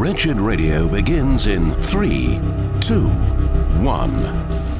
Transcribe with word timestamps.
Wretched 0.00 0.40
Radio 0.40 0.88
begins 0.88 1.46
in 1.46 1.68
three, 1.68 2.38
two, 2.80 3.06
one. 3.82 4.14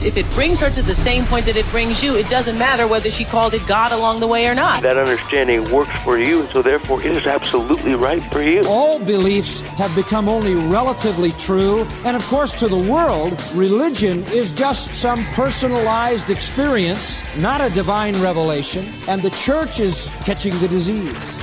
If 0.02 0.16
it 0.16 0.24
brings 0.30 0.58
her 0.60 0.70
to 0.70 0.80
the 0.80 0.94
same 0.94 1.24
point 1.24 1.44
that 1.44 1.58
it 1.58 1.66
brings 1.66 2.02
you, 2.02 2.16
it 2.16 2.26
doesn't 2.30 2.56
matter 2.56 2.88
whether 2.88 3.10
she 3.10 3.26
called 3.26 3.52
it 3.52 3.60
God 3.66 3.92
along 3.92 4.20
the 4.20 4.26
way 4.26 4.46
or 4.46 4.54
not. 4.54 4.82
That 4.82 4.96
understanding 4.96 5.70
works 5.70 5.94
for 6.04 6.18
you, 6.18 6.40
and 6.40 6.48
so 6.48 6.62
therefore 6.62 7.02
it 7.02 7.14
is 7.14 7.26
absolutely 7.26 7.96
right 7.96 8.22
for 8.32 8.40
you. 8.40 8.64
All 8.66 8.98
beliefs 8.98 9.60
have 9.60 9.94
become 9.94 10.26
only 10.26 10.54
relatively 10.54 11.32
true, 11.32 11.82
and 12.06 12.16
of 12.16 12.22
course, 12.28 12.54
to 12.54 12.68
the 12.68 12.90
world, 12.90 13.38
religion 13.52 14.24
is 14.28 14.52
just 14.52 14.94
some 14.94 15.22
personalized 15.34 16.30
experience, 16.30 17.22
not 17.36 17.60
a 17.60 17.68
divine 17.74 18.18
revelation, 18.22 18.90
and 19.06 19.20
the 19.20 19.30
church 19.32 19.80
is 19.80 20.06
catching 20.24 20.58
the 20.60 20.68
disease. 20.68 21.38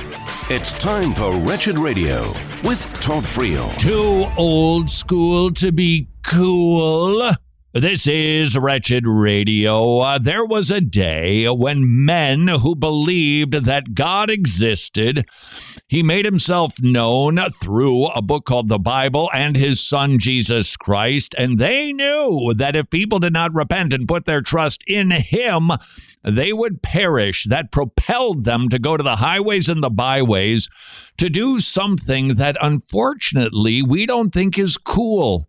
It's 0.50 0.72
time 0.72 1.14
for 1.14 1.32
Wretched 1.36 1.78
Radio 1.78 2.34
with 2.62 2.92
Todd 3.00 3.24
Friel. 3.24 3.76
Too 3.78 4.26
old 4.36 4.90
school 4.90 5.52
to 5.52 5.70
be 5.70 6.08
cool. 6.24 7.30
This 7.72 8.08
is 8.08 8.56
Wretched 8.56 9.06
Radio. 9.06 9.98
Uh, 9.98 10.18
there 10.18 10.44
was 10.44 10.70
a 10.70 10.80
day 10.80 11.48
when 11.48 12.04
men 12.04 12.48
who 12.48 12.74
believed 12.74 13.52
that 13.52 13.94
God 13.94 14.30
existed, 14.30 15.28
he 15.86 16.02
made 16.02 16.24
himself 16.24 16.74
known 16.82 17.38
through 17.60 18.06
a 18.06 18.22
book 18.22 18.46
called 18.46 18.68
the 18.68 18.78
Bible 18.78 19.30
and 19.32 19.54
his 19.54 19.86
son 19.86 20.18
Jesus 20.18 20.76
Christ, 20.76 21.34
and 21.38 21.58
they 21.58 21.92
knew 21.92 22.52
that 22.56 22.74
if 22.74 22.90
people 22.90 23.20
did 23.20 23.32
not 23.32 23.54
repent 23.54 23.92
and 23.92 24.08
put 24.08 24.24
their 24.24 24.40
trust 24.40 24.82
in 24.86 25.10
him, 25.10 25.70
they 26.30 26.52
would 26.52 26.82
perish. 26.82 27.44
That 27.44 27.72
propelled 27.72 28.44
them 28.44 28.68
to 28.68 28.78
go 28.78 28.96
to 28.96 29.02
the 29.02 29.16
highways 29.16 29.68
and 29.68 29.82
the 29.82 29.90
byways 29.90 30.68
to 31.16 31.28
do 31.28 31.60
something 31.60 32.34
that 32.34 32.56
unfortunately 32.60 33.82
we 33.82 34.06
don't 34.06 34.30
think 34.30 34.58
is 34.58 34.76
cool 34.76 35.48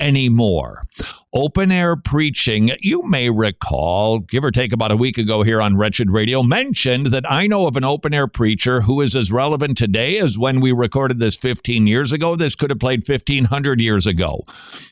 anymore. 0.00 0.84
Open 1.32 1.70
air 1.70 1.94
preaching, 1.94 2.72
you 2.80 3.02
may 3.02 3.28
recall, 3.28 4.18
give 4.18 4.42
or 4.42 4.50
take 4.50 4.72
about 4.72 4.90
a 4.90 4.96
week 4.96 5.18
ago 5.18 5.42
here 5.42 5.60
on 5.60 5.76
Wretched 5.76 6.10
Radio, 6.10 6.42
mentioned 6.42 7.08
that 7.08 7.30
I 7.30 7.46
know 7.46 7.66
of 7.66 7.76
an 7.76 7.84
open 7.84 8.14
air 8.14 8.26
preacher 8.26 8.80
who 8.80 9.00
is 9.00 9.14
as 9.14 9.30
relevant 9.30 9.76
today 9.76 10.18
as 10.18 10.38
when 10.38 10.60
we 10.60 10.72
recorded 10.72 11.18
this 11.18 11.36
15 11.36 11.86
years 11.86 12.12
ago. 12.12 12.34
This 12.34 12.54
could 12.54 12.70
have 12.70 12.78
played 12.78 13.06
1500 13.06 13.80
years 13.80 14.06
ago. 14.06 14.40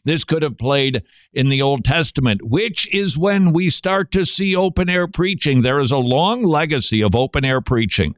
This 0.04 0.24
could 0.24 0.42
have 0.42 0.58
played 0.58 1.02
in 1.32 1.48
the 1.48 1.62
Old 1.62 1.84
Testament, 1.84 2.42
which 2.42 2.86
is 2.94 3.16
when 3.16 3.52
we 3.52 3.70
start 3.70 4.10
to 4.12 4.24
see 4.24 4.54
open 4.54 4.88
air 4.88 5.08
preaching. 5.08 5.62
There 5.62 5.80
is 5.80 5.90
a 5.90 5.98
long 5.98 6.42
legacy 6.42 7.02
of 7.02 7.14
open 7.14 7.44
air 7.44 7.60
preaching. 7.60 8.14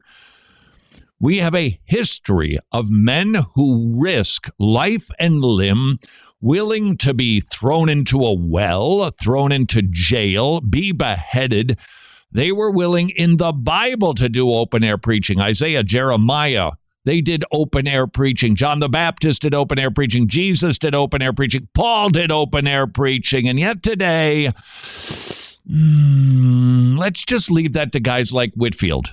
We 1.21 1.39
have 1.39 1.53
a 1.53 1.77
history 1.83 2.59
of 2.71 2.89
men 2.89 3.35
who 3.55 4.01
risk 4.01 4.49
life 4.57 5.09
and 5.19 5.43
limb 5.43 5.99
willing 6.41 6.97
to 6.97 7.13
be 7.13 7.39
thrown 7.39 7.89
into 7.89 8.25
a 8.25 8.33
well, 8.33 9.09
thrown 9.11 9.51
into 9.51 9.81
jail, 9.81 10.61
be 10.61 10.91
beheaded. 10.91 11.77
They 12.31 12.51
were 12.51 12.71
willing 12.71 13.09
in 13.09 13.37
the 13.37 13.51
Bible 13.51 14.13
to 14.15 14.29
do 14.29 14.53
open 14.53 14.83
air 14.83 14.97
preaching. 14.97 15.41
Isaiah, 15.41 15.83
Jeremiah, 15.83 16.71
they 17.05 17.21
did 17.21 17.43
open 17.51 17.87
air 17.87 18.07
preaching. 18.07 18.55
John 18.55 18.79
the 18.79 18.89
Baptist 18.89 19.41
did 19.41 19.55
open 19.55 19.79
air 19.79 19.91
preaching. 19.91 20.27
Jesus 20.27 20.77
did 20.77 20.93
open 20.93 21.21
air 21.21 21.33
preaching. 21.33 21.67
Paul 21.73 22.09
did 22.09 22.31
open 22.31 22.67
air 22.67 22.87
preaching. 22.87 23.47
And 23.47 23.59
yet 23.59 23.81
today, 23.81 24.51
mm, 25.67 26.97
let's 26.97 27.25
just 27.25 27.49
leave 27.49 27.73
that 27.73 27.91
to 27.93 27.99
guys 27.99 28.31
like 28.31 28.53
Whitefield. 28.53 29.11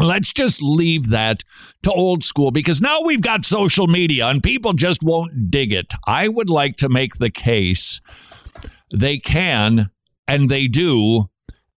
Let's 0.00 0.32
just 0.32 0.62
leave 0.62 1.10
that 1.10 1.44
to 1.82 1.92
old 1.92 2.24
school 2.24 2.50
because 2.50 2.80
now 2.80 3.02
we've 3.02 3.20
got 3.20 3.44
social 3.44 3.86
media 3.86 4.28
and 4.28 4.42
people 4.42 4.72
just 4.72 5.02
won't 5.02 5.50
dig 5.50 5.72
it. 5.72 5.92
I 6.06 6.28
would 6.28 6.48
like 6.48 6.76
to 6.76 6.88
make 6.88 7.16
the 7.16 7.30
case 7.30 8.00
they 8.92 9.18
can 9.18 9.90
and 10.26 10.50
they 10.50 10.68
do 10.68 11.28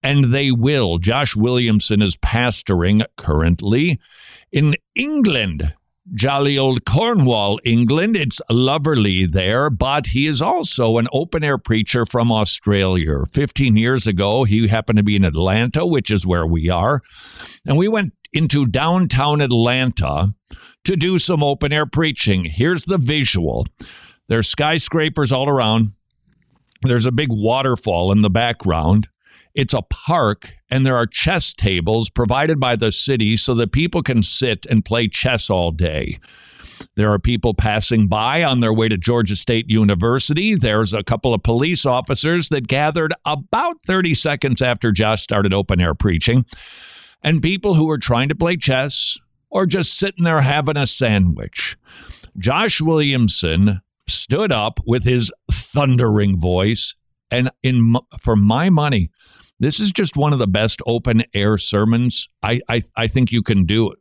and 0.02 0.26
they 0.34 0.52
will. 0.52 1.00
Josh 1.00 1.36
Williamson 1.36 2.02
is 2.02 2.16
pastoring 2.16 3.06
currently 3.18 4.00
in 4.52 4.76
England 4.96 5.74
jolly 6.14 6.58
old 6.58 6.86
Cornwall, 6.86 7.60
England. 7.64 8.16
It's 8.16 8.42
loverly 8.50 9.26
there, 9.32 9.70
but 9.70 10.08
he 10.08 10.28
is 10.28 10.42
also 10.42 10.98
an 10.98 11.08
open 11.12 11.44
air 11.44 11.58
preacher 11.58 12.06
from 12.06 12.32
Australia. 12.32 13.26
15 13.32 13.76
years 13.76 14.08
ago, 14.08 14.44
he 14.44 14.68
happened 14.68 14.98
to 14.98 15.04
be 15.04 15.16
in 15.16 15.26
Atlanta, 15.26 15.86
which 15.86 16.12
is 16.12 16.26
where 16.26 16.46
we 16.46 16.70
are. 16.70 17.02
And 17.66 17.78
we 17.78 17.88
went 17.88 18.14
into 18.32 18.66
downtown 18.66 19.42
Atlanta 19.42 20.34
to 20.86 20.96
do 20.96 21.20
some 21.20 21.44
open 21.44 21.72
air 21.72 21.86
preaching. 21.86 22.46
Here's 22.46 22.86
the 22.86 22.98
visual 22.98 23.68
there's 24.30 24.50
skyscrapers 24.50 25.32
all 25.32 25.50
around, 25.50 25.92
there's 26.82 27.06
a 27.06 27.12
big 27.12 27.30
waterfall 27.32 28.12
in 28.12 28.22
the 28.22 28.30
background. 28.30 29.10
It's 29.56 29.74
a 29.74 29.84
park, 29.84 30.56
and 30.70 30.86
there 30.86 30.98
are 30.98 31.06
chess 31.06 31.54
tables 31.54 32.10
provided 32.10 32.60
by 32.60 32.76
the 32.76 32.92
city 32.92 33.38
so 33.38 33.54
that 33.56 33.72
people 33.72 34.02
can 34.02 34.24
sit 34.24 34.66
and 34.66 34.84
play 34.84 35.08
chess 35.08 35.50
all 35.50 35.72
day. 35.72 36.20
There 36.96 37.12
are 37.12 37.20
people 37.20 37.54
passing 37.54 38.08
by 38.08 38.44
on 38.44 38.60
their 38.60 38.74
way 38.74 38.90
to 38.90 38.98
Georgia 38.98 39.36
State 39.36 39.70
University. 39.70 40.56
There's 40.56 40.94
a 40.94 41.04
couple 41.04 41.34
of 41.34 41.44
police 41.44 41.86
officers 41.86 42.50
that 42.50 42.68
gathered 42.68 43.14
about 43.26 43.78
30 43.86 44.16
seconds 44.16 44.62
after 44.62 44.92
Josh 44.92 45.22
started 45.22 45.54
open 45.54 45.80
air 45.80 45.94
preaching, 45.94 46.46
and 47.22 47.42
people 47.42 47.76
who 47.76 47.90
are 47.90 47.98
trying 47.98 48.30
to 48.30 48.36
play 48.36 48.58
chess 48.58 49.18
or 49.50 49.68
just 49.68 49.98
sitting 49.98 50.24
there 50.24 50.42
having 50.42 50.78
a 50.78 50.88
sandwich. 50.88 51.78
Josh 52.38 52.82
Williamson 52.82 53.82
stood 54.08 54.52
up 54.52 54.80
with 54.86 55.04
his 55.04 55.32
thundering 55.52 56.40
voice, 56.40 56.96
and 57.30 57.52
in 57.62 57.96
for 58.20 58.36
my 58.36 58.70
money, 58.72 59.12
this 59.64 59.80
is 59.80 59.92
just 59.92 60.18
one 60.18 60.34
of 60.34 60.40
the 60.40 60.48
best 60.48 60.82
open 60.86 61.24
air 61.34 61.58
sermons 61.58 62.28
I, 62.42 62.60
I, 62.68 62.82
I 62.96 63.08
think 63.08 63.32
you 63.32 63.42
can 63.42 63.66
do. 63.66 63.94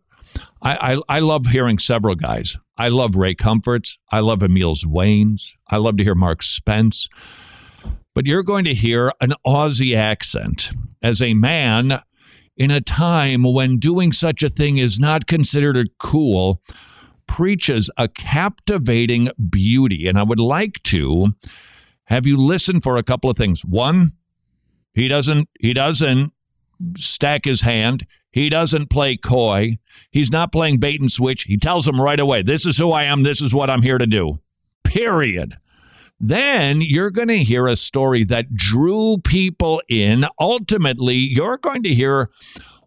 I, 0.61 0.95
I, 0.95 1.17
I 1.17 1.19
love 1.21 1.47
hearing 1.47 1.79
several 1.79 2.15
guys. 2.15 2.57
I 2.77 2.89
love 2.89 3.15
Ray 3.15 3.35
Comfort's. 3.35 3.99
I 4.11 4.21
love 4.21 4.41
Emeal 4.41 4.75
Zwayne's. 4.75 5.55
I 5.71 5.77
love 5.77 5.99
to 5.99 6.05
hear 6.05 6.15
Mark 6.15 6.43
Spence. 6.43 7.09
But 8.15 8.27
you're 8.27 8.43
going 8.43 8.65
to 8.65 8.75
hear 8.75 9.13
an 9.21 9.35
Aussie 9.47 9.97
accent 9.97 10.71
as 11.03 11.23
a 11.23 11.35
man 11.35 12.03
in 12.57 12.71
a 12.71 12.81
time 12.81 13.43
when 13.45 13.79
doing 13.79 14.13
such 14.13 14.43
a 14.43 14.49
thing 14.49 14.79
is 14.79 14.99
not 14.99 15.27
considered 15.27 15.91
cool 15.99 16.61
preaches 17.27 17.91
a 17.97 18.09
captivating 18.09 19.31
beauty. 19.49 20.07
And 20.07 20.19
I 20.19 20.23
would 20.23 20.41
like 20.41 20.83
to 20.85 21.29
have 22.07 22.27
you 22.27 22.37
listen 22.37 22.81
for 22.81 22.97
a 22.97 23.03
couple 23.03 23.31
of 23.31 23.37
things. 23.37 23.65
One, 23.65 24.13
he 24.95 25.09
doesn't 25.09 25.49
he 25.59 25.73
doesn't 25.73 26.33
stack 26.97 27.45
his 27.45 27.63
hand. 27.63 28.07
He 28.31 28.49
doesn't 28.49 28.89
play 28.89 29.17
coy. 29.17 29.79
He's 30.11 30.31
not 30.31 30.53
playing 30.53 30.79
bait 30.79 31.01
and 31.01 31.11
switch. 31.11 31.43
He 31.45 31.59
tells 31.59 31.85
them 31.85 32.01
right 32.01 32.19
away, 32.19 32.43
this 32.43 32.67
is 32.67 32.79
who 32.79 32.91
I 32.91 33.05
am, 33.05 33.23
this 33.23 33.43
is 33.43 33.53
what 33.53 33.69
I'm 33.69 33.83
here 33.83 33.99
to 33.99 34.07
do. 34.07 34.41
Period. 34.85 35.59
Then 36.19 36.81
you're 36.81 37.11
going 37.11 37.29
to 37.29 37.39
hear 37.39 37.67
a 37.67 37.77
story 37.77 38.25
that 38.25 38.55
drew 38.55 39.19
people 39.19 39.83
in. 39.89 40.27
Ultimately, 40.39 41.17
you're 41.17 41.59
going 41.59 41.83
to 41.83 41.93
hear 41.93 42.31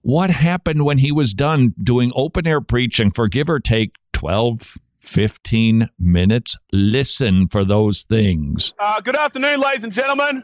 what 0.01 0.29
happened 0.29 0.85
when 0.85 0.99
he 0.99 1.11
was 1.11 1.33
done 1.33 1.73
doing 1.81 2.11
open 2.15 2.47
air 2.47 2.61
preaching 2.61 3.11
for 3.11 3.27
give 3.27 3.49
or 3.49 3.59
take 3.59 3.95
12, 4.13 4.77
15 4.99 5.89
minutes. 5.99 6.57
Listen 6.71 7.47
for 7.47 7.65
those 7.65 8.03
things. 8.03 8.73
Uh, 8.79 9.01
good 9.01 9.15
afternoon, 9.15 9.59
ladies 9.59 9.83
and 9.83 9.91
gentlemen. 9.91 10.43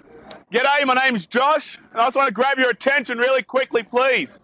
G'day, 0.52 0.86
my 0.86 0.94
name's 0.94 1.26
Josh, 1.26 1.78
and 1.92 2.02
I 2.02 2.06
just 2.06 2.18
want 2.18 2.28
to 2.28 2.34
grab 2.34 2.58
your 2.58 2.70
attention 2.70 3.18
really 3.18 3.44
quickly, 3.44 3.84
please. 3.84 4.40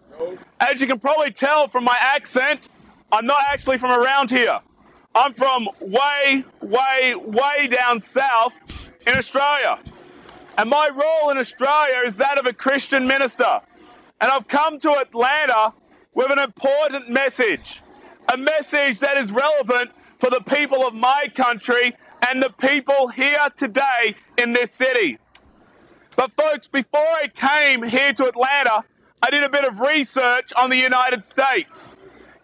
As 0.60 0.80
you 0.80 0.86
can 0.86 0.98
probably 0.98 1.30
tell 1.30 1.68
from 1.68 1.84
my 1.84 1.96
accent, 2.00 2.70
I'm 3.12 3.26
not 3.26 3.42
actually 3.46 3.78
from 3.78 3.90
around 3.90 4.30
here. 4.30 4.60
I'm 5.14 5.32
from 5.32 5.68
way, 5.80 6.44
way, 6.60 7.14
way 7.14 7.66
down 7.68 8.00
south 8.00 8.90
in 9.06 9.16
Australia. 9.16 9.78
And 10.56 10.68
my 10.68 10.90
role 10.94 11.30
in 11.30 11.38
Australia 11.38 12.02
is 12.04 12.16
that 12.16 12.38
of 12.38 12.46
a 12.46 12.52
Christian 12.52 13.06
minister. 13.06 13.60
And 14.20 14.30
I've 14.30 14.48
come 14.48 14.78
to 14.80 14.92
Atlanta 14.92 15.74
with 16.14 16.30
an 16.30 16.38
important 16.38 17.08
message 17.08 17.82
a 18.30 18.36
message 18.36 19.00
that 19.00 19.16
is 19.16 19.32
relevant 19.32 19.90
for 20.18 20.30
the 20.30 20.40
people 20.40 20.86
of 20.86 20.94
my 20.94 21.26
country 21.34 21.96
and 22.28 22.42
the 22.42 22.50
people 22.50 23.08
here 23.08 23.48
today 23.56 24.14
in 24.36 24.52
this 24.52 24.70
city. 24.70 25.18
But, 26.18 26.32
folks, 26.32 26.66
before 26.66 27.00
I 27.00 27.28
came 27.28 27.84
here 27.84 28.12
to 28.14 28.26
Atlanta, 28.26 28.82
I 29.22 29.30
did 29.30 29.44
a 29.44 29.48
bit 29.48 29.64
of 29.64 29.78
research 29.78 30.52
on 30.56 30.68
the 30.68 30.76
United 30.76 31.22
States. 31.22 31.94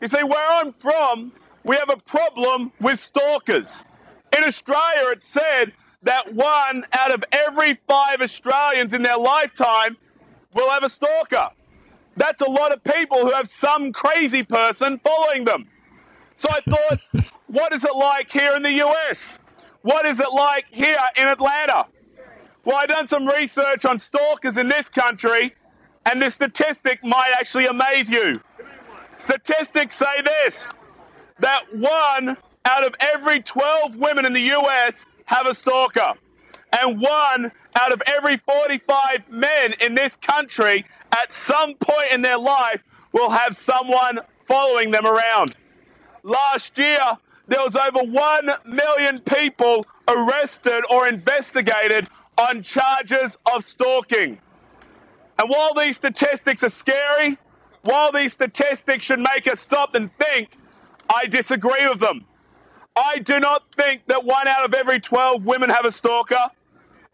You 0.01 0.07
see, 0.07 0.23
where 0.23 0.47
I'm 0.49 0.71
from, 0.71 1.33
we 1.65 1.75
have 1.75 1.91
a 1.91 1.97
problem 1.97 2.71
with 2.81 3.01
stalkers. 3.01 3.85
In 4.33 4.45
Australia, 4.45 5.11
it's 5.11 5.27
said 5.27 5.73
that 6.05 6.33
one 6.35 6.85
out 6.93 7.13
of 7.13 7.25
every 7.33 7.75
five 7.75 8.23
Australians 8.23 8.95
in 8.95 9.03
their 9.03 9.19
lifetime 9.19 9.97
will 10.55 10.71
have 10.71 10.85
a 10.85 10.89
stalker. 10.89 11.51
That's 12.17 12.43
a 12.43 12.49
lot 12.49 12.71
of 12.71 12.85
people 12.85 13.23
who 13.23 13.33
have 13.33 13.49
some 13.49 13.91
crazy 13.91 14.45
person 14.45 15.01
following 15.01 15.47
them. 15.47 15.67
So 16.37 16.49
I 16.49 16.61
thought, 16.61 17.01
what 17.49 17.73
is 17.73 17.85
it 17.85 17.97
like 17.97 18.31
here 18.31 18.55
in 18.55 18.63
the 18.63 18.85
US? 18.85 19.41
What 19.83 20.07
is 20.07 20.21
it 20.21 20.31
like 20.33 20.67
here 20.71 20.97
in 21.17 21.27
Atlanta? 21.27 21.87
Well, 22.65 22.77
I've 22.77 22.89
done 22.89 23.07
some 23.07 23.27
research 23.27 23.85
on 23.85 23.99
stalkers 23.99 24.57
in 24.57 24.69
this 24.69 24.89
country, 24.89 25.55
and 26.07 26.21
the 26.21 26.31
statistic 26.31 27.05
might 27.05 27.33
actually 27.39 27.67
amaze 27.67 28.11
you. 28.11 28.41
Statistics 29.19 29.95
say 29.95 30.23
this 30.23 30.69
that 31.41 31.65
one 31.73 32.37
out 32.65 32.85
of 32.87 32.95
every 33.01 33.43
12 33.43 33.97
women 33.97 34.25
in 34.25 34.33
the 34.33 34.41
US 34.41 35.07
have 35.27 35.47
a 35.47 35.53
stalker, 35.53 36.15
and 36.81 37.01
one 37.01 37.53
out 37.77 37.93
of 37.93 38.03
every 38.07 38.39
45 38.39 39.31
men 39.31 39.75
in 39.81 39.95
this 39.95 40.17
country 40.17 40.87
at 41.13 41.33
some 41.33 41.75
point 41.75 42.13
in 42.13 42.23
their 42.23 42.39
life 42.39 42.83
will 43.13 43.31
have 43.31 43.55
someone 43.55 44.21
following 44.45 44.91
them 44.91 45.07
around. 45.07 45.55
Last 46.23 46.79
year, 46.79 47.01
there 47.47 47.61
was 47.61 47.77
over 47.77 48.01
1 48.01 48.51
million 48.65 49.21
people 49.21 49.85
arrested 50.09 50.83
or 50.89 51.07
investigated 51.07 52.09
on 52.37 52.63
charges 52.63 53.37
of 53.55 53.63
stalking. 53.63 54.39
And 55.39 55.51
while 55.51 55.75
these 55.75 55.97
statistics 55.97 56.63
are 56.63 56.69
scary, 56.69 57.39
while 57.83 58.13
these 58.13 58.33
statistics 58.33 59.05
should 59.05 59.21
make 59.21 59.47
us 59.47 59.61
stop 59.61 59.95
and 59.95 60.11
think, 60.17 60.57
I 61.13 61.27
disagree 61.27 61.87
with 61.89 62.01
them. 62.01 62.25
I 62.97 63.19
do 63.19 63.41
not 63.41 63.65
think 63.73 64.07
that 64.07 64.25
one 64.25 64.47
out 64.47 64.65
of 64.65 64.75
every 64.75 65.01
12 65.01 65.45
women 65.45 65.71
have 65.71 65.85
a 65.85 65.91
stalker. 65.91 66.51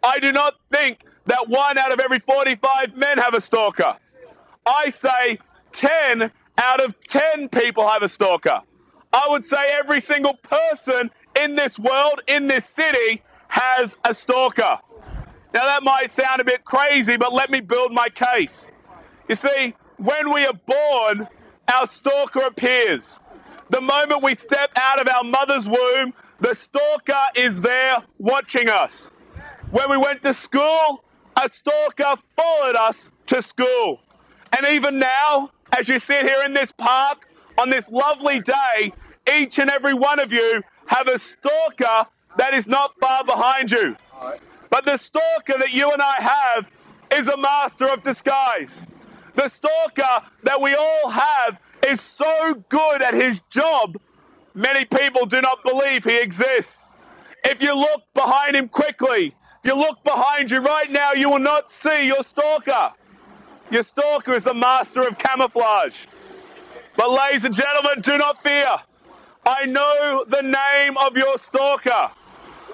I 0.03 0.19
do 0.19 0.33
not 0.33 0.57
think 0.71 1.05
that 1.27 1.49
one 1.49 1.79
out 1.79 1.93
of 1.93 2.01
every 2.01 2.19
45 2.19 2.97
men 2.97 3.19
have 3.19 3.35
a 3.35 3.41
stalker. 3.41 3.97
I 4.67 4.91
say 4.91 5.39
10 5.73 6.31
out 6.59 6.85
of 6.85 6.99
10 7.07 7.49
people 7.49 7.89
have 7.89 8.03
a 8.03 8.09
stalker. 8.09 8.63
I 9.13 9.27
would 9.31 9.45
say 9.45 9.77
every 9.79 10.01
single 10.01 10.35
person 10.35 11.11
in 11.41 11.57
this 11.57 11.79
world, 11.79 12.21
in 12.27 12.47
this 12.47 12.67
city, 12.67 13.23
has 13.49 13.97
a 14.05 14.15
stalker. 14.15 14.79
Now, 15.53 15.65
that 15.65 15.83
might 15.83 16.11
sound 16.11 16.41
a 16.41 16.45
bit 16.45 16.65
crazy, 16.65 17.17
but 17.17 17.33
let 17.33 17.51
me 17.51 17.61
build 17.61 17.93
my 17.93 18.09
case. 18.09 18.71
You 19.29 19.35
see, 19.35 19.75
when 19.97 20.33
we 20.33 20.47
are 20.47 20.55
born, 20.55 21.29
our 21.73 21.87
stalker 21.87 22.41
appears. 22.41 23.21
The 23.71 23.81
moment 23.81 24.23
we 24.23 24.35
step 24.35 24.73
out 24.77 25.01
of 25.01 25.09
our 25.09 25.25
mother's 25.25 25.69
womb, 25.69 26.15
the 26.41 26.55
stalker 26.55 27.25
is 27.37 27.61
there 27.63 27.99
watching 28.19 28.69
us. 28.69 29.11
When 29.71 29.91
we 29.91 29.97
went 29.97 30.23
to 30.23 30.35
school, 30.35 31.05
a 31.37 31.49
stalker 31.49 32.21
followed 32.37 32.77
us 32.77 33.11
to 33.27 33.41
school. 33.41 34.01
And 34.57 34.67
even 34.69 34.99
now, 34.99 35.51
as 35.77 35.89
you 35.89 35.99
sit 35.99 36.27
here 36.27 36.43
in 36.45 36.53
this 36.55 36.73
park 36.73 37.29
on 37.59 37.71
this 37.71 37.91
lovely 37.91 38.41
day, 38.41 38.93
each 39.39 39.59
and 39.59 39.71
every 39.71 39.95
one 39.95 40.19
of 40.19 40.33
you 40.33 40.63
have 40.87 41.07
a 41.07 41.19
stalker 41.19 42.07
that 42.37 42.55
is 42.55 42.67
not 42.67 42.95
far 43.01 43.25
behind 43.25 43.71
you. 43.71 43.97
But 44.71 44.85
the 44.85 44.97
stalker 44.97 45.59
that 45.59 45.73
you 45.73 45.93
and 45.93 46.01
I 46.01 46.15
have 46.19 46.71
is 47.13 47.29
a 47.29 47.37
master 47.37 47.89
of 47.89 48.03
disguise. 48.03 48.87
The 49.35 49.49
stalker 49.49 50.27
that 50.45 50.61
we 50.61 50.75
all 50.75 51.11
have 51.11 51.61
is 51.87 52.01
so 52.01 52.55
good 52.69 53.03
at 53.03 53.15
his 53.15 53.41
job, 53.51 53.97
many 54.55 54.85
people 54.85 55.27
do 55.27 55.41
not 55.41 55.63
believe 55.63 56.05
he 56.05 56.21
exists. 56.21 56.87
If 57.45 57.63
you 57.63 57.75
look 57.75 58.03
behind 58.15 58.55
him 58.55 58.69
quickly, 58.69 59.35
if 59.63 59.71
you 59.71 59.77
look 59.77 60.03
behind 60.05 60.51
you 60.51 60.61
right 60.61 60.91
now, 60.91 61.13
you 61.13 61.31
will 61.31 61.41
not 61.41 61.69
see 61.69 62.07
your 62.07 62.23
stalker. 62.23 62.93
Your 63.71 63.83
stalker 63.83 64.33
is 64.33 64.45
the 64.45 64.55
master 64.55 65.07
of 65.07 65.19
camouflage. 65.19 66.07
But, 66.97 67.11
ladies 67.11 67.45
and 67.45 67.55
gentlemen, 67.55 68.03
do 68.03 68.19
not 68.19 68.43
fear. 68.43 68.69
I 69.47 69.65
know 69.67 70.25
the 70.29 70.43
name 70.43 70.97
of 70.99 71.17
your 71.17 71.39
stalker. 71.39 72.11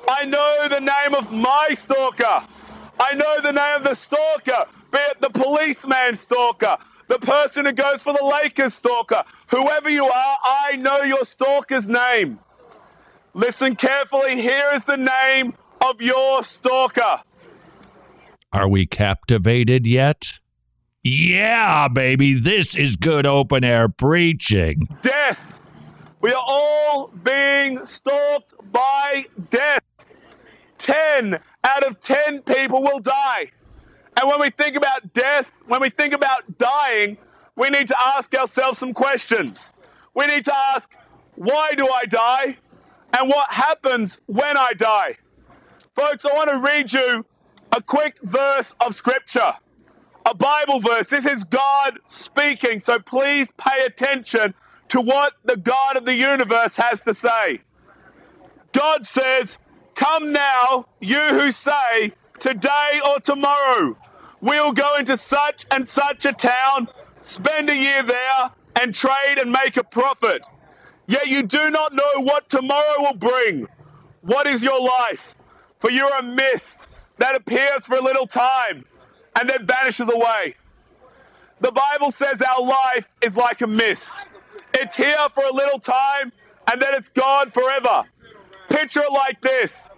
I 0.09 0.25
know 0.25 0.69
the 0.69 0.81
name 0.81 1.15
of 1.15 1.33
my 1.33 1.69
stalker. 1.73 2.47
I 2.99 3.15
know 3.15 3.41
the 3.41 3.53
name 3.53 3.77
of 3.77 3.85
the 3.85 3.95
stalker, 3.95 4.67
be 4.91 4.99
it 4.99 5.21
the 5.21 5.31
policeman 5.31 6.15
stalker, 6.15 6.79
the 7.09 7.19
person 7.19 7.67
who 7.67 7.73
goes 7.73 8.03
for 8.03 8.13
the 8.13 8.25
Lakers 8.25 8.75
stalker, 8.75 9.23
whoever 9.49 9.91
you 9.91 10.05
are, 10.05 10.37
I 10.45 10.77
know 10.77 11.03
your 11.03 11.25
stalker's 11.25 11.87
name. 11.87 12.39
Listen 13.35 13.77
carefully. 13.77 14.41
Here 14.41 14.71
is 14.73 14.87
the 14.87 14.97
name 14.97 15.55
of 15.87 16.01
your 16.01 16.43
stalker. 16.43 17.23
Are 18.53 18.67
we 18.67 18.87
captivated 18.87 19.87
yet? 19.87 20.39
Yeah, 21.03 21.89
baby, 21.89 22.33
this 22.35 22.75
is 22.75 22.97
good 22.97 23.27
open 23.27 23.63
air 23.63 23.89
preaching. 23.89 24.89
Death. 25.03 25.61
We 26.21 26.33
are 26.33 26.43
all 26.45 27.09
being 27.23 27.85
stalked 27.85 28.55
by 28.73 29.27
death. 29.51 29.83
10 30.79 31.39
out 31.65 31.85
of 31.85 32.01
10 32.01 32.43
people 32.43 32.83
will 32.83 33.01
die. 33.01 33.51
And 34.19 34.29
when 34.29 34.41
we 34.41 34.51
think 34.51 34.77
about 34.77 35.13
death, 35.13 35.53
when 35.67 35.81
we 35.81 35.91
think 35.91 36.15
about 36.15 36.59
dying, 36.59 37.19
we 37.55 37.71
need 37.71 37.89
to 37.89 37.97
ask 38.15 38.35
ourselves 38.35 38.79
some 38.79 38.93
questions. 38.93 39.73
We 40.15 40.27
need 40.27 40.45
to 40.47 40.57
ask, 40.57 40.97
why 41.35 41.73
do 41.77 41.87
I 41.89 42.07
die? 42.07 42.59
And 43.19 43.29
what 43.29 43.51
happens 43.51 44.21
when 44.27 44.57
I 44.57 44.73
die? 44.77 45.17
Folks, 45.95 46.25
I 46.25 46.35
want 46.35 46.51
to 46.51 46.61
read 46.61 46.93
you 46.93 47.25
a 47.73 47.83
quick 47.83 48.19
verse 48.23 48.75
of 48.81 48.95
scripture, 48.95 49.55
a 50.25 50.35
Bible 50.35 50.81
verse. 50.81 51.09
This 51.09 51.27
is 51.27 51.45
God 51.45 51.99
speaking, 52.07 52.81
so 52.81 52.99
please 52.99 53.53
pay 53.53 53.85
attention 53.85 54.55
to 54.89 55.01
what 55.01 55.35
the 55.45 55.57
God 55.57 55.97
of 55.97 56.05
the 56.05 56.15
universe 56.15 56.77
has 56.77 57.03
to 57.05 57.15
say. 57.15 57.61
God 58.73 59.05
says, 59.05 59.59
Come 59.97 60.31
now, 60.31 60.87
you 61.01 61.19
who 61.19 61.51
say, 61.51 62.13
today 62.39 63.01
or 63.09 63.19
tomorrow, 63.19 63.97
we'll 64.43 64.73
go 64.73 64.97
into 64.99 65.17
such 65.17 65.65
and 65.71 65.89
such 65.89 66.27
a 66.27 66.35
town, 66.35 66.89
spend 67.23 67.71
a 67.71 67.77
year 67.77 68.03
there, 68.03 68.51
and 68.81 68.95
trade 68.95 69.39
and 69.41 69.51
make 69.51 69.79
a 69.79 69.83
profit. 69.83 70.47
Yet 71.07 71.29
you 71.29 71.43
do 71.43 71.71
not 71.71 71.95
know 71.95 72.23
what 72.23 72.51
tomorrow 72.51 72.95
will 72.99 73.17
bring. 73.17 73.69
What 74.21 74.47
is 74.47 74.63
your 74.63 74.79
life? 74.79 75.35
For 75.81 75.91
you're 75.91 76.15
a 76.19 76.23
mist 76.23 76.89
that 77.17 77.35
appears 77.35 77.87
for 77.87 77.97
a 77.97 78.03
little 78.03 78.27
time 78.27 78.85
and 79.39 79.49
then 79.49 79.65
vanishes 79.65 80.11
away. 80.11 80.57
The 81.61 81.73
Bible 81.73 82.11
says 82.11 82.43
our 82.43 82.63
life 82.63 83.09
is 83.23 83.39
like 83.39 83.63
a 83.63 83.67
mist. 83.67 84.29
It's 84.75 84.95
here 84.95 85.29
for 85.31 85.45
a 85.45 85.53
little 85.53 85.79
time 85.79 86.33
and 86.71 86.83
then 86.83 86.95
it's 86.95 87.09
gone 87.09 87.51
forever. 87.51 88.05
Picture 88.69 89.01
it 89.01 89.13
like 89.13 89.41
this 89.41 89.89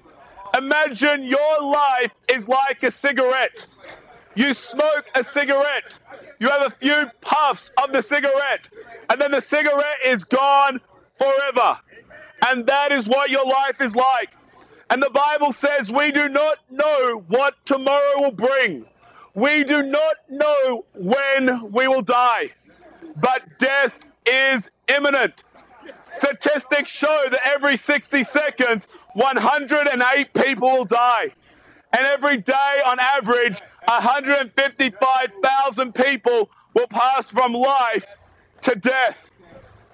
Imagine 0.57 1.25
your 1.25 1.63
life 1.63 2.15
is 2.29 2.49
like 2.49 2.83
a 2.83 2.91
cigarette. 2.91 3.67
You 4.35 4.53
smoke 4.53 5.11
a 5.15 5.23
cigarette, 5.23 5.99
you 6.39 6.49
have 6.49 6.67
a 6.67 6.71
few 6.71 7.11
puffs 7.21 7.73
of 7.83 7.93
the 7.93 8.03
cigarette, 8.03 8.71
and 9.11 9.21
then 9.21 9.33
the 9.33 9.41
cigarette 9.41 9.99
is 10.05 10.25
gone 10.25 10.81
forever. 11.15 11.79
And 12.47 12.67
that 12.67 12.93
is 12.93 13.09
what 13.09 13.31
your 13.31 13.45
life 13.45 13.81
is 13.81 13.97
like. 13.97 14.35
And 14.91 15.03
the 15.03 15.11
Bible 15.11 15.53
says 15.53 15.91
we 15.91 16.13
do 16.13 16.29
not 16.29 16.59
know 16.71 17.25
what 17.27 17.55
tomorrow 17.67 18.21
will 18.21 18.33
bring. 18.33 18.87
We 19.35 19.65
do 19.65 19.83
not 19.83 20.17
know 20.29 20.87
when 20.95 21.71
we 21.73 21.89
will 21.89 22.03
die. 22.03 22.53
But 23.17 23.59
death 23.59 24.11
is 24.25 24.71
imminent. 24.89 25.45
Statistics 26.11 26.91
show 26.91 27.25
that 27.31 27.41
every 27.45 27.77
60 27.77 28.23
seconds, 28.23 28.89
108 29.15 30.35
people 30.35 30.69
will 30.69 30.85
die. 30.85 31.31
And 31.97 32.07
every 32.07 32.37
day, 32.39 32.83
on 32.85 32.99
average, 33.01 33.61
155,000 33.87 35.95
people 35.95 36.51
will 36.75 36.89
pass 36.89 37.31
from 37.31 37.53
life 37.53 38.17
to 38.63 38.75
death. 38.75 39.31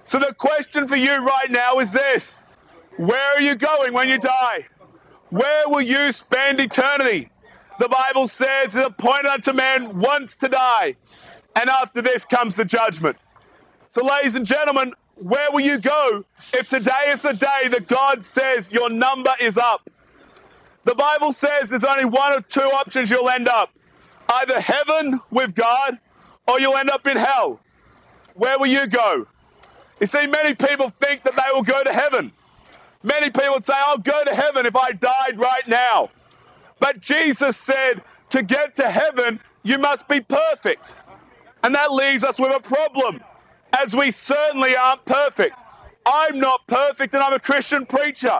So 0.03 0.19
the 0.19 0.33
question 0.35 0.89
for 0.89 0.97
you 0.97 1.25
right 1.25 1.51
now 1.51 1.79
is 1.79 1.93
this 1.93 2.57
Where 2.97 3.37
are 3.37 3.41
you 3.41 3.57
going 3.57 3.95
when 3.95 4.09
you 4.09 4.19
die? 4.19 4.67
Where 5.31 5.69
will 5.69 5.83
you 5.83 6.13
spend 6.13 6.61
eternity? 6.61 7.31
The 7.81 7.89
Bible 7.89 8.29
says 8.29 8.77
it's 8.77 8.87
appointed 8.87 9.27
unto 9.27 9.53
man 9.53 9.99
once 9.99 10.37
to 10.39 10.49
die, 10.49 10.95
and 11.57 11.69
after 11.69 12.01
this 12.03 12.25
comes 12.25 12.57
the 12.57 12.65
judgment. 12.65 13.17
So, 13.89 14.05
ladies 14.05 14.37
and 14.37 14.47
gentlemen, 14.47 14.95
where 15.17 15.51
will 15.53 15.61
you 15.61 15.79
go 15.79 16.25
if 16.53 16.69
today 16.69 17.09
is 17.09 17.23
the 17.23 17.33
day 17.33 17.69
that 17.69 17.87
God 17.87 18.25
says 18.25 18.73
your 18.73 18.91
number 18.91 19.33
is 19.41 19.59
up? 19.59 19.91
The 20.85 20.95
Bible 20.95 21.33
says 21.33 21.71
there's 21.71 21.85
only 21.85 22.05
one 22.05 22.33
or 22.33 22.41
two 22.41 22.61
options 22.61 23.11
you'll 23.11 23.31
end 23.31 23.49
up 23.49 23.71
either 24.29 24.61
heaven 24.61 25.21
with 25.31 25.55
God 25.55 25.99
or 26.49 26.61
you'll 26.61 26.77
end 26.77 26.91
up 26.91 27.07
in 27.07 27.17
hell. 27.17 27.61
Where 28.35 28.59
will 28.59 28.67
you 28.67 28.87
go? 28.87 29.27
You 30.01 30.07
see, 30.07 30.27
many 30.27 30.55
people 30.55 30.89
think 30.89 31.23
that 31.23 31.37
they 31.37 31.53
will 31.53 31.63
go 31.63 31.83
to 31.85 31.93
heaven. 31.93 32.33
Many 33.03 33.31
people 33.31 33.61
say, 33.61 33.75
I'll 33.77 33.99
go 33.99 34.25
to 34.25 34.35
heaven 34.35 34.67
if 34.67 34.75
I 34.77 34.93
died 34.93 35.39
right 35.39 35.67
now. 35.69 36.11
But 36.81 37.01
Jesus 37.01 37.57
said, 37.57 38.03
to 38.31 38.43
get 38.43 38.75
to 38.77 38.91
heaven, 38.91 39.41
you 39.63 39.79
must 39.79 40.09
be 40.09 40.21
perfect. 40.21 40.97
And 41.63 41.75
that 41.75 41.93
leaves 41.93 42.25
us 42.25 42.41
with 42.41 42.55
a 42.55 42.61
problem 42.61 43.23
as 43.83 43.95
we 43.95 44.11
certainly 44.11 44.77
aren't 44.77 45.05
perfect. 45.05 45.63
I'm 46.07 46.39
not 46.39 46.67
perfect 46.67 47.15
and 47.15 47.23
I'm 47.23 47.33
a 47.33 47.41
Christian 47.41 47.87
preacher. 47.87 48.39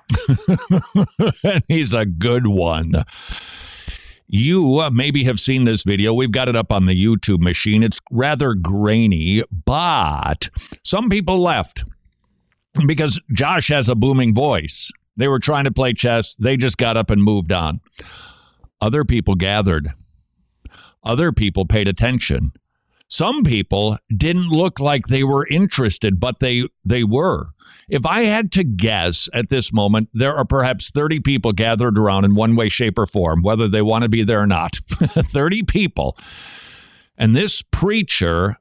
and 1.45 1.63
he's 1.69 1.95
a 1.95 2.05
good 2.05 2.47
one. 2.47 3.05
You 4.27 4.81
uh, 4.81 4.91
maybe 4.91 5.25
have 5.25 5.39
seen 5.39 5.65
this 5.65 5.85
video. 5.85 6.13
We've 6.13 6.33
got 6.33 6.49
it 6.49 6.57
up 6.57 6.73
on 6.73 6.87
the 6.87 6.95
YouTube 6.95 7.41
machine. 7.41 7.83
It's 7.83 8.01
rather 8.11 8.55
grainy, 8.55 9.43
but 9.65 10.49
some 10.83 11.09
people 11.09 11.41
left 11.41 11.85
because 12.87 13.21
Josh 13.33 13.69
has 13.69 13.89
a 13.89 13.95
booming 13.95 14.35
voice. 14.35 14.91
They 15.17 15.29
were 15.29 15.39
trying 15.39 15.65
to 15.65 15.71
play 15.71 15.93
chess. 15.93 16.35
They 16.35 16.57
just 16.57 16.77
got 16.77 16.97
up 16.97 17.11
and 17.11 17.23
moved 17.23 17.53
on. 17.53 17.81
Other 18.81 19.05
people 19.05 19.37
gathered. 19.37 19.91
Other 21.05 21.33
people 21.33 21.67
paid 21.67 21.87
attention. 21.87 22.53
Some 23.15 23.45
people 23.45 23.97
didn't 24.17 24.49
look 24.49 24.81
like 24.81 25.07
they 25.07 25.23
were 25.23 25.47
interested, 25.47 26.19
but 26.19 26.41
they 26.41 26.67
they 26.85 27.05
were. 27.05 27.51
If 27.89 28.05
I 28.05 28.23
had 28.23 28.51
to 28.55 28.65
guess 28.65 29.29
at 29.33 29.51
this 29.51 29.73
moment, 29.73 30.09
there 30.13 30.35
are 30.35 30.45
perhaps 30.45 30.91
30 30.91 31.21
people 31.21 31.53
gathered 31.53 31.97
around 31.97 32.25
in 32.25 32.35
one 32.35 32.57
way, 32.57 32.69
shape, 32.69 32.99
or 32.99 33.07
form, 33.07 33.43
whether 33.43 33.69
they 33.69 33.83
want 33.83 34.03
to 34.03 34.09
be 34.09 34.25
there 34.25 34.41
or 34.41 34.49
not. 34.49 34.79
30 34.89 35.63
people. 35.63 36.19
And 37.17 37.37
this 37.37 37.63
preacher 37.63 38.57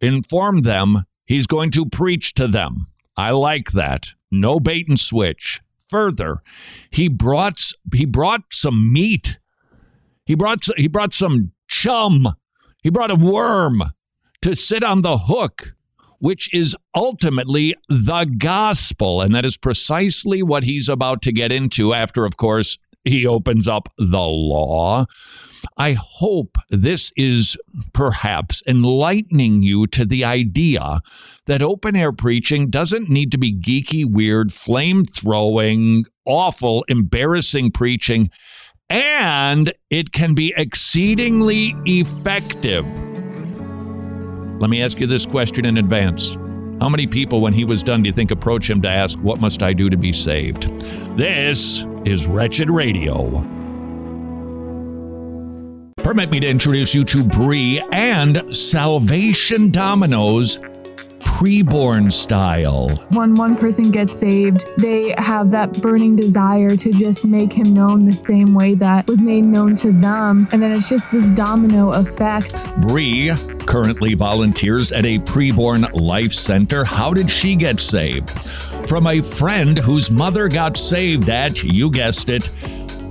informed 0.00 0.64
them 0.64 1.04
he's 1.26 1.46
going 1.46 1.70
to 1.72 1.84
preach 1.84 2.32
to 2.34 2.48
them. 2.48 2.86
I 3.14 3.32
like 3.32 3.72
that. 3.72 4.14
No 4.30 4.58
bait 4.58 4.88
and 4.88 4.98
switch. 4.98 5.60
Further, 5.90 6.38
he 6.90 7.08
brought 7.08 7.60
he 7.92 8.06
brought 8.06 8.54
some 8.54 8.90
meat. 8.90 9.38
He 10.24 10.34
brought 10.34 10.64
he 10.78 10.88
brought 10.88 11.12
some 11.12 11.52
chum. 11.68 12.34
He 12.82 12.90
brought 12.90 13.10
a 13.10 13.16
worm 13.16 13.82
to 14.42 14.56
sit 14.56 14.82
on 14.82 15.02
the 15.02 15.18
hook 15.18 15.74
which 16.22 16.48
is 16.54 16.76
ultimately 16.94 17.74
the 17.88 18.24
gospel. 18.38 19.20
And 19.20 19.34
that 19.34 19.44
is 19.44 19.56
precisely 19.56 20.40
what 20.40 20.62
he's 20.62 20.88
about 20.88 21.20
to 21.22 21.32
get 21.32 21.50
into 21.50 21.92
after, 21.92 22.24
of 22.24 22.36
course, 22.36 22.78
he 23.04 23.26
opens 23.26 23.66
up 23.66 23.88
the 23.98 24.20
law. 24.20 25.06
I 25.76 25.96
hope 25.98 26.58
this 26.70 27.10
is 27.16 27.56
perhaps 27.92 28.62
enlightening 28.68 29.62
you 29.62 29.88
to 29.88 30.04
the 30.04 30.24
idea 30.24 31.00
that 31.46 31.60
open 31.60 31.96
air 31.96 32.12
preaching 32.12 32.70
doesn't 32.70 33.08
need 33.10 33.32
to 33.32 33.38
be 33.38 33.52
geeky, 33.52 34.08
weird, 34.08 34.52
flame 34.52 35.04
throwing, 35.04 36.04
awful, 36.24 36.84
embarrassing 36.86 37.72
preaching, 37.72 38.30
and 38.92 39.72
it 39.88 40.12
can 40.12 40.34
be 40.34 40.52
exceedingly 40.54 41.74
effective. 41.86 42.84
Let 44.60 44.68
me 44.68 44.82
ask 44.82 45.00
you 45.00 45.06
this 45.06 45.24
question 45.24 45.64
in 45.64 45.78
advance. 45.78 46.34
How 46.82 46.90
many 46.90 47.06
people, 47.06 47.40
when 47.40 47.54
he 47.54 47.64
was 47.64 47.82
done, 47.82 48.02
do 48.02 48.08
you 48.08 48.12
think 48.12 48.30
approach 48.30 48.68
him 48.68 48.82
to 48.82 48.90
ask, 48.90 49.18
What 49.20 49.40
must 49.40 49.62
I 49.62 49.72
do 49.72 49.88
to 49.88 49.96
be 49.96 50.12
saved? 50.12 50.64
This 51.16 51.86
is 52.04 52.26
Wretched 52.26 52.70
Radio. 52.70 53.40
Permit 55.96 56.30
me 56.30 56.40
to 56.40 56.48
introduce 56.48 56.94
you 56.94 57.04
to 57.04 57.24
Brie 57.24 57.82
and 57.92 58.54
Salvation 58.54 59.70
Dominoes 59.70 60.60
preborn 61.24 62.12
style. 62.12 62.88
When 63.10 63.34
one 63.34 63.56
person 63.56 63.90
gets 63.90 64.18
saved, 64.18 64.64
they 64.78 65.14
have 65.18 65.50
that 65.50 65.80
burning 65.80 66.16
desire 66.16 66.76
to 66.76 66.92
just 66.92 67.24
make 67.24 67.52
him 67.52 67.72
known 67.74 68.04
the 68.06 68.12
same 68.12 68.54
way 68.54 68.74
that 68.74 69.06
was 69.06 69.20
made 69.20 69.44
known 69.44 69.76
to 69.76 69.92
them. 69.92 70.48
And 70.52 70.62
then 70.62 70.72
it's 70.72 70.88
just 70.88 71.10
this 71.10 71.30
domino 71.30 71.90
effect. 71.90 72.54
Brie 72.80 73.32
currently 73.66 74.14
volunteers 74.14 74.92
at 74.92 75.04
a 75.04 75.18
preborn 75.18 75.88
life 75.98 76.32
center. 76.32 76.84
How 76.84 77.12
did 77.14 77.30
she 77.30 77.56
get 77.56 77.80
saved? 77.80 78.30
From 78.88 79.06
a 79.06 79.20
friend 79.20 79.78
whose 79.78 80.10
mother 80.10 80.48
got 80.48 80.76
saved 80.76 81.28
at, 81.28 81.62
you 81.62 81.90
guessed 81.90 82.28
it, 82.28 82.48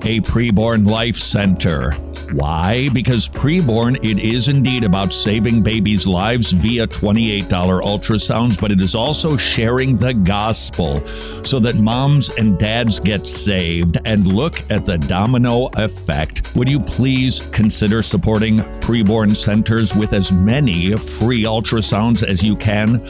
a 0.03 0.19
preborn 0.21 0.87
life 0.87 1.17
center. 1.17 1.93
Why? 2.33 2.87
Because 2.93 3.27
preborn, 3.27 3.97
it 4.03 4.17
is 4.17 4.47
indeed 4.47 4.85
about 4.85 5.11
saving 5.11 5.61
babies' 5.63 6.07
lives 6.07 6.53
via 6.53 6.87
$28 6.87 7.49
ultrasounds, 7.49 8.59
but 8.59 8.71
it 8.71 8.79
is 8.79 8.95
also 8.95 9.35
sharing 9.35 9.97
the 9.97 10.13
gospel 10.13 11.05
so 11.43 11.59
that 11.59 11.75
moms 11.75 12.29
and 12.29 12.57
dads 12.57 12.99
get 13.01 13.27
saved. 13.27 13.99
And 14.05 14.27
look 14.27 14.63
at 14.71 14.85
the 14.85 14.97
domino 14.97 15.67
effect. 15.73 16.55
Would 16.55 16.69
you 16.69 16.79
please 16.79 17.41
consider 17.51 18.01
supporting 18.01 18.59
preborn 18.79 19.35
centers 19.35 19.93
with 19.93 20.13
as 20.13 20.31
many 20.31 20.95
free 20.97 21.43
ultrasounds 21.43 22.23
as 22.23 22.41
you 22.41 22.55
can? 22.55 23.01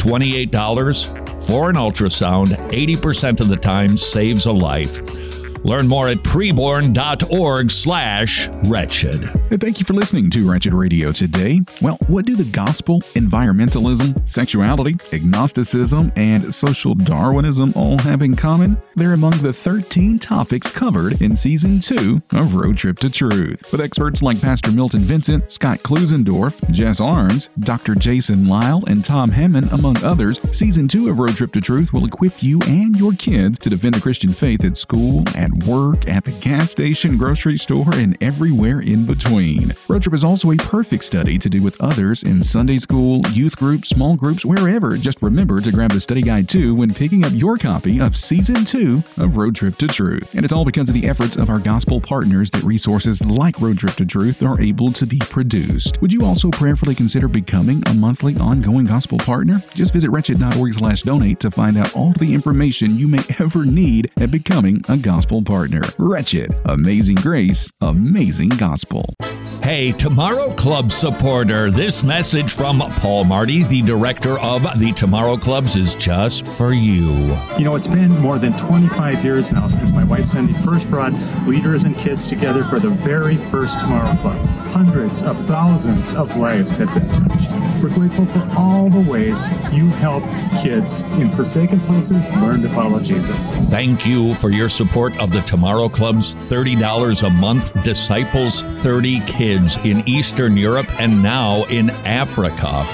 $28 0.00 1.46
for 1.46 1.68
an 1.68 1.76
ultrasound, 1.76 2.48
80% 2.70 3.40
of 3.40 3.48
the 3.48 3.56
time 3.56 3.98
saves 3.98 4.46
a 4.46 4.52
life. 4.52 5.29
Learn 5.62 5.86
more 5.86 6.08
at 6.08 6.18
preborn.org 6.18 7.70
slash 7.70 8.48
wretched. 8.64 9.30
Thank 9.60 9.78
you 9.78 9.84
for 9.84 9.94
listening 9.94 10.30
to 10.30 10.48
Wretched 10.48 10.72
Radio 10.72 11.12
today. 11.12 11.60
Well, 11.82 11.98
what 12.06 12.24
do 12.24 12.36
the 12.36 12.44
gospel, 12.44 13.00
environmentalism, 13.14 14.26
sexuality, 14.28 14.96
agnosticism, 15.12 16.12
and 16.16 16.52
social 16.54 16.94
Darwinism 16.94 17.72
all 17.76 17.98
have 17.98 18.22
in 18.22 18.36
common? 18.36 18.80
They're 18.94 19.12
among 19.12 19.32
the 19.42 19.52
13 19.52 20.18
topics 20.18 20.70
covered 20.70 21.20
in 21.20 21.36
Season 21.36 21.78
2 21.78 22.22
of 22.32 22.54
Road 22.54 22.78
Trip 22.78 22.98
to 23.00 23.10
Truth. 23.10 23.70
With 23.72 23.80
experts 23.80 24.22
like 24.22 24.40
Pastor 24.40 24.72
Milton 24.72 25.00
Vincent, 25.00 25.50
Scott 25.50 25.80
Klusendorf, 25.80 26.70
Jess 26.70 27.00
Arns, 27.00 27.48
Dr. 27.64 27.94
Jason 27.94 28.48
Lisle, 28.48 28.84
and 28.86 29.04
Tom 29.04 29.30
Hammond, 29.30 29.72
among 29.72 30.02
others, 30.04 30.40
Season 30.52 30.88
2 30.88 31.10
of 31.10 31.18
Road 31.18 31.34
Trip 31.36 31.52
to 31.52 31.60
Truth 31.60 31.92
will 31.92 32.06
equip 32.06 32.42
you 32.42 32.58
and 32.66 32.96
your 32.96 33.12
kids 33.12 33.58
to 33.58 33.70
defend 33.70 33.94
the 33.94 34.00
Christian 34.00 34.32
faith 34.32 34.64
at 34.64 34.76
school, 34.76 35.22
at 35.36 35.49
work, 35.66 36.08
at 36.08 36.24
the 36.24 36.32
gas 36.32 36.70
station, 36.70 37.16
grocery 37.16 37.56
store, 37.56 37.90
and 37.94 38.16
everywhere 38.22 38.80
in 38.80 39.06
between. 39.06 39.74
Road 39.88 40.02
Trip 40.02 40.14
is 40.14 40.24
also 40.24 40.50
a 40.50 40.56
perfect 40.56 41.04
study 41.04 41.38
to 41.38 41.48
do 41.48 41.62
with 41.62 41.80
others 41.80 42.22
in 42.22 42.42
Sunday 42.42 42.78
school, 42.78 43.22
youth 43.32 43.56
groups, 43.56 43.88
small 43.88 44.16
groups, 44.16 44.44
wherever. 44.44 44.96
Just 44.96 45.20
remember 45.22 45.60
to 45.60 45.72
grab 45.72 45.92
the 45.92 46.00
study 46.00 46.22
guide 46.22 46.48
too 46.48 46.74
when 46.74 46.94
picking 46.94 47.24
up 47.24 47.32
your 47.34 47.56
copy 47.58 48.00
of 48.00 48.16
Season 48.16 48.64
2 48.64 49.02
of 49.18 49.36
Road 49.36 49.54
Trip 49.56 49.76
to 49.78 49.86
Truth. 49.86 50.34
And 50.34 50.44
it's 50.44 50.52
all 50.52 50.64
because 50.64 50.88
of 50.88 50.94
the 50.94 51.08
efforts 51.08 51.36
of 51.36 51.50
our 51.50 51.58
gospel 51.58 52.00
partners 52.00 52.50
that 52.52 52.62
resources 52.62 53.24
like 53.24 53.60
Road 53.60 53.78
Trip 53.78 53.94
to 53.94 54.06
Truth 54.06 54.42
are 54.42 54.60
able 54.60 54.92
to 54.92 55.06
be 55.06 55.18
produced. 55.18 56.00
Would 56.00 56.12
you 56.12 56.24
also 56.24 56.50
prayerfully 56.50 56.94
consider 56.94 57.28
becoming 57.28 57.82
a 57.86 57.94
monthly 57.94 58.36
ongoing 58.36 58.86
gospel 58.86 59.18
partner? 59.18 59.62
Just 59.74 59.92
visit 59.92 60.10
wretched.org 60.10 60.74
slash 60.74 61.02
donate 61.02 61.40
to 61.40 61.50
find 61.50 61.76
out 61.76 61.94
all 61.94 62.12
the 62.12 62.32
information 62.34 62.98
you 62.98 63.08
may 63.08 63.22
ever 63.38 63.64
need 63.64 64.10
at 64.18 64.30
becoming 64.30 64.84
a 64.88 64.96
gospel 64.96 65.39
partner. 65.42 65.82
Wretched, 65.98 66.54
amazing 66.64 67.16
grace, 67.16 67.70
amazing 67.80 68.50
gospel. 68.50 69.14
Hey, 69.62 69.92
Tomorrow 69.92 70.54
Club 70.54 70.90
supporter, 70.90 71.70
this 71.70 72.02
message 72.02 72.54
from 72.54 72.80
Paul 72.96 73.24
Marty, 73.24 73.62
the 73.62 73.82
director 73.82 74.38
of 74.38 74.62
the 74.80 74.92
Tomorrow 74.92 75.36
Clubs, 75.36 75.76
is 75.76 75.94
just 75.94 76.48
for 76.48 76.72
you. 76.72 77.36
You 77.58 77.64
know, 77.64 77.76
it's 77.76 77.86
been 77.86 78.18
more 78.20 78.38
than 78.38 78.56
25 78.56 79.22
years 79.22 79.52
now 79.52 79.68
since 79.68 79.92
my 79.92 80.02
wife 80.02 80.28
Cindy 80.28 80.54
first 80.64 80.88
brought 80.88 81.12
leaders 81.46 81.84
and 81.84 81.94
kids 81.96 82.26
together 82.26 82.64
for 82.64 82.80
the 82.80 82.90
very 82.90 83.36
first 83.50 83.78
Tomorrow 83.78 84.16
Club. 84.22 84.38
Hundreds 84.72 85.22
of 85.22 85.36
thousands 85.46 86.14
of 86.14 86.34
lives 86.36 86.76
have 86.76 86.92
been 86.94 87.08
touched. 87.08 87.59
We're 87.82 87.88
grateful 87.94 88.26
for 88.26 88.46
all 88.58 88.90
the 88.90 89.00
ways 89.00 89.46
you 89.72 89.88
help 89.88 90.22
kids 90.62 91.00
in 91.00 91.30
forsaken 91.30 91.80
places 91.80 92.28
learn 92.32 92.60
to 92.60 92.68
follow 92.68 93.00
Jesus. 93.00 93.50
Thank 93.70 94.04
you 94.04 94.34
for 94.34 94.50
your 94.50 94.68
support 94.68 95.18
of 95.18 95.32
the 95.32 95.40
Tomorrow 95.40 95.88
Club's 95.88 96.34
$30 96.34 97.26
a 97.26 97.30
month 97.30 97.82
Disciples 97.82 98.62
30 98.62 99.20
Kids 99.20 99.78
in 99.78 100.06
Eastern 100.06 100.58
Europe 100.58 100.92
and 101.00 101.22
now 101.22 101.64
in 101.64 101.88
Africa. 101.88 102.84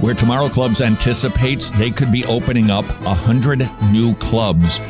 Where 0.00 0.12
Tomorrow 0.12 0.50
Clubs 0.50 0.82
anticipates 0.82 1.70
they 1.70 1.90
could 1.90 2.12
be 2.12 2.26
opening 2.26 2.70
up 2.70 2.84
100 3.04 3.70
new 3.90 4.14
clubs 4.16 4.80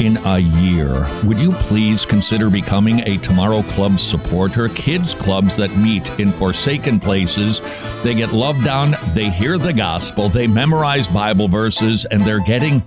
in 0.00 0.16
a 0.18 0.38
year. 0.38 1.08
Would 1.24 1.40
you 1.40 1.52
please 1.52 2.06
consider 2.06 2.50
becoming 2.50 3.00
a 3.00 3.18
Tomorrow 3.18 3.62
Club 3.64 3.98
supporter? 3.98 4.68
Kids 4.70 5.14
clubs 5.14 5.56
that 5.56 5.76
meet 5.76 6.10
in 6.18 6.32
forsaken 6.32 7.00
places. 7.00 7.62
They 8.02 8.14
get 8.14 8.32
loved 8.32 8.68
on, 8.68 8.96
they 9.14 9.30
hear 9.30 9.58
the 9.58 9.72
gospel, 9.72 10.28
they 10.28 10.46
memorize 10.46 11.08
Bible 11.08 11.48
verses, 11.48 12.04
and 12.04 12.24
they're 12.24 12.40
getting 12.40 12.82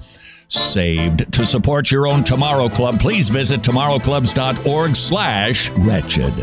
saved. 0.48 1.32
To 1.34 1.46
support 1.46 1.92
your 1.92 2.08
own 2.08 2.24
Tomorrow 2.24 2.70
Club, 2.70 3.00
please 3.00 3.30
visit 3.30 3.62
tomorrowclubs.org 3.62 4.96
slash 4.96 5.70
wretched. 5.72 6.34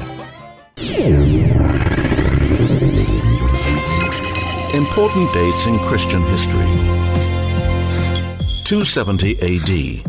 Important 4.75 5.33
dates 5.35 5.67
in 5.67 5.79
Christian 5.81 6.23
history. 6.25 6.67
270 8.65 9.39
AD. 9.41 10.08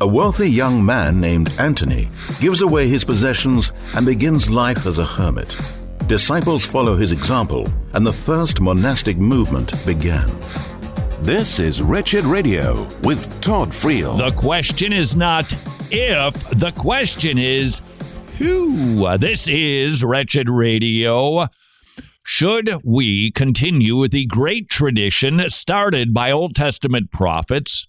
A 0.00 0.06
wealthy 0.06 0.50
young 0.50 0.84
man 0.84 1.20
named 1.20 1.52
Antony 1.58 2.08
gives 2.40 2.60
away 2.60 2.88
his 2.88 3.04
possessions 3.04 3.72
and 3.96 4.06
begins 4.06 4.50
life 4.50 4.86
as 4.86 4.98
a 4.98 5.04
hermit. 5.04 5.54
Disciples 6.06 6.64
follow 6.64 6.96
his 6.96 7.12
example, 7.12 7.66
and 7.94 8.06
the 8.06 8.12
first 8.12 8.60
monastic 8.60 9.16
movement 9.16 9.72
began. 9.86 10.28
This 11.22 11.60
is 11.60 11.80
Wretched 11.80 12.24
Radio 12.24 12.88
with 13.04 13.40
Todd 13.40 13.70
Friel. 13.70 14.18
The 14.18 14.32
question 14.32 14.92
is 14.92 15.14
not 15.14 15.52
if, 15.90 16.34
the 16.50 16.72
question 16.76 17.38
is 17.38 17.80
who. 18.38 19.16
This 19.18 19.46
is 19.46 20.02
Wretched 20.02 20.50
Radio. 20.50 21.46
Should 22.24 22.70
we 22.84 23.30
continue 23.30 23.96
with 23.96 24.12
the 24.12 24.26
great 24.26 24.68
tradition 24.68 25.48
started 25.50 26.12
by 26.12 26.30
Old 26.30 26.54
Testament 26.54 27.10
prophets, 27.10 27.86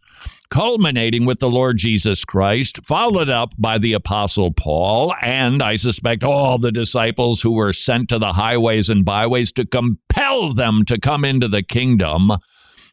culminating 0.49 1.25
with 1.25 1.39
the 1.39 1.49
Lord 1.49 1.77
Jesus 1.77 2.23
Christ, 2.25 2.85
followed 2.85 3.29
up 3.29 3.53
by 3.57 3.77
the 3.77 3.93
Apostle 3.93 4.51
Paul, 4.53 5.13
and 5.21 5.63
I 5.63 5.77
suspect 5.77 6.23
all 6.23 6.57
the 6.57 6.71
disciples 6.71 7.41
who 7.41 7.53
were 7.53 7.73
sent 7.73 8.09
to 8.09 8.19
the 8.19 8.33
highways 8.33 8.89
and 8.89 9.03
byways 9.03 9.51
to 9.53 9.65
compel 9.65 10.53
them 10.53 10.85
to 10.85 10.99
come 10.99 11.25
into 11.25 11.47
the 11.47 11.63
kingdom? 11.63 12.31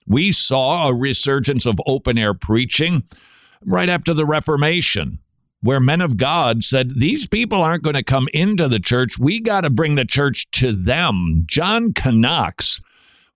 We 0.07 0.33
saw 0.33 0.89
a 0.89 0.95
resurgence 0.95 1.67
of 1.67 1.79
open 1.87 2.19
air 2.19 2.35
preaching 2.35 3.05
right 3.65 3.89
after 3.89 4.15
the 4.15 4.27
Reformation, 4.27 5.19
where 5.61 5.81
men 5.81 6.01
of 6.01 6.17
God 6.17 6.63
said, 6.63 6.99
These 6.99 7.29
people 7.29 7.61
aren't 7.61 7.83
going 7.83 7.95
to 7.95 8.03
come 8.03 8.29
into 8.33 8.69
the 8.69 8.81
church. 8.81 9.19
We 9.19 9.41
got 9.41 9.63
to 9.63 9.71
bring 9.71 9.95
the 9.97 10.05
church 10.05 10.51
to 10.53 10.73
them. 10.73 11.43
John 11.47 11.93
Knox 12.07 12.81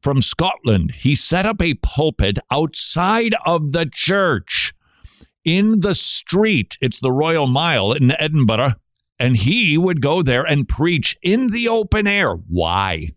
from 0.04 0.20
Scotland, 0.20 0.90
he 0.90 1.14
set 1.14 1.46
up 1.46 1.62
a 1.62 1.74
pulpit 1.76 2.38
outside 2.50 3.34
of 3.46 3.72
the 3.72 3.88
church 3.90 4.74
in 5.44 5.80
the 5.80 5.94
street. 5.94 6.76
It's 6.82 7.00
the 7.00 7.10
Royal 7.10 7.46
Mile 7.46 7.92
in 7.92 8.12
Edinburgh. 8.20 8.74
And 9.18 9.34
he 9.34 9.78
would 9.78 10.02
go 10.02 10.20
there 10.22 10.42
and 10.42 10.68
preach 10.68 11.16
in 11.22 11.48
the 11.48 11.68
open 11.68 12.06
air. 12.06 12.34
Why? 12.34 13.08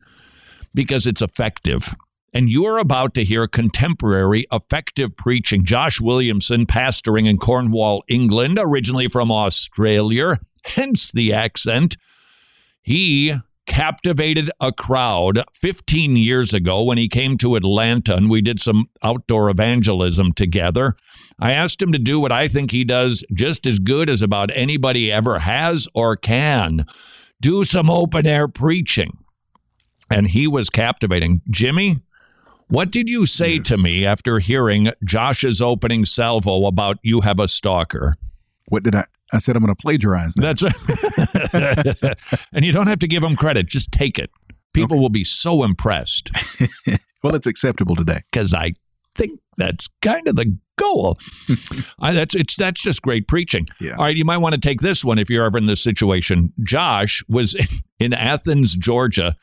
Because 0.73 1.05
it's 1.05 1.21
effective. 1.21 1.93
And 2.33 2.49
you're 2.49 2.77
about 2.77 3.13
to 3.15 3.25
hear 3.25 3.47
contemporary, 3.47 4.45
effective 4.49 5.17
preaching. 5.17 5.65
Josh 5.65 5.99
Williamson, 5.99 6.65
pastoring 6.65 7.27
in 7.27 7.37
Cornwall, 7.37 8.03
England, 8.07 8.59
originally 8.61 9.09
from 9.09 9.29
Australia, 9.29 10.37
hence 10.63 11.11
the 11.11 11.33
accent. 11.33 11.97
He 12.81 13.33
captivated 13.67 14.49
a 14.59 14.71
crowd 14.71 15.43
15 15.53 16.15
years 16.15 16.53
ago 16.53 16.83
when 16.83 16.97
he 16.97 17.07
came 17.07 17.37
to 17.37 17.55
Atlanta 17.55 18.15
and 18.15 18.29
we 18.29 18.41
did 18.41 18.59
some 18.59 18.89
outdoor 19.03 19.49
evangelism 19.49 20.31
together. 20.31 20.95
I 21.39 21.51
asked 21.51 21.81
him 21.81 21.91
to 21.91 21.99
do 21.99 22.19
what 22.19 22.31
I 22.31 22.47
think 22.47 22.71
he 22.71 22.83
does 22.83 23.23
just 23.33 23.67
as 23.67 23.77
good 23.77 24.09
as 24.09 24.23
about 24.23 24.49
anybody 24.55 25.11
ever 25.11 25.37
has 25.39 25.87
or 25.93 26.15
can 26.15 26.85
do 27.39 27.63
some 27.63 27.89
open 27.89 28.25
air 28.25 28.47
preaching. 28.47 29.11
And 30.09 30.27
he 30.27 30.47
was 30.47 30.69
captivating. 30.69 31.41
Jimmy, 31.51 31.99
what 32.69 32.91
did 32.91 33.09
you 33.09 33.25
say 33.25 33.55
yes. 33.55 33.67
to 33.67 33.77
me 33.77 34.05
after 34.05 34.39
hearing 34.39 34.91
Josh's 35.03 35.61
opening 35.61 36.05
salvo 36.05 36.65
about 36.65 36.97
you 37.03 37.21
have 37.21 37.39
a 37.39 37.47
stalker? 37.47 38.15
What 38.69 38.83
did 38.83 38.95
I? 38.95 39.05
I 39.33 39.39
said 39.39 39.55
I'm 39.55 39.63
going 39.63 39.75
to 39.75 39.81
plagiarize 39.81 40.33
that. 40.35 40.41
That's 40.41 40.63
right. 42.03 42.39
and 42.53 42.65
you 42.65 42.71
don't 42.71 42.87
have 42.87 42.99
to 42.99 43.07
give 43.07 43.21
them 43.21 43.35
credit; 43.35 43.67
just 43.67 43.91
take 43.91 44.19
it. 44.19 44.29
People 44.73 44.95
okay. 44.95 45.01
will 45.01 45.09
be 45.09 45.23
so 45.23 45.63
impressed. 45.63 46.31
well, 47.23 47.35
it's 47.35 47.47
acceptable 47.47 47.95
today 47.95 48.21
because 48.31 48.53
I 48.53 48.73
think 49.15 49.39
that's 49.57 49.87
kind 50.01 50.27
of 50.27 50.35
the 50.35 50.57
goal. 50.77 51.17
I, 51.99 52.13
that's 52.13 52.35
it's 52.35 52.55
that's 52.55 52.81
just 52.81 53.01
great 53.01 53.27
preaching. 53.27 53.67
Yeah. 53.79 53.93
All 53.93 54.05
right, 54.05 54.15
you 54.15 54.25
might 54.25 54.37
want 54.37 54.55
to 54.55 54.61
take 54.61 54.81
this 54.81 55.03
one 55.03 55.19
if 55.19 55.29
you're 55.29 55.45
ever 55.45 55.57
in 55.57 55.65
this 55.65 55.81
situation. 55.81 56.53
Josh 56.63 57.23
was 57.27 57.55
in 57.99 58.13
Athens, 58.13 58.75
Georgia 58.75 59.35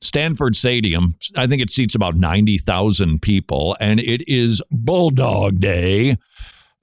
Sanford 0.00 0.56
Stadium, 0.56 1.16
I 1.36 1.46
think 1.46 1.62
it 1.62 1.70
seats 1.70 1.94
about 1.94 2.16
90,000 2.16 3.20
people, 3.22 3.76
and 3.80 4.00
it 4.00 4.28
is 4.28 4.62
Bulldog 4.70 5.60
Day. 5.60 6.16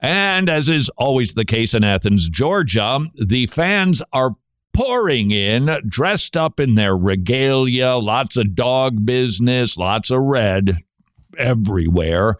And 0.04 0.50
as 0.50 0.68
is 0.68 0.90
always 0.98 1.32
the 1.32 1.46
case 1.46 1.72
in 1.72 1.82
Athens, 1.82 2.28
Georgia, 2.28 3.06
the 3.14 3.46
fans 3.46 4.02
are 4.12 4.32
pouring 4.74 5.30
in, 5.30 5.74
dressed 5.88 6.36
up 6.36 6.60
in 6.60 6.74
their 6.74 6.94
regalia, 6.94 7.94
lots 7.94 8.36
of 8.36 8.54
dog 8.54 9.06
business, 9.06 9.78
lots 9.78 10.10
of 10.10 10.20
red 10.20 10.76
everywhere. 11.38 12.36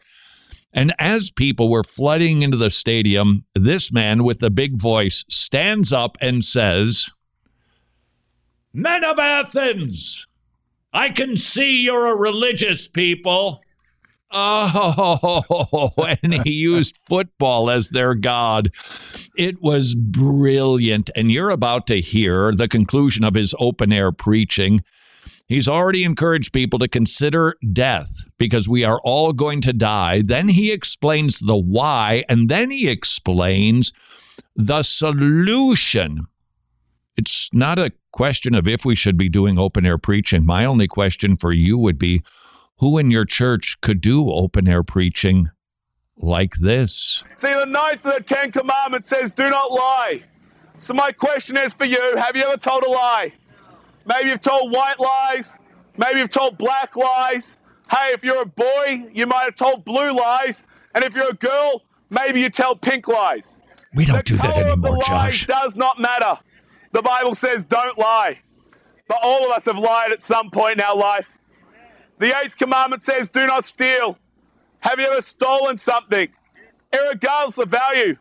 And 0.74 0.92
as 0.98 1.30
people 1.30 1.70
were 1.70 1.82
flooding 1.82 2.42
into 2.42 2.58
the 2.58 2.68
stadium, 2.68 3.46
this 3.54 3.90
man 3.90 4.24
with 4.24 4.40
the 4.40 4.50
big 4.50 4.78
voice 4.78 5.24
stands 5.30 5.90
up 5.90 6.18
and 6.20 6.44
says, 6.44 7.08
Men 8.74 9.04
of 9.04 9.18
Athens, 9.18 10.26
I 10.92 11.08
can 11.08 11.34
see 11.34 11.80
you're 11.80 12.12
a 12.12 12.14
religious 12.14 12.88
people. 12.88 13.63
Oh, 14.34 15.90
and 16.22 16.34
he 16.44 16.52
used 16.52 16.96
football 16.96 17.70
as 17.70 17.90
their 17.90 18.14
God. 18.14 18.70
It 19.36 19.62
was 19.62 19.94
brilliant. 19.94 21.10
And 21.14 21.30
you're 21.30 21.50
about 21.50 21.86
to 21.88 22.00
hear 22.00 22.52
the 22.52 22.68
conclusion 22.68 23.24
of 23.24 23.34
his 23.34 23.54
open 23.58 23.92
air 23.92 24.12
preaching. 24.12 24.82
He's 25.46 25.68
already 25.68 26.04
encouraged 26.04 26.52
people 26.52 26.78
to 26.78 26.88
consider 26.88 27.54
death 27.72 28.10
because 28.38 28.68
we 28.68 28.84
are 28.84 29.00
all 29.04 29.32
going 29.32 29.60
to 29.62 29.72
die. 29.72 30.22
Then 30.24 30.48
he 30.48 30.72
explains 30.72 31.38
the 31.38 31.56
why, 31.56 32.24
and 32.28 32.48
then 32.48 32.70
he 32.70 32.88
explains 32.88 33.92
the 34.56 34.82
solution 34.82 36.26
it's 37.16 37.48
not 37.52 37.78
a 37.78 37.92
question 38.12 38.54
of 38.54 38.66
if 38.66 38.84
we 38.84 38.94
should 38.94 39.16
be 39.16 39.28
doing 39.28 39.58
open 39.58 39.86
air 39.86 39.98
preaching. 39.98 40.44
My 40.44 40.64
only 40.64 40.86
question 40.86 41.36
for 41.36 41.52
you 41.52 41.78
would 41.78 41.98
be 41.98 42.22
who 42.78 42.98
in 42.98 43.10
your 43.10 43.24
church 43.24 43.76
could 43.80 44.00
do 44.00 44.30
open 44.30 44.68
air 44.68 44.82
preaching 44.82 45.50
like 46.16 46.54
this? 46.60 47.24
See, 47.34 47.52
the 47.52 47.66
ninth 47.66 48.04
of 48.06 48.14
the 48.14 48.22
Ten 48.22 48.50
Commandments 48.50 49.08
says, 49.08 49.32
do 49.32 49.48
not 49.48 49.70
lie. 49.70 50.22
So, 50.78 50.92
my 50.92 51.12
question 51.12 51.56
is 51.56 51.72
for 51.72 51.84
you 51.84 52.16
have 52.16 52.36
you 52.36 52.42
ever 52.44 52.56
told 52.56 52.82
a 52.82 52.90
lie? 52.90 53.32
Maybe 54.06 54.28
you've 54.28 54.40
told 54.40 54.72
white 54.72 54.98
lies. 54.98 55.58
Maybe 55.96 56.18
you've 56.18 56.28
told 56.28 56.58
black 56.58 56.96
lies. 56.96 57.58
Hey, 57.90 58.12
if 58.12 58.24
you're 58.24 58.42
a 58.42 58.46
boy, 58.46 59.06
you 59.12 59.26
might 59.26 59.44
have 59.44 59.54
told 59.54 59.84
blue 59.84 60.14
lies. 60.16 60.64
And 60.94 61.04
if 61.04 61.14
you're 61.14 61.30
a 61.30 61.34
girl, 61.34 61.82
maybe 62.10 62.40
you 62.40 62.50
tell 62.50 62.76
pink 62.76 63.08
lies. 63.08 63.58
We 63.94 64.04
don't 64.04 64.18
the 64.18 64.22
do 64.24 64.36
that 64.38 64.56
anymore, 64.56 65.02
Josh. 65.04 65.46
does 65.46 65.76
not 65.76 66.00
matter. 66.00 66.38
The 66.92 67.02
Bible 67.02 67.34
says, 67.34 67.64
don't 67.64 67.96
lie. 67.96 68.40
But 69.08 69.18
all 69.22 69.44
of 69.46 69.52
us 69.52 69.66
have 69.66 69.78
lied 69.78 70.12
at 70.12 70.20
some 70.20 70.50
point 70.50 70.78
in 70.78 70.84
our 70.84 70.96
life. 70.96 71.36
The 72.18 72.34
eighth 72.42 72.56
commandment 72.56 73.02
says, 73.02 73.28
do 73.28 73.46
not 73.46 73.64
steal. 73.64 74.18
Have 74.80 75.00
you 75.00 75.06
ever 75.06 75.20
stolen 75.20 75.76
something? 75.76 76.28
Irregardless 76.92 77.58
of 77.58 77.68
value. 77.68 78.16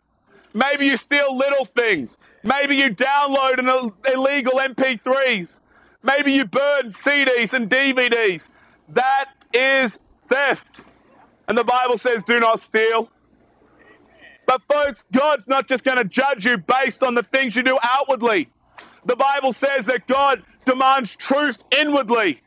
Maybe 0.54 0.86
you 0.86 0.96
steal 0.96 1.36
little 1.36 1.64
things. 1.64 2.18
Maybe 2.42 2.76
you 2.76 2.90
download 2.90 3.58
an 3.58 3.92
illegal 4.12 4.52
MP3s. 4.52 5.60
Maybe 6.02 6.32
you 6.32 6.44
burn 6.44 6.86
CDs 6.86 7.54
and 7.54 7.68
DVDs. 7.68 8.50
That 8.90 9.30
is 9.52 9.98
theft. 10.26 10.80
And 11.48 11.56
the 11.56 11.64
Bible 11.64 11.96
says, 11.96 12.24
do 12.24 12.40
not 12.40 12.58
steal. 12.60 13.10
But, 14.46 14.62
folks, 14.62 15.06
God's 15.12 15.48
not 15.48 15.66
just 15.66 15.84
going 15.84 15.96
to 15.96 16.04
judge 16.04 16.44
you 16.44 16.58
based 16.58 17.02
on 17.02 17.14
the 17.14 17.22
things 17.22 17.56
you 17.56 17.62
do 17.62 17.78
outwardly. 17.82 18.50
The 19.06 19.16
Bible 19.16 19.52
says 19.52 19.86
that 19.86 20.06
God 20.06 20.42
demands 20.66 21.16
truth 21.16 21.64
inwardly. 21.76 22.40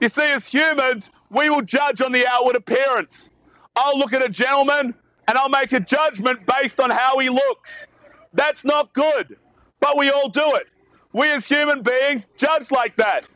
You 0.00 0.08
see, 0.08 0.32
as 0.32 0.46
humans, 0.46 1.10
we 1.30 1.50
will 1.50 1.62
judge 1.62 2.00
on 2.00 2.12
the 2.12 2.26
outward 2.26 2.56
appearance. 2.56 3.30
I'll 3.76 3.98
look 3.98 4.12
at 4.12 4.22
a 4.22 4.28
gentleman 4.28 4.94
and 5.28 5.38
I'll 5.38 5.48
make 5.48 5.72
a 5.72 5.80
judgment 5.80 6.46
based 6.46 6.80
on 6.80 6.90
how 6.90 7.18
he 7.18 7.28
looks. 7.28 7.86
That's 8.32 8.64
not 8.64 8.92
good, 8.94 9.36
but 9.78 9.96
we 9.96 10.10
all 10.10 10.28
do 10.28 10.54
it. 10.56 10.68
We 11.12 11.30
as 11.30 11.46
human 11.46 11.82
beings 11.82 12.28
judge 12.36 12.70
like 12.70 12.96
that. 12.96 13.28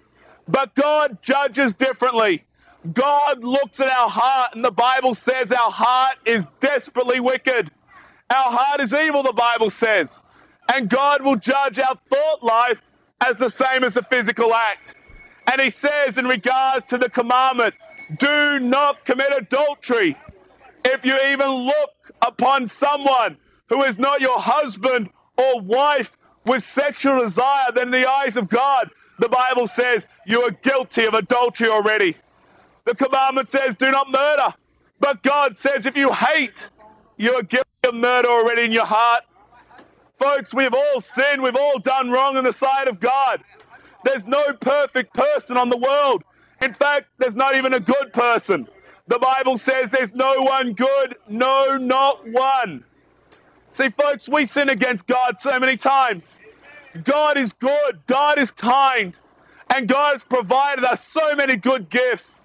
But 0.48 0.74
God 0.74 1.18
judges 1.22 1.74
differently. 1.74 2.44
God 2.92 3.42
looks 3.42 3.80
at 3.80 3.88
our 3.88 4.08
heart, 4.08 4.54
and 4.54 4.64
the 4.64 4.70
Bible 4.70 5.14
says 5.14 5.50
our 5.50 5.70
heart 5.70 6.16
is 6.26 6.46
desperately 6.60 7.18
wicked. 7.18 7.70
Our 8.30 8.52
heart 8.52 8.80
is 8.80 8.92
evil, 8.92 9.22
the 9.22 9.32
Bible 9.32 9.70
says. 9.70 10.20
And 10.72 10.88
God 10.88 11.22
will 11.22 11.36
judge 11.36 11.78
our 11.78 11.94
thought 12.10 12.42
life 12.42 12.82
as 13.20 13.38
the 13.38 13.48
same 13.48 13.84
as 13.84 13.96
a 13.96 14.02
physical 14.02 14.54
act. 14.54 14.94
And 15.50 15.60
he 15.60 15.70
says, 15.70 16.18
in 16.18 16.26
regards 16.26 16.84
to 16.86 16.98
the 16.98 17.08
commandment, 17.08 17.74
do 18.18 18.58
not 18.60 19.04
commit 19.04 19.32
adultery. 19.36 20.16
If 20.84 21.04
you 21.04 21.18
even 21.28 21.48
look 21.48 22.10
upon 22.22 22.66
someone 22.66 23.36
who 23.68 23.82
is 23.82 23.98
not 23.98 24.20
your 24.20 24.38
husband 24.38 25.10
or 25.36 25.60
wife 25.60 26.16
with 26.44 26.62
sexual 26.62 27.20
desire, 27.20 27.72
then 27.74 27.90
the 27.90 28.08
eyes 28.08 28.36
of 28.36 28.48
God, 28.48 28.90
the 29.18 29.28
Bible 29.28 29.66
says 29.66 30.08
you 30.26 30.42
are 30.42 30.50
guilty 30.50 31.04
of 31.04 31.14
adultery 31.14 31.68
already. 31.68 32.16
The 32.84 32.94
commandment 32.94 33.48
says, 33.48 33.76
do 33.76 33.90
not 33.90 34.10
murder. 34.10 34.54
But 35.00 35.22
God 35.22 35.56
says, 35.56 35.86
if 35.86 35.96
you 35.96 36.12
hate, 36.12 36.70
you 37.16 37.32
are 37.34 37.42
guilty 37.42 37.68
of 37.86 37.94
murder 37.94 38.28
already 38.28 38.64
in 38.64 38.72
your 38.72 38.86
heart. 38.86 39.22
Folks, 40.16 40.54
we've 40.54 40.74
all 40.74 41.00
sinned. 41.00 41.42
We've 41.42 41.56
all 41.56 41.78
done 41.78 42.10
wrong 42.10 42.36
in 42.36 42.44
the 42.44 42.52
sight 42.52 42.88
of 42.88 43.00
God. 43.00 43.42
There's 44.04 44.26
no 44.26 44.52
perfect 44.54 45.14
person 45.14 45.56
on 45.56 45.70
the 45.70 45.76
world. 45.76 46.24
In 46.62 46.72
fact, 46.72 47.08
there's 47.18 47.36
not 47.36 47.56
even 47.56 47.74
a 47.74 47.80
good 47.80 48.12
person. 48.12 48.68
The 49.08 49.18
Bible 49.18 49.58
says 49.58 49.90
there's 49.90 50.14
no 50.14 50.42
one 50.42 50.72
good, 50.72 51.16
no, 51.28 51.76
not 51.76 52.26
one. 52.28 52.84
See, 53.70 53.90
folks, 53.90 54.28
we 54.28 54.46
sin 54.46 54.68
against 54.68 55.06
God 55.06 55.38
so 55.38 55.58
many 55.58 55.76
times. 55.76 56.38
God 57.02 57.36
is 57.36 57.52
good, 57.52 58.00
God 58.06 58.38
is 58.38 58.52
kind, 58.52 59.18
and 59.74 59.88
God 59.88 60.12
has 60.12 60.24
provided 60.24 60.84
us 60.84 61.04
so 61.04 61.34
many 61.34 61.56
good 61.56 61.90
gifts. 61.90 62.42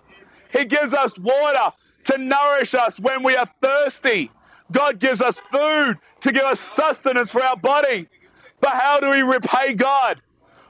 He 0.51 0.65
gives 0.65 0.93
us 0.93 1.19
water 1.19 1.75
to 2.05 2.17
nourish 2.17 2.73
us 2.73 2.99
when 2.99 3.23
we 3.23 3.35
are 3.35 3.45
thirsty. 3.61 4.31
God 4.71 4.99
gives 4.99 5.21
us 5.21 5.39
food 5.39 5.97
to 6.21 6.31
give 6.31 6.43
us 6.43 6.59
sustenance 6.59 7.31
for 7.31 7.43
our 7.43 7.57
body. 7.57 8.07
But 8.59 8.71
how 8.71 8.99
do 8.99 9.11
we 9.11 9.21
repay 9.21 9.75
God? 9.75 10.21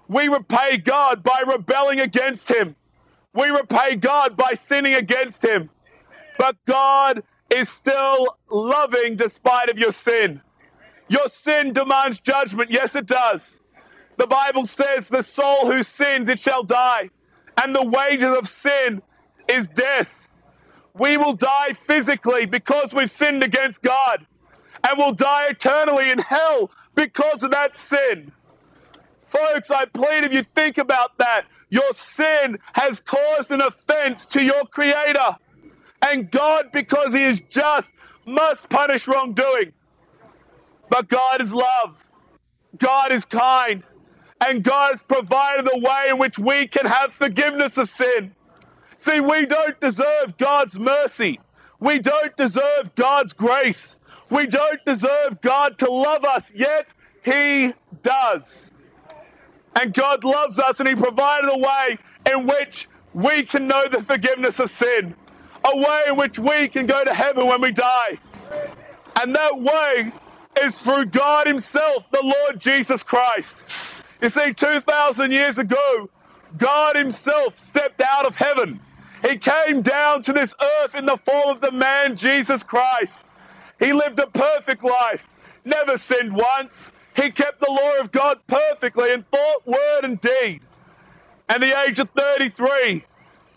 We 0.09 0.27
repay 0.27 0.77
God 0.77 1.23
by 1.23 1.43
rebelling 1.47 2.01
against 2.01 2.49
Him. 2.51 2.75
We 3.33 3.49
repay 3.49 3.95
God 3.95 4.35
by 4.35 4.55
sinning 4.55 4.95
against 4.95 5.45
Him. 5.45 5.69
But 6.39 6.57
God 6.65 7.23
is 7.51 7.69
still 7.69 8.37
loving 8.49 9.15
despite 9.15 9.69
of 9.69 9.79
your 9.79 9.91
sin. 9.91 10.41
Your 11.09 11.27
sin 11.27 11.73
demands 11.73 12.19
judgment. 12.19 12.71
Yes, 12.71 12.95
it 12.95 13.05
does. 13.05 13.59
The 14.17 14.27
Bible 14.27 14.65
says, 14.65 15.09
The 15.09 15.23
soul 15.23 15.71
who 15.71 15.83
sins, 15.83 16.29
it 16.29 16.39
shall 16.39 16.63
die. 16.63 17.11
And 17.63 17.75
the 17.75 17.85
wages 17.85 18.35
of 18.35 18.47
sin 18.47 19.03
is 19.47 19.67
death. 19.69 20.27
We 20.95 21.17
will 21.17 21.33
die 21.33 21.73
physically 21.73 22.47
because 22.47 22.93
we've 22.93 23.09
sinned 23.09 23.43
against 23.43 23.83
God. 23.83 24.25
And 24.87 24.97
we'll 24.97 25.13
die 25.13 25.47
eternally 25.49 26.11
in 26.11 26.19
hell 26.19 26.71
because 26.95 27.43
of 27.43 27.51
that 27.51 27.75
sin. 27.75 28.31
Folks, 29.29 29.69
I 29.69 29.85
plead 29.85 30.23
if 30.23 30.33
you 30.33 30.41
think 30.41 30.79
about 30.79 31.15
that, 31.19 31.45
your 31.69 31.93
sin 31.93 32.57
has 32.73 32.99
caused 32.99 33.51
an 33.51 33.61
offense 33.61 34.25
to 34.27 34.43
your 34.43 34.65
Creator. 34.65 35.37
And 36.01 36.31
God, 36.31 36.71
because 36.71 37.13
He 37.13 37.23
is 37.23 37.41
just, 37.41 37.93
must 38.25 38.71
punish 38.71 39.07
wrongdoing. 39.07 39.73
But 40.89 41.07
God 41.07 41.41
is 41.41 41.53
love, 41.53 42.07
God 42.79 43.11
is 43.11 43.23
kind, 43.23 43.85
and 44.41 44.63
God 44.63 44.91
has 44.91 45.03
provided 45.03 45.65
the 45.65 45.79
way 45.79 46.07
in 46.09 46.17
which 46.17 46.39
we 46.39 46.67
can 46.67 46.87
have 46.87 47.13
forgiveness 47.13 47.77
of 47.77 47.87
sin. 47.87 48.33
See, 48.97 49.19
we 49.19 49.45
don't 49.45 49.79
deserve 49.79 50.37
God's 50.37 50.79
mercy. 50.79 51.39
We 51.79 51.99
don't 51.99 52.35
deserve 52.35 52.95
God's 52.95 53.33
grace. 53.33 53.99
We 54.31 54.47
don't 54.47 54.83
deserve 54.85 55.39
God 55.41 55.77
to 55.77 55.91
love 55.91 56.25
us, 56.25 56.51
yet 56.55 56.95
He 57.23 57.73
does. 58.01 58.71
And 59.75 59.93
God 59.93 60.23
loves 60.23 60.59
us, 60.59 60.79
and 60.79 60.89
He 60.89 60.95
provided 60.95 61.49
a 61.51 61.57
way 61.57 61.97
in 62.31 62.47
which 62.47 62.87
we 63.13 63.43
can 63.43 63.67
know 63.67 63.87
the 63.87 64.01
forgiveness 64.01 64.59
of 64.59 64.69
sin, 64.69 65.15
a 65.63 65.77
way 65.77 66.01
in 66.09 66.15
which 66.15 66.39
we 66.39 66.67
can 66.67 66.85
go 66.85 67.03
to 67.03 67.13
heaven 67.13 67.47
when 67.47 67.61
we 67.61 67.71
die. 67.71 68.17
And 69.21 69.35
that 69.35 69.57
way 69.57 70.11
is 70.61 70.81
through 70.81 71.05
God 71.05 71.47
Himself, 71.47 72.09
the 72.11 72.21
Lord 72.23 72.59
Jesus 72.59 73.03
Christ. 73.03 74.05
You 74.21 74.29
see, 74.29 74.53
2,000 74.53 75.31
years 75.31 75.57
ago, 75.57 76.09
God 76.57 76.95
Himself 76.95 77.57
stepped 77.57 78.01
out 78.01 78.25
of 78.25 78.35
heaven. 78.35 78.79
He 79.27 79.37
came 79.37 79.81
down 79.81 80.21
to 80.23 80.33
this 80.33 80.55
earth 80.61 80.95
in 80.95 81.05
the 81.05 81.17
form 81.17 81.49
of 81.49 81.61
the 81.61 81.71
man 81.71 82.15
Jesus 82.15 82.63
Christ. 82.63 83.25
He 83.79 83.93
lived 83.93 84.19
a 84.19 84.27
perfect 84.27 84.83
life, 84.83 85.29
never 85.65 85.97
sinned 85.97 86.33
once. 86.33 86.91
He 87.21 87.31
kept 87.31 87.59
the 87.59 87.69
law 87.69 87.99
of 88.01 88.11
God 88.11 88.39
perfectly 88.47 89.11
in 89.11 89.23
thought, 89.23 89.67
word, 89.67 90.01
and 90.03 90.21
deed. 90.21 90.61
At 91.49 91.59
the 91.59 91.77
age 91.85 91.99
of 91.99 92.09
33, 92.11 93.03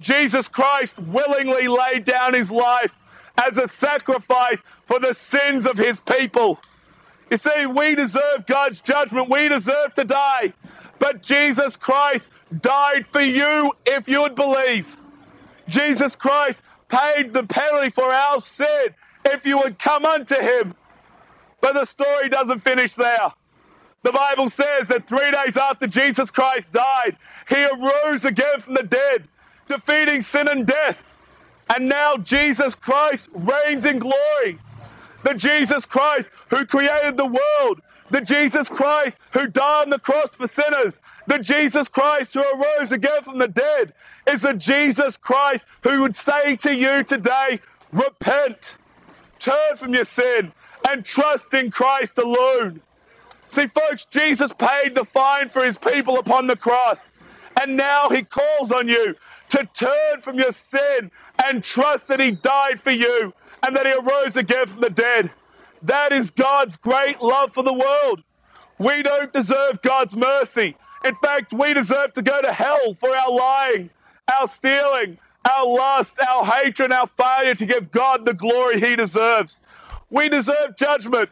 Jesus 0.00 0.48
Christ 0.48 0.98
willingly 0.98 1.68
laid 1.68 2.04
down 2.04 2.34
his 2.34 2.50
life 2.50 2.92
as 3.38 3.58
a 3.58 3.68
sacrifice 3.68 4.64
for 4.86 4.98
the 4.98 5.14
sins 5.14 5.64
of 5.64 5.78
his 5.78 6.00
people. 6.00 6.58
You 7.30 7.36
see, 7.36 7.66
we 7.66 7.94
deserve 7.94 8.46
God's 8.46 8.80
judgment. 8.80 9.30
We 9.30 9.48
deserve 9.48 9.94
to 9.94 10.04
die. 10.04 10.52
But 10.98 11.22
Jesus 11.22 11.76
Christ 11.76 12.30
died 12.60 13.06
for 13.06 13.20
you 13.20 13.72
if 13.86 14.08
you 14.08 14.22
would 14.22 14.34
believe. 14.34 14.96
Jesus 15.68 16.16
Christ 16.16 16.64
paid 16.88 17.32
the 17.32 17.44
penalty 17.44 17.90
for 17.90 18.04
our 18.04 18.40
sin 18.40 18.88
if 19.24 19.46
you 19.46 19.58
would 19.58 19.78
come 19.78 20.04
unto 20.04 20.34
him. 20.34 20.74
But 21.60 21.74
the 21.74 21.84
story 21.84 22.28
doesn't 22.28 22.58
finish 22.58 22.94
there. 22.94 23.32
The 24.02 24.12
Bible 24.12 24.48
says 24.48 24.88
that 24.88 25.04
three 25.04 25.30
days 25.30 25.56
after 25.56 25.86
Jesus 25.86 26.30
Christ 26.30 26.72
died, 26.72 27.16
he 27.48 27.64
arose 27.64 28.24
again 28.24 28.58
from 28.58 28.74
the 28.74 28.82
dead, 28.82 29.28
defeating 29.68 30.22
sin 30.22 30.48
and 30.48 30.66
death. 30.66 31.08
And 31.74 31.88
now 31.88 32.16
Jesus 32.16 32.74
Christ 32.74 33.30
reigns 33.32 33.86
in 33.86 33.98
glory. 33.98 34.58
The 35.22 35.34
Jesus 35.34 35.86
Christ 35.86 36.32
who 36.48 36.66
created 36.66 37.16
the 37.16 37.26
world, 37.26 37.80
the 38.10 38.20
Jesus 38.20 38.68
Christ 38.68 39.20
who 39.32 39.46
died 39.46 39.84
on 39.84 39.90
the 39.90 40.00
cross 40.00 40.34
for 40.34 40.48
sinners, 40.48 41.00
the 41.28 41.38
Jesus 41.38 41.88
Christ 41.88 42.34
who 42.34 42.40
arose 42.40 42.90
again 42.90 43.22
from 43.22 43.38
the 43.38 43.48
dead, 43.48 43.94
is 44.26 44.42
the 44.42 44.54
Jesus 44.54 45.16
Christ 45.16 45.64
who 45.82 46.02
would 46.02 46.16
say 46.16 46.56
to 46.56 46.74
you 46.74 47.04
today, 47.04 47.60
repent, 47.92 48.78
turn 49.38 49.76
from 49.76 49.94
your 49.94 50.04
sin, 50.04 50.52
and 50.88 51.04
trust 51.04 51.54
in 51.54 51.70
Christ 51.70 52.18
alone. 52.18 52.80
See, 53.52 53.66
folks, 53.66 54.06
Jesus 54.06 54.54
paid 54.54 54.94
the 54.94 55.04
fine 55.04 55.50
for 55.50 55.62
his 55.62 55.76
people 55.76 56.18
upon 56.18 56.46
the 56.46 56.56
cross. 56.56 57.12
And 57.60 57.76
now 57.76 58.08
he 58.08 58.22
calls 58.22 58.72
on 58.72 58.88
you 58.88 59.14
to 59.50 59.68
turn 59.74 60.22
from 60.22 60.38
your 60.38 60.52
sin 60.52 61.10
and 61.44 61.62
trust 61.62 62.08
that 62.08 62.18
he 62.18 62.30
died 62.30 62.80
for 62.80 62.92
you 62.92 63.34
and 63.62 63.76
that 63.76 63.84
he 63.84 63.92
arose 63.92 64.38
again 64.38 64.64
from 64.68 64.80
the 64.80 64.88
dead. 64.88 65.32
That 65.82 66.12
is 66.12 66.30
God's 66.30 66.78
great 66.78 67.20
love 67.20 67.52
for 67.52 67.62
the 67.62 67.74
world. 67.74 68.24
We 68.78 69.02
don't 69.02 69.34
deserve 69.34 69.82
God's 69.82 70.16
mercy. 70.16 70.74
In 71.04 71.14
fact, 71.16 71.52
we 71.52 71.74
deserve 71.74 72.14
to 72.14 72.22
go 72.22 72.40
to 72.40 72.54
hell 72.54 72.94
for 72.94 73.10
our 73.10 73.30
lying, 73.30 73.90
our 74.40 74.46
stealing, 74.46 75.18
our 75.44 75.66
lust, 75.66 76.18
our 76.26 76.46
hatred, 76.46 76.90
our 76.90 77.06
failure 77.06 77.54
to 77.56 77.66
give 77.66 77.90
God 77.90 78.24
the 78.24 78.32
glory 78.32 78.80
he 78.80 78.96
deserves. 78.96 79.60
We 80.08 80.30
deserve 80.30 80.78
judgment, 80.78 81.28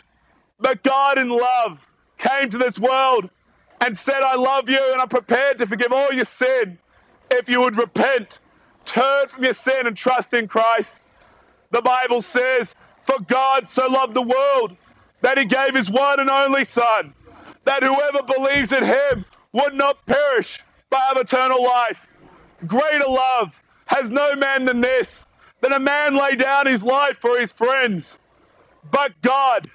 but 0.59 0.83
God 0.83 1.16
in 1.16 1.30
love 1.30 1.87
came 2.20 2.48
to 2.50 2.59
this 2.59 2.78
world 2.78 3.30
and 3.80 3.96
said, 3.96 4.22
I 4.22 4.37
love 4.37 4.68
you 4.68 4.80
and 4.92 5.00
I'm 5.00 5.09
prepared 5.09 5.59
to 5.59 5.66
forgive 5.66 5.92
all 5.92 6.12
your 6.12 6.24
sin 6.24 6.78
if 7.30 7.48
you 7.48 7.61
would 7.61 7.76
repent, 7.76 8.40
turn 8.85 9.28
from 9.28 9.44
your 9.44 9.52
sin 9.52 9.87
and 9.87 9.96
trust 9.96 10.35
in 10.35 10.46
Christ. 10.46 11.00
The 11.70 11.80
Bible 11.83 12.22
says, 12.22 12.74
For 13.02 13.20
God 13.20 13.66
so 13.66 13.87
loved 13.87 14.14
the 14.14 14.22
world 14.22 14.76
that 15.22 15.38
he 15.38 15.44
gave 15.44 15.74
his 15.74 15.90
one 15.90 16.20
and 16.20 16.28
only 16.28 16.64
Son, 16.64 17.14
that 17.64 17.83
whoever 17.83 18.22
believes 18.22 18.72
in 18.72 18.85
him 18.85 19.24
would 19.52 19.74
not 19.74 20.04
perish 20.06 20.61
but 20.90 21.00
have 21.00 21.16
eternal 21.16 21.62
life. 21.62 22.09
Greater 22.66 23.09
love 23.09 23.62
has 23.87 24.11
no 24.11 24.35
man 24.37 24.64
than 24.64 24.80
this, 24.80 25.26
that 25.61 25.72
a 25.72 25.78
man 25.78 26.16
lay 26.16 26.37
down 26.37 26.66
his 26.66 26.85
life 26.85 27.18
for 27.18 27.38
his 27.38 27.52
friends. 27.52 28.18
But 28.90 29.12
God, 29.22 29.70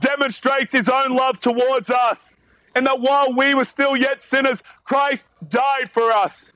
demonstrates 0.00 0.72
his 0.72 0.88
own 0.88 1.14
love 1.14 1.38
towards 1.38 1.90
us. 1.90 2.36
And 2.74 2.86
that 2.86 3.00
while 3.00 3.34
we 3.34 3.54
were 3.54 3.64
still 3.64 3.96
yet 3.96 4.20
sinners, 4.20 4.62
Christ 4.84 5.28
died 5.48 5.88
for 5.88 6.12
us. 6.12 6.52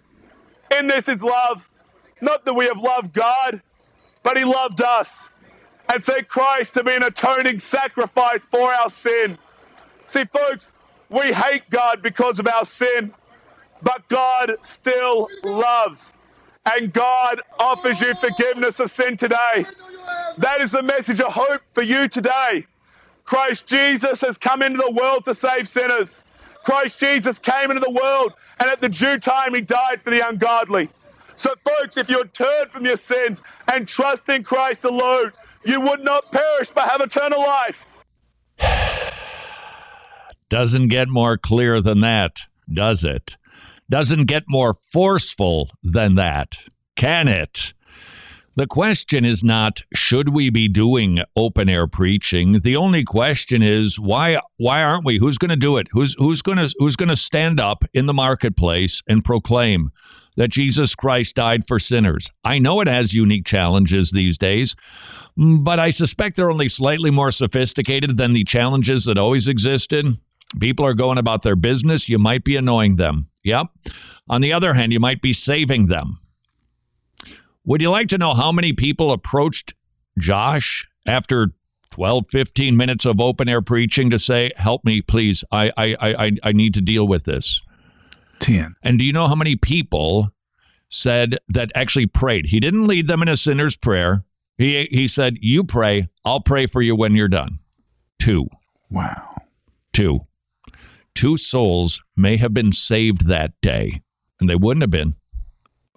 In 0.79 0.87
this 0.87 1.09
is 1.09 1.25
love. 1.25 1.71
Not 2.21 2.45
that 2.45 2.55
we 2.55 2.67
have 2.67 2.79
loved 2.79 3.15
God, 3.15 3.63
but 4.23 4.37
he 4.37 4.45
loved 4.45 4.83
us 4.83 5.33
and 5.91 6.03
sent 6.03 6.29
Christ 6.29 6.75
to 6.75 6.85
be 6.85 6.95
an 6.95 7.03
atoning 7.03 7.59
sacrifice 7.59 8.45
for 8.45 8.73
our 8.73 8.89
sin. 8.89 9.39
See, 10.07 10.25
folks, 10.25 10.73
we 11.09 11.33
hate 11.33 11.69
God 11.71 12.03
because 12.03 12.39
of 12.39 12.47
our 12.47 12.65
sin, 12.65 13.13
but 13.83 14.09
God 14.09 14.57
still 14.61 15.29
loves. 15.43 16.15
And 16.67 16.93
God 16.93 17.41
offers 17.59 18.01
you 18.01 18.15
forgiveness 18.15 18.79
of 18.79 18.91
sin 18.91 19.17
today. 19.17 19.65
That 20.39 20.61
is 20.61 20.73
the 20.73 20.83
message 20.83 21.21
of 21.21 21.33
hope 21.33 21.63
for 21.73 21.83
you 21.83 22.07
today. 22.07 22.67
Christ 23.25 23.67
Jesus 23.67 24.21
has 24.23 24.39
come 24.39 24.63
into 24.63 24.79
the 24.79 24.91
world 24.91 25.25
to 25.25 25.35
save 25.35 25.69
sinners. 25.69 26.23
Christ 26.65 27.01
Jesus 27.01 27.39
came 27.39 27.71
into 27.71 27.81
the 27.81 27.91
world, 27.91 28.35
and 28.59 28.69
at 28.69 28.81
the 28.81 28.89
due 28.89 29.19
time, 29.19 29.55
he 29.55 29.61
died 29.61 30.03
for 30.03 30.11
the 30.11 30.27
ungodly. 30.27 30.89
So, 31.37 31.55
folks, 31.65 31.97
if 31.97 32.11
you 32.11 32.23
turn 32.27 32.69
from 32.69 32.85
your 32.85 32.97
sins 32.97 33.43
and 33.73 33.89
trust 33.89 34.29
in 34.29 34.43
Christ 34.43 34.85
alone, 34.85 35.33
you 35.65 35.81
would 35.81 36.05
not 36.05 36.31
perish 36.31 36.71
but 36.71 36.89
have 36.89 37.01
eternal 37.01 37.41
life. 37.41 37.87
Doesn't 40.51 40.89
get 40.89 41.09
more 41.09 41.39
clear 41.39 41.81
than 41.81 42.01
that, 42.01 42.41
does 42.73 43.05
it? 43.05 43.37
Doesn't 43.89 44.27
get 44.27 44.45
more 44.49 44.75
forceful 44.75 45.71
than 45.83 46.17
that, 46.17 46.59
can 46.95 47.27
it? 47.27 47.73
The 48.61 48.67
question 48.67 49.25
is 49.25 49.43
not 49.43 49.81
should 49.95 50.35
we 50.35 50.51
be 50.51 50.69
doing 50.69 51.21
open 51.35 51.71
air 51.71 51.87
preaching. 51.87 52.59
The 52.59 52.77
only 52.77 53.05
question 53.05 53.63
is 53.63 53.99
why 53.99 54.39
why 54.59 54.83
aren't 54.83 55.07
we? 55.07 55.17
Who's 55.17 55.39
going 55.39 55.49
to 55.49 55.57
do 55.57 55.79
it? 55.79 55.89
Who's 55.93 56.15
who's 56.19 56.43
going 56.43 56.59
to 56.59 56.71
who's 56.77 56.95
going 56.95 57.09
to 57.09 57.17
stand 57.17 57.59
up 57.59 57.85
in 57.95 58.05
the 58.05 58.13
marketplace 58.13 59.01
and 59.09 59.25
proclaim 59.25 59.93
that 60.37 60.49
Jesus 60.49 60.95
Christ 60.95 61.37
died 61.37 61.67
for 61.67 61.79
sinners. 61.79 62.31
I 62.45 62.59
know 62.59 62.83
it 62.83 62.87
has 62.87 63.15
unique 63.15 63.47
challenges 63.47 64.11
these 64.11 64.37
days, 64.37 64.77
but 65.39 65.81
I 65.81 65.89
suspect 65.89 66.37
they're 66.37 66.51
only 66.51 66.69
slightly 66.69 67.11
more 67.11 67.31
sophisticated 67.31 68.19
than 68.19 68.35
the 68.35 68.45
challenges 68.45 69.07
that 69.07 69.17
always 69.17 69.49
existed. 69.49 70.19
People 70.61 70.85
are 70.85 70.93
going 70.93 71.17
about 71.17 71.41
their 71.41 71.57
business. 71.57 72.11
You 72.11 72.19
might 72.19 72.45
be 72.45 72.57
annoying 72.57 72.97
them. 72.97 73.31
Yep. 73.43 73.69
On 74.29 74.43
the 74.43 74.53
other 74.53 74.75
hand, 74.75 74.93
you 74.93 75.01
might 75.01 75.23
be 75.23 75.33
saving 75.33 75.87
them. 75.87 76.20
Would 77.65 77.83
you 77.83 77.91
like 77.91 78.09
to 78.09 78.19
know 78.19 78.35
how 78.35 78.53
many 78.53 78.73
people 78.73 79.13
approached 79.13 79.75
Josh 80.19 80.89
after 81.07 81.53
12, 81.93 82.27
15 82.29 82.77
minutes 82.77 83.05
of 83.05 83.21
open 83.21 83.49
air 83.49 83.63
preaching 83.63 84.11
to 84.11 84.19
say, 84.19 84.53
help 84.57 84.85
me, 84.85 85.03
please. 85.03 85.45
I, 85.51 85.73
I, 85.77 85.97
I, 86.01 86.33
I 86.43 86.53
need 86.53 86.75
to 86.75 86.81
deal 86.81 87.07
with 87.07 87.25
this. 87.25 87.61
10. 88.41 88.75
And 88.83 88.99
do 88.99 89.05
you 89.05 89.13
know 89.13 89.27
how 89.27 89.35
many 89.35 89.57
people 89.57 90.31
said 90.89 91.39
that 91.49 91.71
actually 91.75 92.07
prayed? 92.07 92.47
He 92.47 92.61
didn't 92.61 92.87
lead 92.87 93.09
them 93.09 93.23
in 93.23 93.29
a 93.29 93.37
sinner's 93.37 93.77
prayer. 93.77 94.25
He, 94.57 94.89
he 94.91 95.09
said, 95.09 95.39
You 95.41 95.65
pray, 95.65 96.09
I'll 96.25 96.41
pray 96.41 96.67
for 96.67 96.81
you 96.81 96.95
when 96.95 97.15
you're 97.15 97.29
done. 97.29 97.59
Two. 98.19 98.47
Wow. 98.91 99.43
Two. 99.93 100.27
Two 101.15 101.37
souls 101.37 102.03
may 102.17 102.37
have 102.37 102.55
been 102.55 102.73
saved 102.73 103.27
that 103.27 103.53
day, 103.61 104.03
and 104.41 104.49
they 104.49 104.55
wouldn't 104.55 104.83
have 104.83 104.91
been 104.91 105.17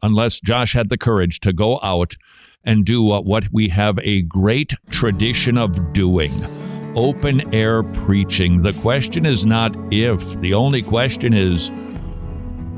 unless 0.03 0.39
Josh 0.39 0.73
had 0.73 0.89
the 0.89 0.97
courage 0.97 1.39
to 1.39 1.51
go 1.51 1.79
out 1.81 2.15
and 2.63 2.85
do 2.85 3.01
what 3.01 3.45
we 3.51 3.67
have 3.69 3.97
a 4.03 4.21
great 4.23 4.73
tradition 4.91 5.57
of 5.57 5.93
doing 5.93 6.31
open 6.95 7.53
air 7.53 7.81
preaching. 7.81 8.61
The 8.61 8.73
question 8.73 9.25
is 9.25 9.45
not 9.45 9.75
if, 9.91 10.39
the 10.41 10.53
only 10.53 10.83
question 10.83 11.33
is 11.33 11.71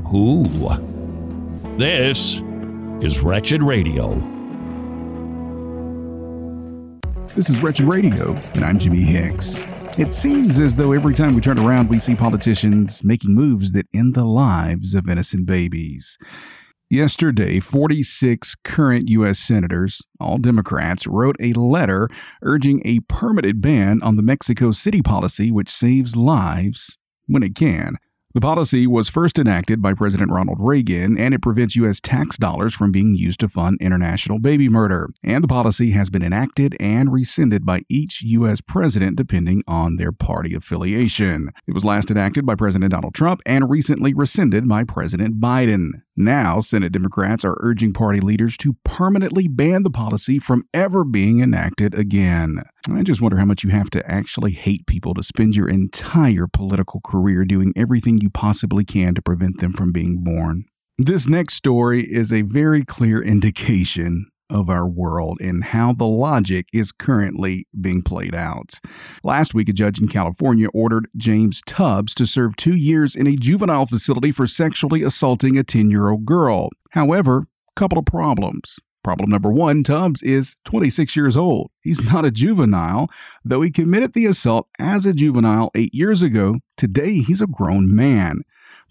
who. 0.06 0.44
This 1.76 2.42
is 3.02 3.20
Wretched 3.22 3.62
Radio. 3.62 4.14
This 7.34 7.50
is 7.50 7.60
Wretched 7.60 7.86
Radio, 7.86 8.32
and 8.54 8.64
I'm 8.64 8.78
Jimmy 8.78 9.02
Hicks. 9.02 9.66
It 9.98 10.14
seems 10.14 10.58
as 10.58 10.76
though 10.76 10.92
every 10.92 11.12
time 11.12 11.34
we 11.34 11.42
turn 11.42 11.58
around, 11.58 11.90
we 11.90 11.98
see 11.98 12.14
politicians 12.14 13.04
making 13.04 13.34
moves 13.34 13.72
that 13.72 13.86
end 13.94 14.14
the 14.14 14.24
lives 14.24 14.94
of 14.94 15.08
innocent 15.08 15.44
babies. 15.44 16.16
Yesterday, 16.88 17.58
46 17.58 18.54
current 18.62 19.08
U.S. 19.08 19.40
senators, 19.40 20.02
all 20.20 20.38
Democrats, 20.38 21.04
wrote 21.04 21.34
a 21.40 21.52
letter 21.54 22.08
urging 22.42 22.80
a 22.84 23.00
permanent 23.00 23.60
ban 23.60 24.00
on 24.02 24.14
the 24.14 24.22
Mexico 24.22 24.70
City 24.70 25.02
policy, 25.02 25.50
which 25.50 25.68
saves 25.68 26.14
lives 26.14 26.96
when 27.26 27.42
it 27.42 27.56
can. 27.56 27.96
The 28.34 28.40
policy 28.40 28.86
was 28.86 29.08
first 29.08 29.36
enacted 29.36 29.82
by 29.82 29.94
President 29.94 30.30
Ronald 30.30 30.58
Reagan, 30.60 31.18
and 31.18 31.34
it 31.34 31.42
prevents 31.42 31.74
U.S. 31.74 32.00
tax 32.00 32.36
dollars 32.36 32.72
from 32.72 32.92
being 32.92 33.16
used 33.16 33.40
to 33.40 33.48
fund 33.48 33.78
international 33.80 34.38
baby 34.38 34.68
murder. 34.68 35.08
And 35.24 35.42
the 35.42 35.48
policy 35.48 35.90
has 35.92 36.08
been 36.08 36.22
enacted 36.22 36.76
and 36.78 37.12
rescinded 37.12 37.66
by 37.66 37.80
each 37.88 38.22
U.S. 38.22 38.60
president 38.60 39.16
depending 39.16 39.64
on 39.66 39.96
their 39.96 40.12
party 40.12 40.54
affiliation. 40.54 41.50
It 41.66 41.74
was 41.74 41.84
last 41.84 42.12
enacted 42.12 42.46
by 42.46 42.54
President 42.54 42.92
Donald 42.92 43.14
Trump 43.14 43.40
and 43.44 43.68
recently 43.68 44.14
rescinded 44.14 44.68
by 44.68 44.84
President 44.84 45.40
Biden. 45.40 46.02
Now, 46.16 46.60
Senate 46.60 46.92
Democrats 46.92 47.44
are 47.44 47.58
urging 47.60 47.92
party 47.92 48.20
leaders 48.20 48.56
to 48.58 48.76
permanently 48.84 49.48
ban 49.48 49.82
the 49.82 49.90
policy 49.90 50.38
from 50.38 50.64
ever 50.72 51.04
being 51.04 51.40
enacted 51.40 51.92
again. 51.92 52.62
I 52.90 53.02
just 53.02 53.20
wonder 53.20 53.36
how 53.36 53.44
much 53.44 53.62
you 53.62 53.70
have 53.70 53.90
to 53.90 54.10
actually 54.10 54.52
hate 54.52 54.86
people 54.86 55.12
to 55.12 55.22
spend 55.22 55.56
your 55.56 55.68
entire 55.68 56.46
political 56.46 57.00
career 57.00 57.44
doing 57.44 57.74
everything 57.76 58.18
you 58.18 58.30
possibly 58.30 58.84
can 58.84 59.14
to 59.14 59.20
prevent 59.20 59.60
them 59.60 59.72
from 59.72 59.92
being 59.92 60.24
born. 60.24 60.64
This 60.96 61.28
next 61.28 61.54
story 61.54 62.10
is 62.10 62.32
a 62.32 62.40
very 62.40 62.82
clear 62.82 63.22
indication 63.22 64.30
of 64.50 64.70
our 64.70 64.86
world 64.86 65.38
and 65.40 65.64
how 65.64 65.92
the 65.92 66.06
logic 66.06 66.66
is 66.72 66.92
currently 66.92 67.66
being 67.80 68.02
played 68.02 68.34
out. 68.34 68.80
Last 69.22 69.54
week, 69.54 69.68
a 69.68 69.72
judge 69.72 70.00
in 70.00 70.08
California 70.08 70.68
ordered 70.68 71.08
James 71.16 71.62
Tubbs 71.66 72.14
to 72.14 72.26
serve 72.26 72.56
two 72.56 72.76
years 72.76 73.16
in 73.16 73.26
a 73.26 73.36
juvenile 73.36 73.86
facility 73.86 74.32
for 74.32 74.46
sexually 74.46 75.02
assaulting 75.02 75.56
a 75.56 75.64
10 75.64 75.90
year 75.90 76.10
old 76.10 76.24
girl. 76.24 76.70
However, 76.90 77.38
a 77.38 77.80
couple 77.80 77.98
of 77.98 78.06
problems. 78.06 78.78
Problem 79.06 79.30
number 79.30 79.52
one 79.52 79.84
Tubbs 79.84 80.20
is 80.24 80.56
26 80.64 81.14
years 81.14 81.36
old. 81.36 81.70
He's 81.80 82.02
not 82.02 82.24
a 82.24 82.32
juvenile, 82.32 83.08
though 83.44 83.62
he 83.62 83.70
committed 83.70 84.14
the 84.14 84.26
assault 84.26 84.66
as 84.80 85.06
a 85.06 85.12
juvenile 85.12 85.70
eight 85.76 85.94
years 85.94 86.22
ago. 86.22 86.56
Today, 86.76 87.20
he's 87.20 87.40
a 87.40 87.46
grown 87.46 87.94
man. 87.94 88.40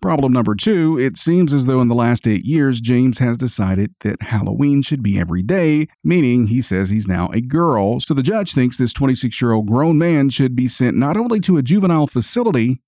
Problem 0.05 0.33
number 0.33 0.53
two 0.53 0.99
it 0.99 1.17
seems 1.17 1.51
as 1.51 1.65
though 1.65 1.81
in 1.81 1.87
the 1.87 1.95
last 1.95 2.27
eight 2.27 2.45
years, 2.45 2.79
James 2.79 3.17
has 3.17 3.37
decided 3.37 3.91
that 4.01 4.21
Halloween 4.21 4.83
should 4.83 5.01
be 5.01 5.19
every 5.19 5.41
day, 5.41 5.87
meaning 6.03 6.45
he 6.45 6.61
says 6.61 6.91
he's 6.91 7.07
now 7.07 7.31
a 7.33 7.41
girl. 7.41 7.99
So 7.99 8.13
the 8.13 8.21
judge 8.21 8.53
thinks 8.53 8.77
this 8.77 8.93
26 8.93 9.41
year 9.41 9.53
old 9.53 9.65
grown 9.65 9.97
man 9.97 10.29
should 10.29 10.55
be 10.55 10.67
sent 10.67 10.95
not 10.95 11.17
only 11.17 11.39
to 11.39 11.57
a 11.57 11.63
juvenile 11.63 12.05
facility, 12.05 12.83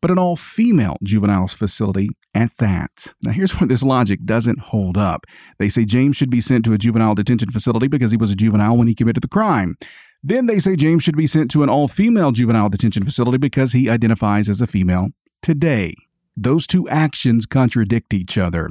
but 0.00 0.10
an 0.10 0.18
all 0.18 0.36
female 0.36 0.96
juvenile 1.02 1.48
facility 1.48 2.08
at 2.34 2.56
that. 2.56 3.12
Now, 3.22 3.32
here's 3.32 3.60
where 3.60 3.68
this 3.68 3.82
logic 3.82 4.24
doesn't 4.24 4.60
hold 4.60 4.96
up. 4.96 5.26
They 5.58 5.68
say 5.68 5.84
James 5.84 6.16
should 6.16 6.30
be 6.30 6.40
sent 6.40 6.64
to 6.64 6.72
a 6.72 6.78
juvenile 6.78 7.14
detention 7.14 7.50
facility 7.50 7.88
because 7.88 8.10
he 8.10 8.16
was 8.16 8.30
a 8.30 8.34
juvenile 8.34 8.78
when 8.78 8.88
he 8.88 8.94
committed 8.94 9.22
the 9.22 9.28
crime. 9.28 9.76
Then 10.22 10.46
they 10.46 10.58
say 10.58 10.76
James 10.76 11.02
should 11.02 11.18
be 11.18 11.26
sent 11.26 11.50
to 11.50 11.62
an 11.62 11.68
all 11.68 11.88
female 11.88 12.32
juvenile 12.32 12.70
detention 12.70 13.04
facility 13.04 13.36
because 13.36 13.72
he 13.72 13.90
identifies 13.90 14.48
as 14.48 14.62
a 14.62 14.66
female 14.66 15.08
today. 15.42 15.94
Those 16.36 16.66
two 16.66 16.88
actions 16.88 17.46
contradict 17.46 18.12
each 18.12 18.36
other. 18.36 18.70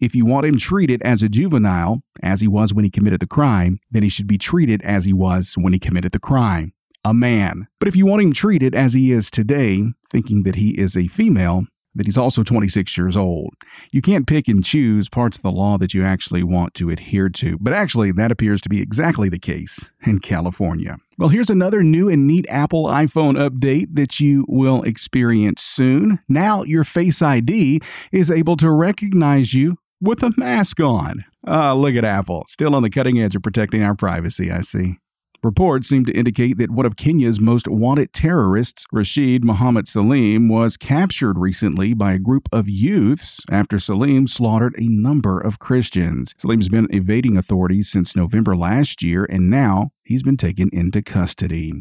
If 0.00 0.14
you 0.14 0.24
want 0.24 0.46
him 0.46 0.56
treated 0.56 1.02
as 1.02 1.22
a 1.22 1.28
juvenile, 1.28 2.02
as 2.22 2.40
he 2.40 2.48
was 2.48 2.72
when 2.72 2.84
he 2.84 2.90
committed 2.90 3.20
the 3.20 3.26
crime, 3.26 3.80
then 3.90 4.02
he 4.02 4.08
should 4.08 4.26
be 4.26 4.38
treated 4.38 4.80
as 4.82 5.04
he 5.04 5.12
was 5.12 5.54
when 5.56 5.72
he 5.72 5.78
committed 5.78 6.12
the 6.12 6.18
crime 6.18 6.72
a 7.04 7.12
man. 7.12 7.66
But 7.78 7.88
if 7.88 7.96
you 7.96 8.06
want 8.06 8.22
him 8.22 8.32
treated 8.32 8.74
as 8.74 8.94
he 8.94 9.12
is 9.12 9.30
today, 9.30 9.82
thinking 10.10 10.44
that 10.44 10.54
he 10.54 10.70
is 10.70 10.96
a 10.96 11.08
female, 11.08 11.64
that 11.94 12.06
he's 12.06 12.18
also 12.18 12.42
26 12.42 12.96
years 12.96 13.16
old. 13.16 13.54
You 13.92 14.02
can't 14.02 14.26
pick 14.26 14.48
and 14.48 14.64
choose 14.64 15.08
parts 15.08 15.36
of 15.36 15.42
the 15.42 15.52
law 15.52 15.78
that 15.78 15.94
you 15.94 16.04
actually 16.04 16.42
want 16.42 16.74
to 16.74 16.90
adhere 16.90 17.28
to, 17.30 17.58
but 17.60 17.72
actually, 17.72 18.12
that 18.12 18.32
appears 18.32 18.60
to 18.62 18.68
be 18.68 18.80
exactly 18.80 19.28
the 19.28 19.38
case 19.38 19.90
in 20.02 20.18
California. 20.18 20.96
Well, 21.18 21.28
here's 21.28 21.50
another 21.50 21.82
new 21.82 22.08
and 22.08 22.26
neat 22.26 22.46
Apple 22.48 22.86
iPhone 22.86 23.36
update 23.36 23.94
that 23.94 24.18
you 24.18 24.44
will 24.48 24.82
experience 24.82 25.62
soon. 25.62 26.18
Now, 26.28 26.62
your 26.64 26.84
Face 26.84 27.22
ID 27.22 27.80
is 28.10 28.30
able 28.30 28.56
to 28.56 28.70
recognize 28.70 29.54
you 29.54 29.76
with 30.00 30.22
a 30.22 30.32
mask 30.36 30.80
on. 30.80 31.24
Ah, 31.46 31.74
look 31.74 31.94
at 31.94 32.04
Apple, 32.04 32.44
still 32.48 32.74
on 32.74 32.82
the 32.82 32.90
cutting 32.90 33.20
edge 33.20 33.36
of 33.36 33.42
protecting 33.42 33.82
our 33.82 33.94
privacy, 33.94 34.50
I 34.50 34.62
see. 34.62 34.98
Reports 35.42 35.88
seem 35.88 36.04
to 36.04 36.12
indicate 36.12 36.56
that 36.58 36.70
one 36.70 36.86
of 36.86 36.94
Kenya's 36.94 37.40
most 37.40 37.66
wanted 37.66 38.12
terrorists, 38.12 38.84
Rashid 38.92 39.42
Mohammed 39.42 39.88
Salim, 39.88 40.48
was 40.48 40.76
captured 40.76 41.36
recently 41.36 41.94
by 41.94 42.12
a 42.12 42.20
group 42.20 42.48
of 42.52 42.68
youths 42.68 43.40
after 43.50 43.80
Salim 43.80 44.28
slaughtered 44.28 44.76
a 44.78 44.86
number 44.86 45.40
of 45.40 45.58
Christians. 45.58 46.32
Salim's 46.38 46.68
been 46.68 46.86
evading 46.94 47.36
authorities 47.36 47.90
since 47.90 48.14
November 48.14 48.54
last 48.54 49.02
year, 49.02 49.26
and 49.28 49.50
now 49.50 49.90
he's 50.04 50.22
been 50.22 50.36
taken 50.36 50.70
into 50.72 51.02
custody. 51.02 51.72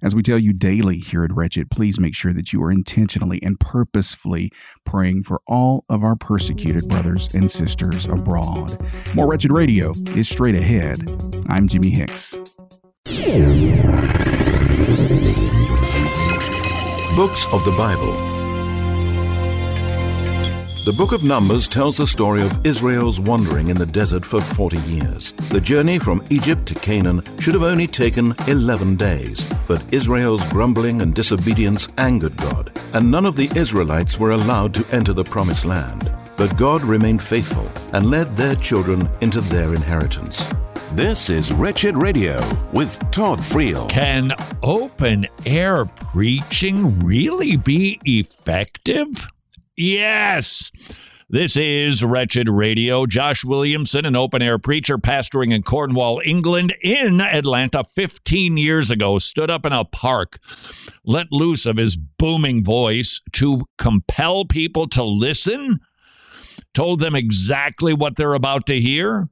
As 0.00 0.14
we 0.14 0.22
tell 0.22 0.38
you 0.38 0.54
daily 0.54 0.96
here 0.96 1.24
at 1.24 1.34
Wretched, 1.34 1.70
please 1.70 2.00
make 2.00 2.14
sure 2.14 2.32
that 2.32 2.54
you 2.54 2.62
are 2.62 2.70
intentionally 2.70 3.38
and 3.42 3.60
purposefully 3.60 4.50
praying 4.86 5.24
for 5.24 5.42
all 5.46 5.84
of 5.90 6.02
our 6.02 6.16
persecuted 6.16 6.88
brothers 6.88 7.28
and 7.34 7.50
sisters 7.50 8.06
abroad. 8.06 8.78
More 9.14 9.26
Wretched 9.26 9.52
Radio 9.52 9.92
is 10.14 10.26
straight 10.26 10.54
ahead. 10.54 11.06
I'm 11.48 11.68
Jimmy 11.68 11.90
Hicks. 11.90 12.38
Books 17.16 17.46
of 17.52 17.62
the 17.64 17.74
Bible. 17.76 18.12
The 20.84 20.92
book 20.92 21.12
of 21.12 21.22
Numbers 21.22 21.68
tells 21.68 21.96
the 21.96 22.06
story 22.06 22.42
of 22.42 22.66
Israel's 22.66 23.20
wandering 23.20 23.68
in 23.68 23.76
the 23.76 23.86
desert 23.86 24.26
for 24.26 24.40
40 24.40 24.78
years. 24.78 25.32
The 25.32 25.60
journey 25.60 25.98
from 25.98 26.24
Egypt 26.30 26.66
to 26.66 26.74
Canaan 26.74 27.22
should 27.38 27.54
have 27.54 27.62
only 27.62 27.86
taken 27.86 28.34
11 28.48 28.96
days, 28.96 29.52
but 29.68 29.84
Israel's 29.92 30.46
grumbling 30.50 31.02
and 31.02 31.14
disobedience 31.14 31.88
angered 31.98 32.36
God, 32.36 32.72
and 32.94 33.10
none 33.10 33.26
of 33.26 33.36
the 33.36 33.50
Israelites 33.54 34.18
were 34.18 34.32
allowed 34.32 34.74
to 34.74 34.86
enter 34.90 35.12
the 35.12 35.24
promised 35.24 35.64
land. 35.64 36.10
But 36.36 36.56
God 36.56 36.82
remained 36.82 37.22
faithful 37.22 37.70
and 37.92 38.10
led 38.10 38.36
their 38.36 38.56
children 38.56 39.08
into 39.20 39.40
their 39.40 39.74
inheritance. 39.74 40.42
This 40.92 41.28
is 41.28 41.52
Wretched 41.52 41.96
Radio 41.96 42.40
with 42.72 42.98
Todd 43.10 43.40
Friel. 43.40 43.88
Can 43.88 44.32
open 44.62 45.26
air 45.44 45.86
preaching 45.86 47.00
really 47.00 47.56
be 47.56 47.98
effective? 48.04 49.26
Yes. 49.76 50.70
This 51.28 51.56
is 51.56 52.04
Wretched 52.04 52.48
Radio. 52.48 53.06
Josh 53.06 53.44
Williamson, 53.44 54.04
an 54.04 54.14
open 54.14 54.40
air 54.40 54.56
preacher 54.56 54.96
pastoring 54.96 55.52
in 55.52 55.64
Cornwall, 55.64 56.20
England, 56.24 56.72
in 56.80 57.20
Atlanta 57.20 57.82
15 57.82 58.56
years 58.56 58.92
ago, 58.92 59.18
stood 59.18 59.50
up 59.50 59.66
in 59.66 59.72
a 59.72 59.84
park, 59.84 60.38
let 61.04 61.26
loose 61.32 61.66
of 61.66 61.76
his 61.76 61.96
booming 61.96 62.62
voice 62.62 63.20
to 63.32 63.64
compel 63.78 64.44
people 64.44 64.86
to 64.90 65.02
listen 65.02 65.80
told 66.72 67.00
them 67.00 67.14
exactly 67.14 67.94
what 67.94 68.16
they're 68.16 68.34
about 68.34 68.66
to 68.66 68.80
hear. 68.80 69.28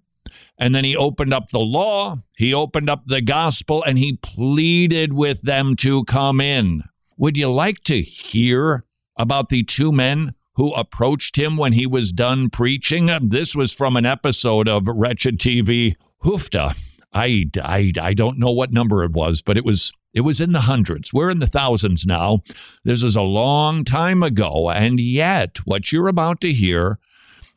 And 0.62 0.76
then 0.76 0.84
he 0.84 0.96
opened 0.96 1.34
up 1.34 1.50
the 1.50 1.58
law, 1.58 2.18
he 2.36 2.54
opened 2.54 2.88
up 2.88 3.04
the 3.06 3.20
gospel, 3.20 3.82
and 3.82 3.98
he 3.98 4.12
pleaded 4.22 5.12
with 5.12 5.42
them 5.42 5.74
to 5.78 6.04
come 6.04 6.40
in. 6.40 6.84
Would 7.16 7.36
you 7.36 7.52
like 7.52 7.80
to 7.86 8.00
hear 8.00 8.84
about 9.16 9.48
the 9.48 9.64
two 9.64 9.90
men 9.90 10.36
who 10.54 10.72
approached 10.74 11.34
him 11.34 11.56
when 11.56 11.72
he 11.72 11.84
was 11.84 12.12
done 12.12 12.48
preaching? 12.48 13.10
This 13.22 13.56
was 13.56 13.74
from 13.74 13.96
an 13.96 14.06
episode 14.06 14.68
of 14.68 14.86
Wretched 14.86 15.40
TV. 15.40 15.96
Hoofda. 16.22 16.78
I, 17.12 17.46
I, 17.60 17.92
I 18.00 18.14
don't 18.14 18.38
know 18.38 18.52
what 18.52 18.72
number 18.72 19.02
it 19.02 19.10
was, 19.10 19.42
but 19.42 19.56
it 19.56 19.64
was 19.64 19.90
it 20.14 20.20
was 20.20 20.40
in 20.40 20.52
the 20.52 20.60
hundreds. 20.60 21.12
We're 21.12 21.30
in 21.30 21.40
the 21.40 21.48
thousands 21.48 22.06
now. 22.06 22.44
This 22.84 23.02
is 23.02 23.16
a 23.16 23.22
long 23.22 23.82
time 23.82 24.22
ago, 24.22 24.70
and 24.70 25.00
yet 25.00 25.58
what 25.64 25.90
you're 25.90 26.06
about 26.06 26.40
to 26.42 26.52
hear 26.52 27.00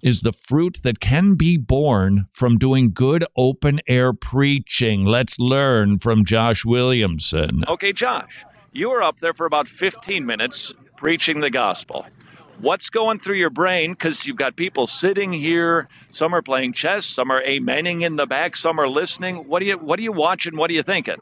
is 0.03 0.21
the 0.21 0.31
fruit 0.31 0.79
that 0.84 0.99
can 0.99 1.36
be 1.36 1.58
born 1.58 2.27
from 2.31 2.58
doing 2.58 2.91
good 2.93 3.25
open 3.36 3.79
air 3.88 4.13
preaching. 4.13 5.05
Let's 5.05 5.39
learn 5.39 5.99
from 5.99 6.25
Josh 6.25 6.65
Williamson. 6.65 7.63
Okay, 7.67 7.93
Josh, 7.93 8.45
you 8.71 8.89
were 8.89 9.01
up 9.01 9.19
there 9.19 9.34
for 9.34 9.45
about 9.45 9.67
15 9.67 10.25
minutes 10.25 10.73
preaching 10.97 11.39
the 11.39 11.49
gospel. 11.49 12.05
What's 12.60 12.89
going 12.89 13.19
through 13.19 13.36
your 13.36 13.49
brain? 13.49 13.91
Because 13.91 14.25
you've 14.25 14.38
got 14.38 14.55
people 14.55 14.88
sitting 14.88 15.34
here. 15.34 15.89
Some 16.10 16.34
are 16.34 16.41
playing 16.41 16.73
chess. 16.73 17.05
Some 17.05 17.29
are 17.29 17.43
amening 17.43 18.01
in 18.01 18.15
the 18.15 18.25
back. 18.25 18.55
Some 18.55 18.79
are 18.79 18.88
listening. 18.88 19.47
What 19.47 19.60
do 19.60 19.65
you 19.65 19.77
What 19.77 19.99
are 19.99 20.01
you 20.01 20.13
watching? 20.13 20.55
What 20.55 20.69
are 20.69 20.73
you 20.73 20.84
thinking? 20.84 21.17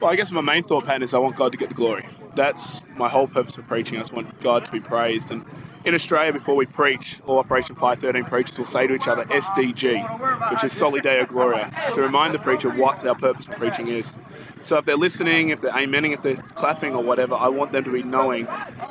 Well, 0.00 0.10
I 0.10 0.16
guess 0.16 0.30
my 0.30 0.40
main 0.40 0.62
thought 0.62 0.86
pattern 0.86 1.02
is 1.02 1.12
I 1.12 1.18
want 1.18 1.36
God 1.36 1.52
to 1.52 1.58
get 1.58 1.68
the 1.68 1.74
glory. 1.74 2.08
That's 2.36 2.82
my 2.96 3.08
whole 3.08 3.26
purpose 3.26 3.56
of 3.58 3.66
preaching. 3.66 3.98
I 3.98 4.00
just 4.00 4.12
want 4.12 4.40
God 4.40 4.64
to 4.64 4.70
be 4.70 4.80
praised. 4.80 5.30
And 5.30 5.44
in 5.84 5.94
Australia, 5.94 6.32
before 6.32 6.54
we 6.54 6.66
preach, 6.66 7.20
all 7.26 7.38
Operation 7.38 7.74
513 7.74 8.24
preachers 8.24 8.58
will 8.58 8.64
say 8.64 8.86
to 8.86 8.94
each 8.94 9.08
other 9.08 9.24
SDG, 9.24 10.50
which 10.50 10.64
is 10.64 10.72
Soli 10.72 11.00
Deo 11.00 11.24
Gloria, 11.26 11.72
to 11.94 12.02
remind 12.02 12.34
the 12.34 12.38
preacher 12.38 12.70
what 12.70 13.04
our 13.06 13.14
purpose 13.14 13.48
of 13.48 13.54
preaching 13.54 13.88
is. 13.88 14.14
So 14.62 14.76
if 14.76 14.84
they're 14.84 14.96
listening, 14.96 15.48
if 15.48 15.62
they're 15.62 15.72
amening, 15.72 16.12
if 16.12 16.22
they're 16.22 16.36
clapping 16.36 16.94
or 16.94 17.02
whatever, 17.02 17.34
I 17.34 17.48
want 17.48 17.72
them 17.72 17.84
to 17.84 17.92
be 17.92 18.02
knowing 18.02 18.44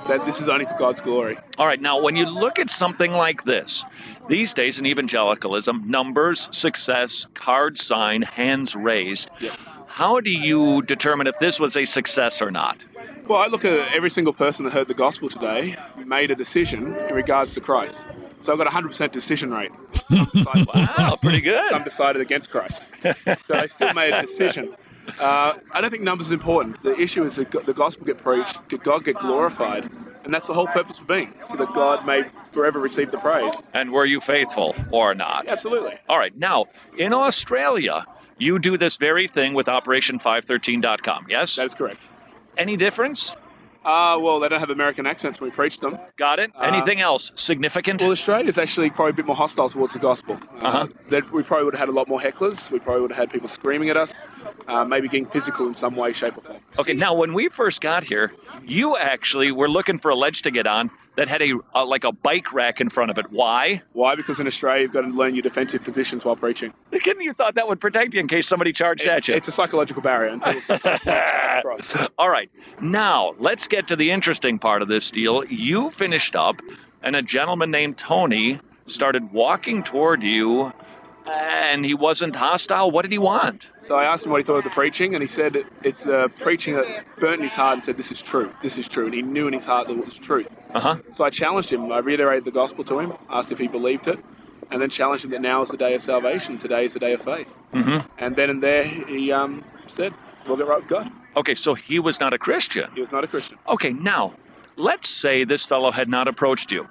that 0.08 0.25
this 0.25 0.41
is 0.41 0.47
only 0.47 0.65
for 0.65 0.75
God's 0.80 0.99
glory. 0.99 1.38
All 1.60 1.67
right, 1.67 1.80
now 1.80 2.02
when 2.02 2.15
you 2.15 2.25
look 2.25 2.58
at 2.58 2.71
something 2.71 3.12
like 3.12 3.43
this, 3.43 3.86
these 4.28 4.54
days 4.54 4.80
in 4.80 4.88
evangelicalism, 4.88 5.84
numbers, 5.89 6.49
success, 6.52 7.28
card 7.36 7.78
sign, 7.78 8.23
hands 8.23 8.75
raised. 8.75 9.30
Yeah. 9.39 9.56
How 9.88 10.19
do 10.19 10.32
you 10.32 10.82
determine 10.84 11.28
if 11.28 11.38
this 11.39 11.60
was 11.60 11.75
a 11.75 11.86
success 11.86 12.41
or 12.41 12.52
not? 12.52 12.78
Well, 13.29 13.39
I 13.39 13.45
look 13.45 13.63
at 13.63 13.93
every 13.93 14.09
single 14.09 14.33
person 14.33 14.65
that 14.65 14.73
heard 14.73 14.87
the 14.87 14.95
gospel 14.95 15.29
today 15.29 15.77
made 16.03 16.31
a 16.31 16.35
decision 16.35 16.95
in 16.97 17.13
regards 17.13 17.53
to 17.53 17.61
Christ. 17.61 18.07
So 18.41 18.51
I've 18.51 18.57
got 18.57 18.65
a 18.65 18.71
100% 18.71 19.11
decision 19.11 19.51
rate. 19.51 19.69
wow, 20.09 21.15
pretty 21.21 21.39
good. 21.39 21.63
Some 21.67 21.83
decided 21.83 22.23
against 22.23 22.49
Christ. 22.49 22.87
So 23.03 23.53
they 23.53 23.67
still 23.67 23.93
made 23.93 24.13
a 24.13 24.21
decision. 24.25 24.75
Uh, 25.19 25.53
I 25.71 25.79
don't 25.79 25.91
think 25.91 26.01
numbers 26.01 26.31
are 26.31 26.33
important. 26.33 26.81
The 26.81 26.99
issue 26.99 27.23
is 27.23 27.35
that 27.35 27.51
the 27.51 27.73
gospel 27.73 28.03
get 28.03 28.17
preached, 28.17 28.67
did 28.67 28.83
God 28.83 29.05
get 29.05 29.19
glorified? 29.19 29.87
And 30.23 30.33
that's 30.33 30.47
the 30.47 30.55
whole 30.55 30.67
purpose 30.67 30.97
of 30.97 31.05
being, 31.05 31.31
so 31.47 31.55
that 31.57 31.71
God 31.75 32.07
may 32.07 32.23
forever 32.51 32.79
receive 32.79 33.11
the 33.11 33.19
praise. 33.19 33.53
And 33.75 33.91
were 33.91 34.05
you 34.05 34.21
faithful 34.21 34.75
or 34.89 35.13
not? 35.13 35.47
Absolutely. 35.47 35.99
All 36.09 36.17
right, 36.17 36.35
now, 36.35 36.65
in 36.97 37.13
Australia, 37.13 38.07
you 38.39 38.57
do 38.57 38.75
this 38.75 38.97
very 38.97 39.27
thing 39.27 39.53
with 39.53 39.67
Operation513.com, 39.67 41.27
yes? 41.29 41.57
That 41.57 41.67
is 41.67 41.75
correct. 41.75 42.01
Any 42.59 42.75
difference? 42.75 43.37
Uh, 43.85 44.17
well, 44.19 44.41
they 44.41 44.49
don't 44.49 44.59
have 44.59 44.69
American 44.69 45.07
accents 45.07 45.39
when 45.39 45.49
we 45.49 45.55
preach 45.55 45.79
them. 45.79 45.97
Got 46.17 46.39
it. 46.39 46.51
Anything 46.61 46.99
else 46.99 47.31
significant? 47.35 48.01
Well, 48.01 48.11
Australia 48.11 48.49
is 48.49 48.57
actually 48.57 48.89
probably 48.89 49.11
a 49.11 49.13
bit 49.13 49.25
more 49.25 49.35
hostile 49.37 49.69
towards 49.69 49.93
the 49.93 49.99
gospel. 49.99 50.37
Uh-huh. 50.59 50.87
that 51.07 51.31
we 51.31 51.41
probably 51.41 51.63
would 51.63 51.73
have 51.73 51.79
had 51.79 51.89
a 51.89 51.93
lot 51.93 52.09
more 52.09 52.19
hecklers. 52.19 52.69
We 52.69 52.79
probably 52.79 53.03
would 53.03 53.11
have 53.11 53.17
had 53.17 53.31
people 53.31 53.47
screaming 53.47 53.89
at 53.89 53.95
us, 53.95 54.13
uh, 54.67 54.83
maybe 54.83 55.07
getting 55.07 55.25
physical 55.27 55.67
in 55.67 55.75
some 55.75 55.95
way, 55.95 56.11
shape, 56.11 56.37
or 56.37 56.41
form. 56.41 56.57
Okay, 56.77 56.93
now 56.93 57.13
when 57.13 57.33
we 57.33 57.47
first 57.47 57.79
got 57.79 58.03
here, 58.03 58.33
you 58.65 58.97
actually 58.97 59.53
were 59.53 59.69
looking 59.69 59.97
for 59.97 60.11
a 60.11 60.15
ledge 60.15 60.41
to 60.41 60.51
get 60.51 60.67
on 60.67 60.91
that 61.19 61.27
had 61.27 61.41
a, 61.41 61.51
a 61.75 61.84
like 61.84 62.05
a 62.05 62.13
bike 62.13 62.53
rack 62.53 62.79
in 62.79 62.88
front 62.88 63.12
of 63.12 63.17
it. 63.17 63.29
Why? 63.29 63.82
Why? 63.91 64.15
Because 64.15 64.39
in 64.39 64.47
Australia, 64.47 64.84
you've 64.84 64.93
got 64.93 65.01
to 65.01 65.10
learn 65.10 65.36
your 65.36 65.41
defensive 65.41 65.84
positions 65.84 66.23
while 66.23 66.38
preaching. 66.38 66.73
Couldn't 66.91 67.23
you 67.23 67.34
thought 67.34 67.55
that 67.55 67.67
would 67.67 67.82
protect 67.82 68.13
you 68.13 68.21
in 68.21 68.29
case 68.29 68.47
somebody 68.47 68.71
charged 68.71 69.03
at 69.03 69.27
you? 69.27 69.36
It's 69.36 69.49
a 69.49 69.51
psychological 69.51 70.01
barrier, 70.01 70.32
and 70.32 70.41
people 70.41 70.62
sometimes 70.62 71.01
can't 71.03 71.65
cross. 71.65 72.08
All 72.17 72.29
right, 72.29 72.49
now 72.79 73.36
let's 73.38 73.67
get 73.67 73.86
to 73.89 73.97
the 73.97 74.12
interesting 74.12 74.60
part 74.60 74.82
of 74.82 74.88
this 74.88 75.12
deal. 75.12 75.43
You 75.43 75.91
finished 75.91 76.38
up, 76.38 76.62
and 77.03 77.17
a 77.17 77.21
gentleman 77.21 77.69
named 77.69 77.97
Tony 77.97 78.62
started 78.88 79.34
walking 79.34 79.84
toward 79.84 80.23
you, 80.23 80.71
and 81.29 81.85
he 81.85 81.93
wasn't 81.93 82.35
hostile. 82.35 82.91
What 82.91 83.03
did 83.03 83.11
he 83.11 83.17
want? 83.17 83.67
So 83.81 83.95
I 83.95 84.05
asked 84.05 84.25
him 84.25 84.31
what 84.31 84.37
he 84.39 84.43
thought 84.43 84.57
of 84.57 84.63
the 84.63 84.69
preaching, 84.69 85.13
and 85.15 85.21
he 85.21 85.27
said 85.27 85.57
it's 85.83 86.05
uh, 86.05 86.27
preaching 86.39 86.75
that 86.75 87.05
burnt 87.19 87.35
in 87.35 87.43
his 87.43 87.55
heart 87.55 87.73
and 87.75 87.83
said, 87.83 87.97
This 87.97 88.11
is 88.11 88.21
true, 88.21 88.51
this 88.61 88.77
is 88.77 88.87
true. 88.87 89.05
And 89.05 89.13
he 89.13 89.21
knew 89.21 89.47
in 89.47 89.53
his 89.53 89.65
heart 89.65 89.87
that 89.87 89.97
it 89.97 90.05
was 90.05 90.15
truth. 90.15 90.47
Uh 90.73 90.79
huh. 90.79 90.97
So 91.13 91.23
I 91.23 91.29
challenged 91.29 91.71
him. 91.71 91.91
I 91.91 91.99
reiterated 91.99 92.45
the 92.45 92.51
gospel 92.51 92.83
to 92.85 92.99
him, 92.99 93.13
asked 93.29 93.51
if 93.51 93.59
he 93.59 93.67
believed 93.67 94.07
it, 94.07 94.19
and 94.71 94.81
then 94.81 94.89
challenged 94.89 95.25
him 95.25 95.31
that 95.31 95.41
now 95.41 95.61
is 95.61 95.69
the 95.69 95.77
day 95.77 95.95
of 95.95 96.01
salvation, 96.01 96.57
today 96.57 96.85
is 96.85 96.93
the 96.93 96.99
day 96.99 97.13
of 97.13 97.21
faith. 97.21 97.47
Mm-hmm. 97.73 98.07
And 98.17 98.35
then 98.35 98.49
and 98.49 98.63
there, 98.63 98.83
he 98.83 99.31
um, 99.31 99.63
said, 99.87 100.13
We'll 100.47 100.57
get 100.57 100.67
right 100.67 100.79
with 100.79 100.89
God. 100.89 101.11
Okay, 101.35 101.55
so 101.55 101.73
he 101.75 101.99
was 101.99 102.19
not 102.19 102.33
a 102.33 102.37
Christian. 102.37 102.89
He 102.95 103.01
was 103.01 103.11
not 103.11 103.23
a 103.23 103.27
Christian. 103.27 103.57
Okay, 103.67 103.93
now 103.93 104.33
let's 104.75 105.09
say 105.09 105.43
this 105.43 105.65
fellow 105.65 105.91
had 105.91 106.09
not 106.09 106.27
approached 106.27 106.71
you. 106.71 106.87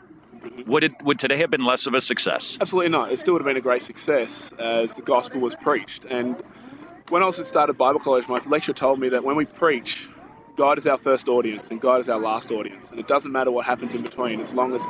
Would 0.67 0.85
it 0.85 1.03
would 1.03 1.19
today 1.19 1.39
have 1.39 1.51
been 1.51 1.65
less 1.65 1.87
of 1.87 1.95
a 1.95 2.01
success? 2.01 2.59
Absolutely 2.61 2.91
not. 2.91 3.13
It 3.13 3.19
still 3.19 3.35
would 3.35 3.43
have 3.43 3.47
been 3.47 3.57
a 3.57 3.61
great 3.61 3.83
success 3.83 4.53
as 4.59 4.95
the 4.95 5.03
gospel 5.03 5.41
was 5.41 5.55
preached. 5.55 6.05
And 6.05 6.43
when 7.09 7.23
I 7.23 7.27
was 7.27 7.39
at 7.39 7.47
started 7.47 7.79
Bible 7.79 8.01
College, 8.01 8.29
my 8.29 8.41
lecturer 8.47 8.75
told 8.75 9.01
me 9.01 9.09
that 9.11 9.25
when 9.25 9.37
we 9.37 9.45
preach, 9.45 10.09
God 10.57 10.77
is 10.77 10.87
our 10.87 10.99
first 10.99 11.29
audience 11.29 11.69
and 11.71 11.81
God 11.81 12.01
is 12.01 12.09
our 12.09 12.19
last 12.19 12.51
audience. 12.51 12.91
And 12.91 12.99
it 12.99 13.07
doesn't 13.07 13.31
matter 13.31 13.51
what 13.51 13.65
happens 13.65 13.95
in 13.95 14.03
between 14.03 14.41
as 14.41 14.53
long 14.53 14.75
as 14.75 14.83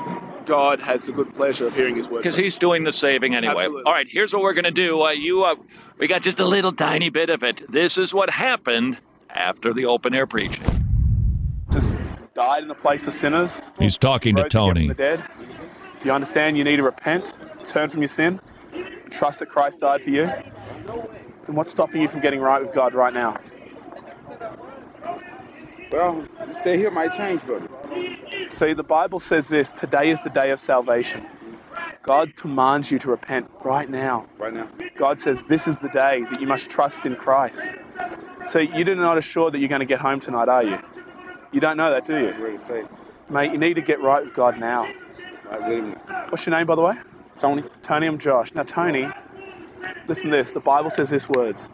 God 0.47 0.81
has 0.81 1.05
the 1.05 1.13
good 1.13 1.35
pleasure 1.37 1.67
of 1.67 1.75
hearing 1.75 1.95
his 1.95 2.09
word. 2.09 2.23
Because 2.23 2.37
he's 2.37 2.57
doing 2.57 2.85
the 2.85 2.93
saving 2.93 3.35
anyway. 3.35 3.65
Absolutely. 3.65 3.83
All 3.85 3.93
right, 3.93 4.09
here's 4.09 4.33
what 4.33 4.43
we're 4.43 4.55
gonna 4.55 4.71
do. 4.71 5.03
Uh, 5.03 5.11
you, 5.11 5.45
uh, 5.45 5.57
we 5.99 6.07
got 6.07 6.23
just 6.23 6.41
a 6.41 6.47
little 6.47 6.73
tiny 6.73 7.11
bit 7.11 7.29
of 7.29 7.43
it. 7.43 7.71
This 7.71 7.99
is 7.99 8.15
what 8.15 8.31
happened 8.31 8.99
after 9.29 9.75
the 9.75 9.85
open 9.85 10.15
air 10.15 10.27
preaching. 10.27 10.65
Jesus 11.71 11.95
died 12.35 12.63
in 12.63 12.69
the 12.69 12.75
place 12.75 13.07
of 13.07 13.13
sinners. 13.13 13.63
He's 13.79 13.99
talking 13.99 14.37
to 14.37 14.43
rose 14.43 14.55
again 14.55 14.89
Tony. 14.89 15.19
From 15.99 16.05
the 16.05 16.05
dead. 16.05 16.07
You 16.07 16.13
understand 16.13 16.59
you 16.59 16.65
need 16.65 16.77
to 16.77 16.83
repent, 16.83 17.39
turn 17.65 17.89
from 17.89 18.03
your 18.03 18.09
sin, 18.09 18.41
trust 19.11 19.41
that 19.41 19.47
Christ 19.47 19.81
died 19.81 20.03
for 20.03 20.11
you. 20.11 20.27
Then 20.27 21.55
what's 21.55 21.71
stopping 21.71 22.03
you 22.03 22.09
from 22.09 22.21
getting 22.21 22.41
right 22.41 22.63
with 22.63 22.75
God 22.75 22.95
right 22.95 23.13
now? 23.13 23.37
Well, 25.91 26.27
stay 26.49 26.77
here 26.77 26.91
might 26.91 27.13
change, 27.15 27.43
brother. 27.45 27.69
See, 28.51 28.75
the 28.75 28.83
Bible 28.83 29.19
says 29.21 29.49
this 29.49 29.71
today 29.71 30.11
is 30.11 30.23
the 30.23 30.31
day 30.31 30.51
of 30.51 30.61
salvation. 30.61 31.27
God 32.03 32.37
commands 32.37 32.91
you 32.91 32.99
to 33.01 33.11
repent 33.11 33.51
right 33.65 33.89
now. 33.89 34.27
Right 34.39 34.53
now. 34.53 34.69
God 34.97 35.19
says 35.19 35.45
this 35.45 35.69
is 35.69 35.81
the 35.81 35.89
day 35.89 36.25
that 36.31 36.41
you 36.41 36.47
must 36.47 36.71
trust 36.71 37.07
in 37.07 37.17
Christ. 37.17 37.73
So 38.45 38.61
you're 38.61 38.95
not 38.95 39.19
assured 39.19 39.55
that 39.55 39.59
you're 39.59 39.69
going 39.69 39.81
to 39.81 39.87
get 39.87 40.01
home 40.01 40.21
tonight, 40.21 40.49
are 40.49 40.63
you? 40.63 40.79
You 41.53 41.61
don't 41.61 41.77
know 41.77 41.91
that, 41.91 42.05
do 42.05 42.19
you? 42.19 42.33
Ready 42.33 42.59
to 42.59 42.63
say. 42.63 42.85
Mate, 43.29 43.53
you 43.53 43.59
need 43.59 43.75
to 43.75 43.83
get 43.83 44.01
right 44.01 44.23
with 44.23 44.35
God 44.35 44.59
now. 44.59 44.91
Right, 45.51 45.63
wait 45.63 45.79
a 45.79 45.83
minute. 45.83 45.99
What's 46.29 46.47
your 46.47 46.57
name, 46.57 46.67
by 46.67 46.75
the 46.75 46.83
way? 46.83 46.95
Tony. 47.39 47.63
Tony, 47.83 48.07
I'm 48.07 48.19
Josh. 48.19 48.53
Now, 48.55 48.65
Tony, 48.65 49.07
listen 50.07 50.31
to 50.31 50.37
this. 50.37 50.53
The 50.53 50.61
Bible 50.61 50.91
says 50.91 51.11
these 51.11 51.29
words 51.29 51.71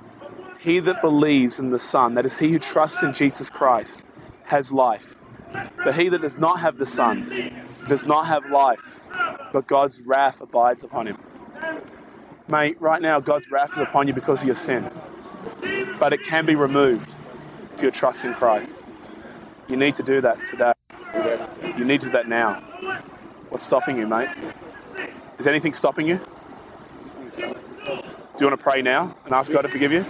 He 0.60 0.78
that 0.80 1.00
believes 1.00 1.58
in 1.58 1.70
the 1.70 1.78
Son, 1.78 2.14
that 2.14 2.24
is, 2.24 2.36
he 2.36 2.50
who 2.50 2.58
trusts 2.58 3.02
in 3.02 3.12
Jesus 3.12 3.50
Christ, 3.50 4.06
has 4.44 4.72
life. 4.72 5.16
But 5.84 5.94
he 5.96 6.08
that 6.08 6.22
does 6.22 6.38
not 6.38 6.60
have 6.60 6.78
the 6.78 6.86
Son 6.86 7.52
does 7.88 8.06
not 8.06 8.26
have 8.26 8.50
life, 8.50 9.00
but 9.52 9.66
God's 9.66 10.00
wrath 10.02 10.40
abides 10.40 10.84
upon 10.84 11.08
him. 11.08 11.18
Mate, 12.48 12.80
right 12.80 13.02
now, 13.02 13.20
God's 13.20 13.50
wrath 13.50 13.72
is 13.72 13.78
upon 13.78 14.06
you 14.06 14.14
because 14.14 14.40
of 14.40 14.46
your 14.46 14.54
sin. 14.54 14.90
But 15.98 16.12
it 16.12 16.22
can 16.22 16.46
be 16.46 16.54
removed 16.54 17.14
if 17.74 17.82
you 17.82 17.90
trust 17.90 18.24
in 18.24 18.34
Christ. 18.34 18.82
You 19.68 19.76
need 19.76 19.94
to 19.96 20.02
do 20.02 20.20
that 20.20 20.44
today. 20.44 20.72
You 21.76 21.84
need 21.84 22.00
to 22.02 22.06
do 22.06 22.12
that 22.12 22.28
now. 22.28 22.62
What's 23.54 23.66
stopping 23.66 23.96
you, 23.96 24.08
mate? 24.08 24.28
Is 25.38 25.46
anything 25.46 25.74
stopping 25.74 26.08
you? 26.08 26.18
Do 27.36 27.44
you 27.44 28.46
want 28.46 28.58
to 28.58 28.64
pray 28.64 28.82
now 28.82 29.16
and 29.24 29.32
ask 29.32 29.52
God 29.52 29.62
to 29.62 29.68
forgive 29.68 29.92
you? 29.92 30.04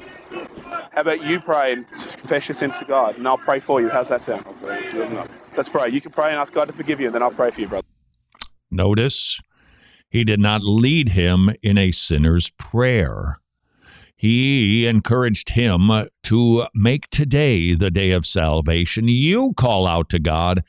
How 0.93 1.03
about 1.03 1.23
you 1.23 1.41
pray 1.41 1.75
and 1.75 1.87
confess 1.87 2.49
your 2.49 2.55
sins 2.55 2.79
to 2.79 2.87
God, 2.87 3.19
and 3.19 3.29
I'll 3.29 3.37
pray 3.37 3.59
for 3.59 3.83
you. 3.83 3.91
How's 3.91 4.09
that 4.09 4.23
sound? 4.23 4.47
Let's 5.59 5.69
pray. 5.69 5.91
You 5.91 6.01
can 6.01 6.11
pray 6.11 6.29
and 6.29 6.37
ask 6.37 6.55
God 6.55 6.69
to 6.69 6.73
forgive 6.73 7.01
you, 7.01 7.09
and 7.09 7.15
then 7.15 7.23
I'll 7.23 7.31
pray 7.31 7.51
for 7.51 7.61
you, 7.61 7.69
brother. 7.69 7.87
Notice 8.71 9.43
he 10.09 10.25
did 10.25 10.41
not 10.41 10.63
lead 10.63 11.11
him 11.11 11.51
in 11.63 11.77
a 11.77 11.93
sinner's 11.93 12.49
prayer. 12.49 13.41
He 14.17 14.87
encouraged 14.87 15.51
him 15.51 15.91
to 16.23 16.67
make 16.75 17.11
today 17.11 17.75
the 17.75 17.91
day 17.91 18.13
of 18.13 18.25
salvation. 18.25 19.07
You 19.09 19.53
call 19.53 19.87
out 19.87 20.09
to 20.09 20.19
God, 20.19 20.65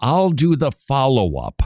I'll 0.00 0.30
do 0.30 0.56
the 0.56 0.72
follow 0.72 1.36
up. 1.36 1.62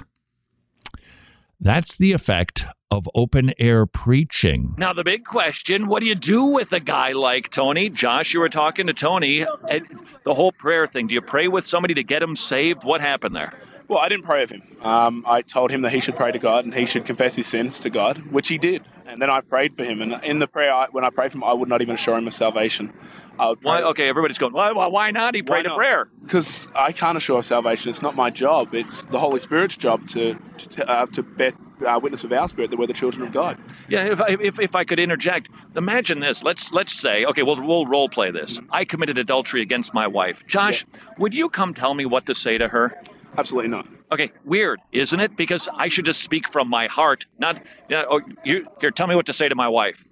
That's 1.60 1.96
the 1.96 2.12
effect 2.12 2.64
of 2.90 3.06
open 3.14 3.52
air 3.58 3.84
preaching. 3.84 4.74
Now, 4.78 4.94
the 4.94 5.04
big 5.04 5.24
question 5.24 5.88
what 5.88 6.00
do 6.00 6.06
you 6.06 6.14
do 6.14 6.44
with 6.44 6.72
a 6.72 6.80
guy 6.80 7.12
like 7.12 7.50
Tony? 7.50 7.90
Josh, 7.90 8.32
you 8.32 8.40
were 8.40 8.48
talking 8.48 8.86
to 8.86 8.94
Tony. 8.94 9.44
And 9.68 9.86
the 10.24 10.32
whole 10.32 10.52
prayer 10.52 10.86
thing. 10.86 11.06
Do 11.06 11.14
you 11.14 11.20
pray 11.20 11.48
with 11.48 11.66
somebody 11.66 11.94
to 11.94 12.02
get 12.02 12.22
him 12.22 12.34
saved? 12.34 12.82
What 12.82 13.02
happened 13.02 13.36
there? 13.36 13.52
Well, 13.90 13.98
I 13.98 14.08
didn't 14.08 14.24
pray 14.24 14.42
with 14.42 14.50
him. 14.50 14.62
Um, 14.82 15.24
I 15.26 15.42
told 15.42 15.72
him 15.72 15.82
that 15.82 15.90
he 15.92 15.98
should 15.98 16.14
pray 16.14 16.30
to 16.30 16.38
God 16.38 16.64
and 16.64 16.72
he 16.72 16.86
should 16.86 17.04
confess 17.04 17.34
his 17.34 17.48
sins 17.48 17.80
to 17.80 17.90
God, 17.90 18.30
which 18.30 18.46
he 18.46 18.56
did. 18.56 18.84
And 19.04 19.20
then 19.20 19.28
I 19.30 19.40
prayed 19.40 19.74
for 19.76 19.82
him. 19.82 20.00
And 20.00 20.22
in 20.22 20.38
the 20.38 20.46
prayer, 20.46 20.72
I, 20.72 20.86
when 20.92 21.02
I 21.02 21.10
prayed 21.10 21.32
for 21.32 21.38
him, 21.38 21.42
I 21.44 21.52
would 21.52 21.68
not 21.68 21.82
even 21.82 21.96
assure 21.96 22.16
him 22.16 22.28
of 22.28 22.32
salvation. 22.32 22.92
Why? 23.36 23.82
Okay, 23.82 24.08
everybody's 24.08 24.38
going. 24.38 24.52
Why? 24.52 24.70
Why, 24.70 24.86
why 24.86 25.10
not? 25.10 25.34
He 25.34 25.42
prayed 25.42 25.66
a 25.66 25.74
prayer. 25.74 26.08
Because 26.22 26.70
I 26.76 26.92
can't 26.92 27.16
assure 27.18 27.38
of 27.40 27.44
salvation. 27.46 27.90
It's 27.90 28.00
not 28.00 28.14
my 28.14 28.30
job. 28.30 28.74
It's 28.76 29.02
the 29.02 29.18
Holy 29.18 29.40
Spirit's 29.40 29.76
job 29.76 30.06
to 30.10 30.38
to, 30.76 30.88
uh, 30.88 31.06
to 31.06 31.24
bear 31.24 31.52
uh, 31.84 31.98
witness 32.00 32.22
with 32.22 32.32
our 32.32 32.46
spirit 32.46 32.70
that 32.70 32.78
we're 32.78 32.86
the 32.86 32.92
children 32.92 33.26
of 33.26 33.32
God. 33.32 33.58
Yeah, 33.88 34.04
if, 34.12 34.20
I- 34.20 34.36
if, 34.40 34.60
if 34.60 34.76
I 34.76 34.84
could 34.84 35.00
interject, 35.00 35.48
imagine 35.74 36.20
this. 36.20 36.44
Let's 36.44 36.72
let's 36.72 36.92
say, 36.92 37.24
okay, 37.24 37.42
we'll 37.42 37.60
we'll 37.66 37.86
role 37.86 38.08
play 38.08 38.30
this. 38.30 38.60
I 38.70 38.84
committed 38.84 39.18
adultery 39.18 39.62
against 39.62 39.92
my 39.94 40.06
wife. 40.06 40.44
Josh, 40.46 40.86
would 41.18 41.34
you 41.34 41.48
come 41.48 41.74
tell 41.74 41.94
me 41.94 42.04
what 42.06 42.26
to 42.26 42.34
say 42.36 42.56
to 42.58 42.68
her? 42.68 42.96
Absolutely 43.38 43.70
not. 43.70 43.86
Okay, 44.12 44.32
weird, 44.44 44.80
isn't 44.92 45.20
it? 45.20 45.36
Because 45.36 45.68
I 45.74 45.88
should 45.88 46.04
just 46.04 46.22
speak 46.22 46.48
from 46.48 46.68
my 46.68 46.86
heart, 46.88 47.26
not. 47.38 47.62
Yeah, 47.88 48.04
oh, 48.10 48.20
you 48.44 48.66
here. 48.80 48.90
Tell 48.90 49.06
me 49.06 49.14
what 49.14 49.26
to 49.26 49.32
say 49.32 49.48
to 49.48 49.54
my 49.54 49.68
wife. 49.68 50.04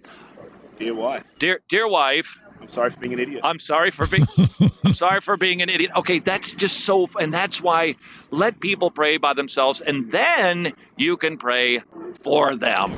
Dear 0.78 0.94
wife. 0.94 1.24
Dear 1.38 1.60
dear 1.68 1.88
wife. 1.88 2.38
I'm 2.60 2.68
sorry 2.68 2.90
for 2.90 3.00
being 3.00 3.14
an 3.14 3.20
idiot. 3.20 3.40
I'm 3.44 3.58
sorry 3.58 3.90
for 3.90 4.06
being. 4.06 4.26
I'm 4.84 4.94
sorry 4.94 5.20
for 5.20 5.36
being 5.36 5.62
an 5.62 5.68
idiot. 5.68 5.90
Okay, 5.96 6.20
that's 6.20 6.54
just 6.54 6.80
so, 6.80 7.08
and 7.20 7.34
that's 7.34 7.60
why 7.60 7.96
let 8.30 8.60
people 8.60 8.90
pray 8.90 9.16
by 9.16 9.34
themselves, 9.34 9.80
and 9.80 10.12
then 10.12 10.72
you 10.96 11.16
can 11.16 11.36
pray 11.36 11.80
for 12.20 12.56
them. 12.56 12.92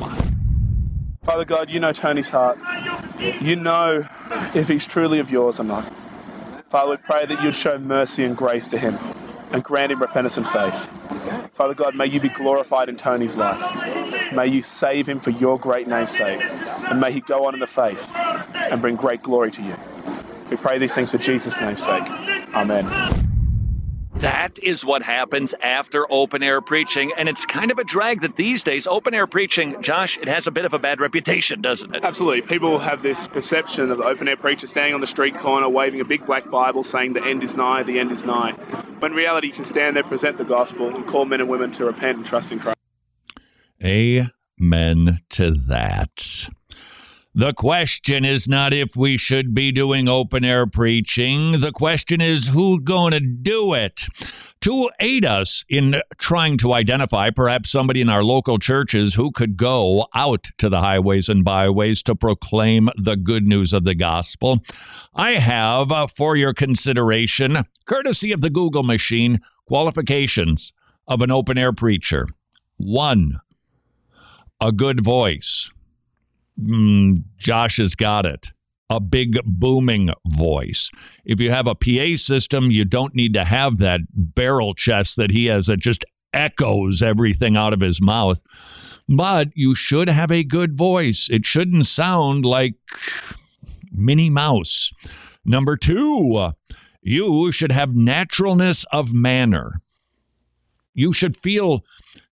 Father 1.23 1.45
God, 1.45 1.71
you 1.71 1.81
know 1.81 1.93
Tony's 1.93 2.29
heart. 2.29 2.59
You 3.41 3.57
know 3.57 4.05
if 4.55 4.69
he's 4.69 4.87
truly 4.87 5.19
of 5.19 5.31
yours 5.31 5.61
or 5.61 5.65
not. 5.65 5.91
Father, 6.69 6.93
we 6.93 6.97
pray 6.99 7.27
that 7.27 7.43
you'd 7.43 7.55
show 7.55 7.79
mercy 7.79 8.25
and 8.25 8.37
grace 8.37 8.69
to 8.69 8.79
him 8.79 8.99
and 9.51 9.63
grant 9.63 9.93
him 9.93 10.01
repentance 10.01 10.37
and 10.37 10.47
faith. 10.47 10.89
Father 11.53 11.75
God, 11.75 11.95
may 11.95 12.07
you 12.07 12.21
be 12.21 12.29
glorified 12.29 12.89
in 12.89 12.97
Tony's 12.97 13.37
life. 13.37 14.33
May 14.33 14.47
you 14.47 14.63
save 14.63 15.09
him 15.09 15.21
for 15.21 15.31
your 15.31 15.59
great 15.59 15.89
name's 15.89 16.11
sake. 16.11 16.41
And 16.43 17.01
may 17.01 17.13
he 17.13 17.21
go 17.21 17.47
on 17.47 17.55
in 17.55 17.61
the 17.61 17.67
faith 17.67 18.15
and 18.17 18.81
bring 18.81 18.97
great 18.97 19.23
glory 19.23 19.51
to 19.53 19.63
you. 19.63 19.77
We 20.51 20.57
pray 20.57 20.79
these 20.79 20.95
things 20.95 21.11
for 21.11 21.19
Jesus' 21.19 21.61
name's 21.61 21.85
sake. 21.85 22.09
Amen. 22.55 23.30
That 24.21 24.59
is 24.63 24.85
what 24.85 25.03
happens 25.03 25.55
after 25.63 26.07
open 26.13 26.43
air 26.43 26.61
preaching, 26.61 27.11
and 27.17 27.27
it's 27.27 27.47
kind 27.47 27.71
of 27.71 27.79
a 27.79 27.85
drag 27.85 28.21
that 28.21 28.37
these 28.37 28.63
days 28.63 28.87
open 28.87 29.15
air 29.15 29.27
preaching, 29.27 29.81
Josh, 29.81 30.19
it 30.19 30.29
has 30.29 30.47
a 30.47 30.51
bit 30.51 30.67
of 30.67 30.75
a 30.75 30.79
bad 30.79 31.01
reputation, 31.01 31.63
doesn't 31.63 31.95
it? 31.95 32.05
Absolutely. 32.05 32.43
People 32.43 32.81
have 32.81 33.03
this 33.03 33.27
perception 33.27 33.91
of 33.91 33.97
the 33.97 34.05
open 34.05 34.29
air 34.29 34.37
preacher 34.37 34.67
standing 34.67 34.93
on 34.93 35.01
the 35.01 35.07
street 35.07 35.39
corner 35.39 35.71
waving 35.71 36.03
a 36.03 36.05
big 36.05 36.27
black 36.27 36.51
Bible 36.51 36.85
saying 36.85 37.15
the 37.15 37.25
end 37.25 37.43
is 37.43 37.55
nigh, 37.55 37.83
the 37.83 37.99
end 37.99 38.13
is 38.13 38.23
nigh. 38.23 38.53
When 38.99 39.13
in 39.13 39.17
reality, 39.17 39.47
you 39.47 39.55
can 39.55 39.65
stand 39.65 39.97
there, 39.97 40.05
present 40.05 40.37
the 40.37 40.45
gospel, 40.45 40.95
and 40.95 41.07
call 41.07 41.25
men 41.25 41.41
and 41.41 41.49
women 41.49 41.73
to 41.73 41.87
repent 41.87 42.19
and 42.19 42.27
trust 42.27 42.53
in 42.53 42.59
Christ. 42.59 42.77
Amen 43.83 45.21
to 45.31 45.51
that. 45.53 46.51
The 47.33 47.53
question 47.53 48.25
is 48.25 48.49
not 48.49 48.75
if 48.75 48.97
we 48.97 49.17
should 49.17 49.55
be 49.55 49.71
doing 49.71 50.09
open 50.09 50.45
air 50.45 50.67
preaching. 50.67 51.61
The 51.61 51.71
question 51.71 52.21
is 52.21 52.49
who's 52.49 52.81
going 52.83 53.13
to 53.13 53.21
do 53.21 53.73
it. 53.73 54.07
To 54.63 54.91
aid 54.99 55.25
us 55.25 55.65
in 55.69 56.03
trying 56.19 56.59
to 56.59 56.75
identify 56.75 57.31
perhaps 57.31 57.71
somebody 57.71 58.01
in 58.01 58.09
our 58.09 58.25
local 58.25 58.59
churches 58.59 59.15
who 59.15 59.31
could 59.31 59.57
go 59.57 60.09
out 60.13 60.49
to 60.59 60.69
the 60.69 60.81
highways 60.81 61.29
and 61.29 61.45
byways 61.45 62.03
to 62.03 62.17
proclaim 62.17 62.91
the 62.97 63.17
good 63.17 63.47
news 63.47 63.73
of 63.73 63.85
the 63.85 63.95
gospel, 63.95 64.59
I 65.15 65.33
have 65.33 65.93
uh, 65.93 66.09
for 66.09 66.35
your 66.35 66.53
consideration, 66.53 67.59
courtesy 67.87 68.33
of 68.33 68.41
the 68.41 68.51
Google 68.51 68.83
machine, 68.83 69.39
qualifications 69.67 70.73
of 71.07 71.23
an 71.23 71.31
open 71.31 71.57
air 71.57 71.73
preacher. 71.73 72.27
One, 72.77 73.41
a 74.61 74.73
good 74.73 75.01
voice. 75.01 75.71
Mm, 76.61 77.25
Josh 77.37 77.79
has 77.79 77.95
got 77.95 78.27
it. 78.27 78.53
A 78.89 79.01
big 79.01 79.39
booming 79.45 80.11
voice. 80.27 80.91
If 81.25 81.41
you 81.41 81.51
have 81.51 81.69
a 81.69 81.77
PA 81.77 82.17
system, 82.17 82.71
you 82.73 82.85
don't 82.85 83.15
need 83.15 83.35
to 83.35 83.45
have 83.45 83.79
that 83.79 84.01
barrel 84.13 84.75
chest 84.75 85.17
that 85.17 85.31
he 85.31 85.47
has 85.47 85.67
that 85.67 85.79
just 85.79 86.05
echoes 86.33 87.03
everything 87.03 87.57
out 87.57 87.73
of 87.73 87.81
his 87.81 88.03
mouth. 88.03 88.43
But 89.09 89.49
you 89.55 89.75
should 89.75 90.09
have 90.09 90.31
a 90.31 90.45
good 90.45 90.77
voice. 90.77 91.29
It 91.31 91.47
shouldn't 91.47 91.87
sound 91.87 92.45
like 92.45 92.75
Minnie 93.93 94.31
Mouse. 94.31 94.93
Number 95.45 95.77
two, 95.77 96.53
you 97.03 97.53
should 97.53 97.73
have 97.73 97.95
naturalness 97.95 98.85
of 98.93 99.13
manner. 99.13 99.81
You 100.95 101.13
should 101.13 101.37
feel, 101.37 101.85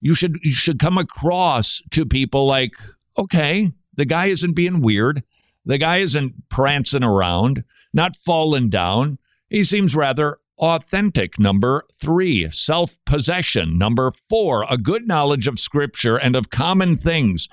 you 0.01 0.13
should, 0.13 0.37
you 0.43 0.51
should 0.51 0.79
come 0.79 0.97
across 0.97 1.81
to 1.91 2.05
people 2.05 2.45
like, 2.45 2.73
okay, 3.17 3.71
the 3.97 4.05
guy 4.05 4.27
isn't 4.27 4.53
being 4.53 4.81
weird. 4.81 5.23
The 5.65 5.77
guy 5.77 5.97
isn't 5.97 6.47
prancing 6.49 7.03
around, 7.03 7.65
not 7.93 8.15
falling 8.15 8.69
down. 8.69 9.17
He 9.49 9.63
seems 9.63 9.95
rather 9.95 10.37
authentic. 10.59 11.37
Number 11.37 11.83
three, 11.93 12.49
self 12.51 12.97
possession. 13.05 13.77
Number 13.77 14.11
four, 14.29 14.65
a 14.69 14.77
good 14.77 15.07
knowledge 15.07 15.47
of 15.47 15.59
scripture 15.59 16.15
and 16.15 16.35
of 16.35 16.49
common 16.49 16.95
things, 16.95 17.49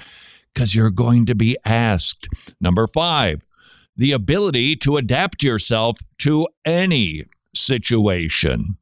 because 0.53 0.74
you're 0.74 0.90
going 0.90 1.26
to 1.26 1.34
be 1.34 1.57
asked. 1.64 2.28
Number 2.61 2.86
five, 2.86 3.45
the 3.97 4.12
ability 4.12 4.76
to 4.76 4.97
adapt 4.97 5.42
yourself 5.42 5.99
to 6.18 6.47
any 6.64 7.24
situation. 7.55 8.76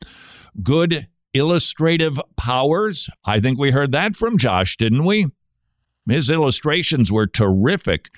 Good 0.62 1.08
illustrative 1.34 2.20
powers. 2.36 3.08
I 3.24 3.40
think 3.40 3.58
we 3.58 3.70
heard 3.70 3.92
that 3.92 4.14
from 4.16 4.36
Josh, 4.36 4.76
didn't 4.76 5.04
we? 5.04 5.28
His 6.08 6.30
illustrations 6.30 7.12
were 7.12 7.26
terrific. 7.26 8.10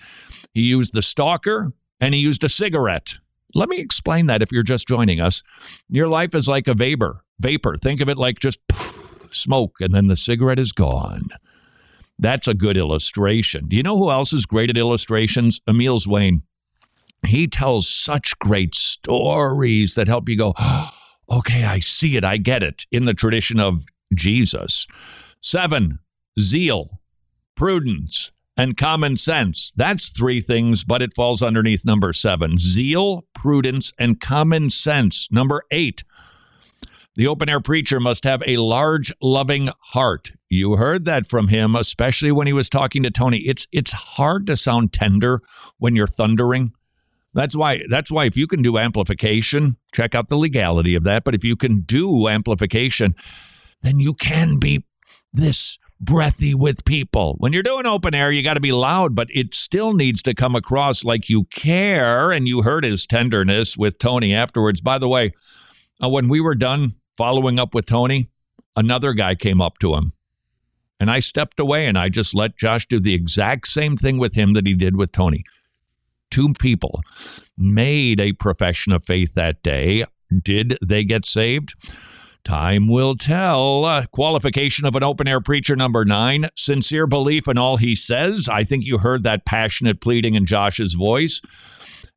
He 0.52 0.62
used 0.62 0.94
the 0.94 1.02
stalker 1.02 1.72
and 2.00 2.14
he 2.14 2.20
used 2.20 2.44
a 2.44 2.48
cigarette. 2.48 3.14
Let 3.54 3.68
me 3.68 3.78
explain 3.78 4.26
that 4.26 4.42
if 4.42 4.50
you're 4.50 4.62
just 4.62 4.88
joining 4.88 5.20
us. 5.20 5.42
Your 5.88 6.08
life 6.08 6.34
is 6.34 6.48
like 6.48 6.66
a 6.66 6.74
vapor. 6.74 7.24
Vapor. 7.40 7.76
Think 7.76 8.00
of 8.00 8.08
it 8.08 8.18
like 8.18 8.38
just 8.38 8.60
smoke 9.30 9.76
and 9.80 9.94
then 9.94 10.06
the 10.06 10.16
cigarette 10.16 10.58
is 10.58 10.72
gone. 10.72 11.28
That's 12.18 12.48
a 12.48 12.54
good 12.54 12.76
illustration. 12.76 13.66
Do 13.68 13.76
you 13.76 13.82
know 13.82 13.98
who 13.98 14.10
else 14.10 14.32
is 14.32 14.46
great 14.46 14.70
at 14.70 14.78
illustrations? 14.78 15.60
Emeal 15.68 15.98
Zwayne. 15.98 16.42
He 17.26 17.46
tells 17.46 17.88
such 17.88 18.38
great 18.38 18.74
stories 18.74 19.94
that 19.94 20.08
help 20.08 20.28
you 20.28 20.36
go, 20.36 20.54
okay, 21.30 21.64
I 21.64 21.78
see 21.78 22.16
it, 22.16 22.24
I 22.24 22.36
get 22.36 22.62
it, 22.62 22.86
in 22.92 23.04
the 23.06 23.14
tradition 23.14 23.58
of 23.58 23.84
Jesus. 24.14 24.86
Seven, 25.40 25.98
zeal, 26.38 27.00
prudence, 27.56 28.30
and 28.56 28.76
common 28.76 29.16
sense. 29.16 29.72
That's 29.76 30.08
three 30.08 30.40
things, 30.40 30.84
but 30.84 31.02
it 31.02 31.14
falls 31.14 31.42
underneath 31.42 31.84
number 31.84 32.12
seven 32.12 32.58
zeal, 32.58 33.24
prudence, 33.34 33.92
and 33.98 34.20
common 34.20 34.70
sense. 34.70 35.28
Number 35.30 35.62
eight, 35.70 36.04
the 37.16 37.26
open 37.26 37.48
air 37.48 37.60
preacher 37.60 38.00
must 38.00 38.24
have 38.24 38.42
a 38.46 38.56
large, 38.56 39.12
loving 39.20 39.70
heart. 39.80 40.32
You 40.48 40.76
heard 40.76 41.04
that 41.04 41.26
from 41.26 41.48
him, 41.48 41.74
especially 41.76 42.32
when 42.32 42.46
he 42.46 42.52
was 42.52 42.68
talking 42.68 43.02
to 43.02 43.10
Tony. 43.10 43.38
It's 43.38 43.66
it's 43.72 43.92
hard 43.92 44.46
to 44.46 44.56
sound 44.56 44.92
tender 44.92 45.40
when 45.78 45.96
you're 45.96 46.06
thundering. 46.06 46.72
That's 47.32 47.56
why 47.56 47.82
that's 47.88 48.10
why 48.10 48.26
if 48.26 48.36
you 48.36 48.46
can 48.46 48.62
do 48.62 48.78
amplification, 48.78 49.76
check 49.92 50.14
out 50.14 50.28
the 50.28 50.36
legality 50.36 50.94
of 50.94 51.04
that. 51.04 51.24
But 51.24 51.34
if 51.34 51.44
you 51.44 51.56
can 51.56 51.80
do 51.80 52.28
amplification, 52.28 53.14
then 53.82 53.98
you 54.00 54.14
can 54.14 54.58
be 54.58 54.84
this 55.32 55.78
breathy 56.00 56.54
with 56.54 56.84
people. 56.84 57.36
When 57.38 57.52
you're 57.52 57.62
doing 57.62 57.86
open 57.86 58.14
air, 58.14 58.30
you 58.30 58.42
got 58.42 58.54
to 58.54 58.60
be 58.60 58.72
loud, 58.72 59.14
but 59.14 59.28
it 59.30 59.54
still 59.54 59.94
needs 59.94 60.22
to 60.22 60.34
come 60.34 60.54
across 60.54 61.04
like 61.04 61.28
you 61.28 61.44
care. 61.44 62.30
And 62.30 62.46
you 62.46 62.62
heard 62.62 62.84
his 62.84 63.06
tenderness 63.06 63.76
with 63.76 63.98
Tony 63.98 64.34
afterwards. 64.34 64.80
By 64.80 64.98
the 64.98 65.08
way, 65.08 65.32
uh, 66.02 66.08
when 66.08 66.28
we 66.28 66.40
were 66.40 66.54
done 66.54 66.94
following 67.16 67.58
up 67.58 67.74
with 67.74 67.86
Tony, 67.86 68.28
another 68.76 69.12
guy 69.12 69.34
came 69.34 69.60
up 69.60 69.78
to 69.78 69.94
him. 69.94 70.12
And 71.00 71.10
I 71.10 71.20
stepped 71.20 71.60
away 71.60 71.86
and 71.86 71.98
I 71.98 72.08
just 72.08 72.34
let 72.34 72.56
Josh 72.56 72.86
do 72.86 73.00
the 73.00 73.14
exact 73.14 73.68
same 73.68 73.96
thing 73.96 74.18
with 74.18 74.34
him 74.34 74.52
that 74.54 74.66
he 74.66 74.74
did 74.74 74.96
with 74.96 75.12
Tony. 75.12 75.44
Two 76.30 76.52
people 76.54 77.02
made 77.56 78.20
a 78.20 78.32
profession 78.32 78.92
of 78.92 79.04
faith 79.04 79.34
that 79.34 79.62
day. 79.62 80.04
Did 80.42 80.78
they 80.82 81.04
get 81.04 81.26
saved? 81.26 81.74
Time 82.44 82.88
will 82.88 83.16
tell. 83.16 83.86
Uh, 83.86 84.04
qualification 84.06 84.84
of 84.84 84.94
an 84.94 85.02
open 85.02 85.26
air 85.26 85.40
preacher 85.40 85.76
number 85.76 86.04
nine 86.04 86.50
sincere 86.54 87.06
belief 87.06 87.48
in 87.48 87.56
all 87.56 87.78
he 87.78 87.96
says. 87.96 88.48
I 88.50 88.64
think 88.64 88.84
you 88.84 88.98
heard 88.98 89.22
that 89.24 89.46
passionate 89.46 90.00
pleading 90.00 90.34
in 90.34 90.44
Josh's 90.44 90.92
voice. 90.92 91.40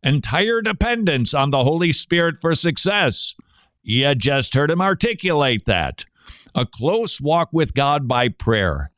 Entire 0.03 0.61
dependence 0.61 1.33
on 1.33 1.51
the 1.51 1.63
Holy 1.63 1.93
Spirit 1.93 2.35
for 2.37 2.53
success. 2.55 3.35
You 3.81 4.13
just 4.15 4.53
heard 4.53 4.69
him 4.69 4.81
articulate 4.81 5.63
that. 5.65 6.03
A 6.53 6.65
close 6.65 7.21
walk 7.21 7.49
with 7.53 7.73
God 7.73 8.05
by 8.07 8.27
prayer. 8.27 8.91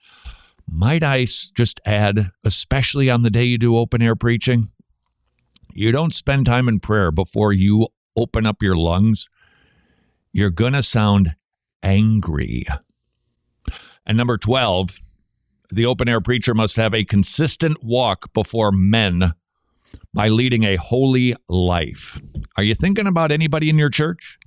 Might 0.67 1.03
I 1.03 1.25
just 1.25 1.79
add, 1.85 2.31
especially 2.43 3.09
on 3.09 3.21
the 3.21 3.29
day 3.29 3.43
you 3.43 3.57
do 3.57 3.77
open 3.77 4.01
air 4.01 4.15
preaching, 4.15 4.69
you 5.73 5.91
don't 5.91 6.13
spend 6.13 6.47
time 6.47 6.67
in 6.67 6.79
prayer 6.79 7.11
before 7.11 7.53
you 7.53 7.87
open 8.15 8.45
up 8.45 8.63
your 8.63 8.75
lungs. 8.75 9.29
You're 10.31 10.49
going 10.49 10.73
to 10.73 10.83
sound 10.83 11.35
angry. 11.83 12.65
And 14.05 14.17
number 14.17 14.37
12, 14.37 14.99
the 15.71 15.85
open 15.85 16.09
air 16.09 16.21
preacher 16.21 16.53
must 16.53 16.75
have 16.77 16.93
a 16.93 17.03
consistent 17.03 17.83
walk 17.83 18.33
before 18.33 18.71
men 18.71 19.33
by 20.13 20.27
leading 20.27 20.63
a 20.63 20.75
holy 20.75 21.35
life. 21.47 22.19
Are 22.57 22.63
you 22.63 22.75
thinking 22.75 23.07
about 23.07 23.31
anybody 23.31 23.69
in 23.69 23.77
your 23.77 23.89
church? 23.89 24.37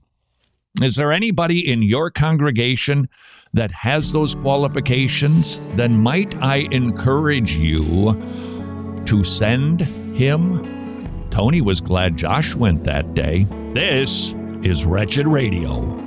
Is 0.80 0.96
there 0.96 1.12
anybody 1.12 1.70
in 1.70 1.82
your 1.82 2.10
congregation 2.10 3.08
that 3.52 3.70
has 3.72 4.12
those 4.12 4.34
qualifications? 4.34 5.58
Then 5.76 5.98
might 6.00 6.34
I 6.42 6.68
encourage 6.70 7.54
you 7.56 8.14
to 9.04 9.22
send 9.22 9.82
him? 10.16 11.28
Tony 11.30 11.60
was 11.60 11.80
glad 11.80 12.16
Josh 12.16 12.54
went 12.54 12.84
that 12.84 13.14
day. 13.14 13.46
This 13.72 14.34
is 14.64 14.84
Wretched 14.84 15.26
Radio. 15.26 16.01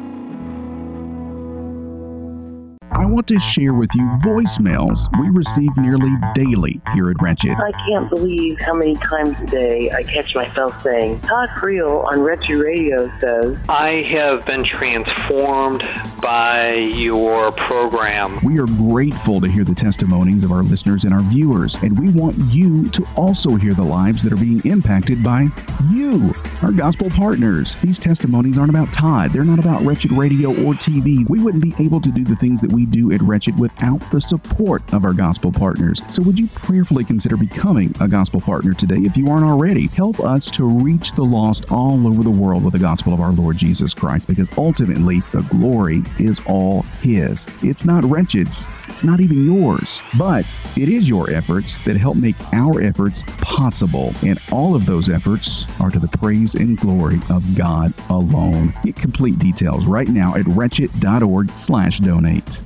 I 2.98 3.04
want 3.04 3.28
to 3.28 3.40
share 3.42 3.74
with 3.74 3.94
you 3.94 4.04
voicemails 4.24 5.10
we 5.20 5.30
receive 5.30 5.70
nearly 5.76 6.14
daily 6.34 6.80
here 6.94 7.10
at 7.12 7.22
Wretched. 7.22 7.52
I 7.52 7.74
can't 7.90 8.10
believe 8.10 8.58
how 8.62 8.74
many 8.74 8.96
times 8.96 9.38
a 9.42 9.46
day 9.48 9.92
I 9.92 10.04
catch 10.04 10.34
myself 10.34 10.82
saying, 10.82 11.20
Todd 11.20 11.50
Friel 11.50 12.06
on 12.10 12.22
Wretched 12.22 12.56
Radio 12.56 13.12
says, 13.20 13.58
I 13.68 14.06
have 14.10 14.46
been 14.46 14.64
transformed 14.64 15.84
by 16.22 16.74
your 16.74 17.52
program. 17.52 18.40
We 18.44 18.60
are 18.60 18.66
grateful 18.66 19.42
to 19.42 19.48
hear 19.48 19.66
the 19.66 19.76
testimonies 19.76 20.46
of 20.46 20.54
our 20.54 20.64
listeners 20.64 21.04
and 21.04 21.14
our 21.14 21.22
viewers, 21.22 21.76
and 21.84 22.00
we 22.00 22.10
want 22.12 22.38
you 22.54 22.90
to 22.92 23.06
also 23.18 23.56
hear 23.56 23.74
the 23.74 23.84
lives 23.84 24.24
that 24.24 24.32
are 24.32 24.38
being 24.38 24.62
impacted 24.64 25.22
by 25.22 25.48
you, 25.92 26.34
our 26.62 26.72
gospel 26.72 27.10
partners. 27.10 27.76
These 27.82 28.00
testimonies 28.00 28.58
aren't 28.58 28.70
about 28.70 28.94
Todd, 28.94 29.34
they're 29.34 29.44
not 29.44 29.60
about 29.60 29.86
Wretched 29.86 30.14
Radio 30.14 30.50
or 30.50 30.74
TV. 30.76 31.30
We 31.30 31.40
wouldn't 31.44 31.62
be 31.62 31.76
able 31.84 32.00
to 32.00 32.10
do 32.10 32.24
the 32.24 32.38
things 32.38 32.62
that 32.62 32.72
we 32.72 32.85
do 32.86 33.12
at 33.12 33.22
Wretched 33.22 33.60
without 33.60 34.00
the 34.12 34.22
support 34.22 34.82
of 34.94 35.06
our 35.06 35.14
gospel 35.14 35.52
partners. 35.52 36.02
So, 36.10 36.22
would 36.24 36.38
you 36.38 36.48
prayerfully 36.48 37.04
consider 37.04 37.38
becoming 37.38 37.94
a 38.00 38.08
gospel 38.08 38.42
partner 38.42 38.74
today 38.74 39.00
if 39.00 39.18
you 39.18 39.30
aren't 39.30 39.46
already? 39.46 39.88
Help 39.88 40.20
us 40.20 40.50
to 40.52 40.66
reach 40.66 41.14
the 41.14 41.24
lost 41.24 41.72
all 41.72 42.08
over 42.08 42.24
the 42.24 42.30
world 42.30 42.64
with 42.64 42.74
the 42.74 42.80
gospel 42.80 43.14
of 43.14 43.22
our 43.22 43.32
Lord 43.32 43.58
Jesus 43.58 43.94
Christ 43.94 44.28
because 44.28 44.50
ultimately 44.58 45.20
the 45.32 45.42
glory 45.50 46.04
is 46.20 46.42
all 46.46 46.84
His. 47.02 47.48
It's 47.62 47.86
not 47.86 48.04
Wretched's, 48.06 48.68
it's 48.88 49.04
not 49.04 49.20
even 49.20 49.46
yours, 49.46 50.02
but 50.18 50.46
it 50.78 50.90
is 50.90 51.10
your 51.10 51.30
efforts 51.32 51.80
that 51.80 51.98
help 51.98 52.18
make 52.18 52.36
our 52.54 52.82
efforts 52.82 53.24
possible. 53.38 54.14
And 54.24 54.42
all 54.52 54.76
of 54.76 54.86
those 54.86 55.10
efforts 55.10 55.66
are 55.82 55.90
to 55.92 56.00
the 56.00 56.08
praise 56.18 56.56
and 56.56 56.78
glory 56.78 57.20
of 57.30 57.44
God 57.58 57.94
alone. 58.10 58.74
Get 58.84 58.96
complete 58.96 59.40
details 59.40 59.86
right 59.86 60.08
now 60.08 60.36
at 60.36 60.46
wretched.org/slash 60.48 62.00
donate. 62.00 62.62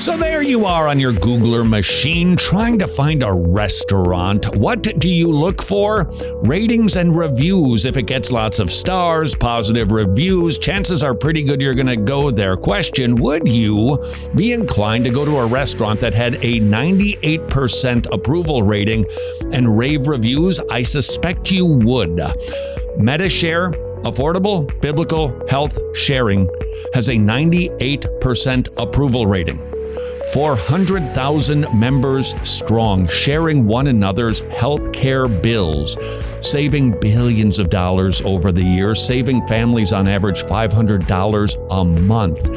So 0.00 0.16
there 0.16 0.42
you 0.42 0.64
are 0.64 0.86
on 0.86 1.00
your 1.00 1.12
Googler 1.12 1.68
machine 1.68 2.36
trying 2.36 2.78
to 2.78 2.86
find 2.86 3.24
a 3.24 3.32
restaurant. 3.32 4.56
What 4.56 4.82
do 5.00 5.08
you 5.08 5.30
look 5.32 5.60
for? 5.60 6.08
Ratings 6.44 6.96
and 6.96 7.16
reviews. 7.16 7.84
If 7.84 7.96
it 7.96 8.04
gets 8.04 8.30
lots 8.30 8.60
of 8.60 8.70
stars, 8.70 9.34
positive 9.34 9.90
reviews, 9.90 10.56
chances 10.56 11.02
are 11.02 11.14
pretty 11.14 11.42
good 11.42 11.60
you're 11.60 11.74
going 11.74 11.88
to 11.88 11.96
go 11.96 12.30
there. 12.30 12.56
Question 12.56 13.16
Would 13.16 13.48
you 13.48 13.98
be 14.36 14.52
inclined 14.52 15.04
to 15.04 15.10
go 15.10 15.24
to 15.24 15.38
a 15.38 15.46
restaurant 15.46 15.98
that 16.00 16.14
had 16.14 16.36
a 16.36 16.60
98% 16.60 18.06
approval 18.12 18.62
rating 18.62 19.04
and 19.52 19.76
rave 19.76 20.06
reviews? 20.06 20.60
I 20.70 20.84
suspect 20.84 21.50
you 21.50 21.66
would. 21.66 22.20
Medi-Share, 22.98 23.72
affordable 24.04 24.80
biblical 24.80 25.44
health 25.48 25.76
sharing, 25.96 26.48
has 26.94 27.08
a 27.08 27.14
98% 27.14 28.68
approval 28.80 29.26
rating. 29.26 29.67
400,000 30.32 31.66
members 31.72 32.34
strong, 32.46 33.08
sharing 33.08 33.66
one 33.66 33.86
another's 33.86 34.40
health 34.40 34.92
care 34.92 35.26
bills, 35.26 35.96
saving 36.40 36.98
billions 37.00 37.58
of 37.58 37.70
dollars 37.70 38.20
over 38.22 38.52
the 38.52 38.62
years, 38.62 39.02
saving 39.02 39.46
families 39.46 39.92
on 39.92 40.06
average 40.06 40.42
$500 40.42 41.66
a 41.70 41.84
month. 41.84 42.48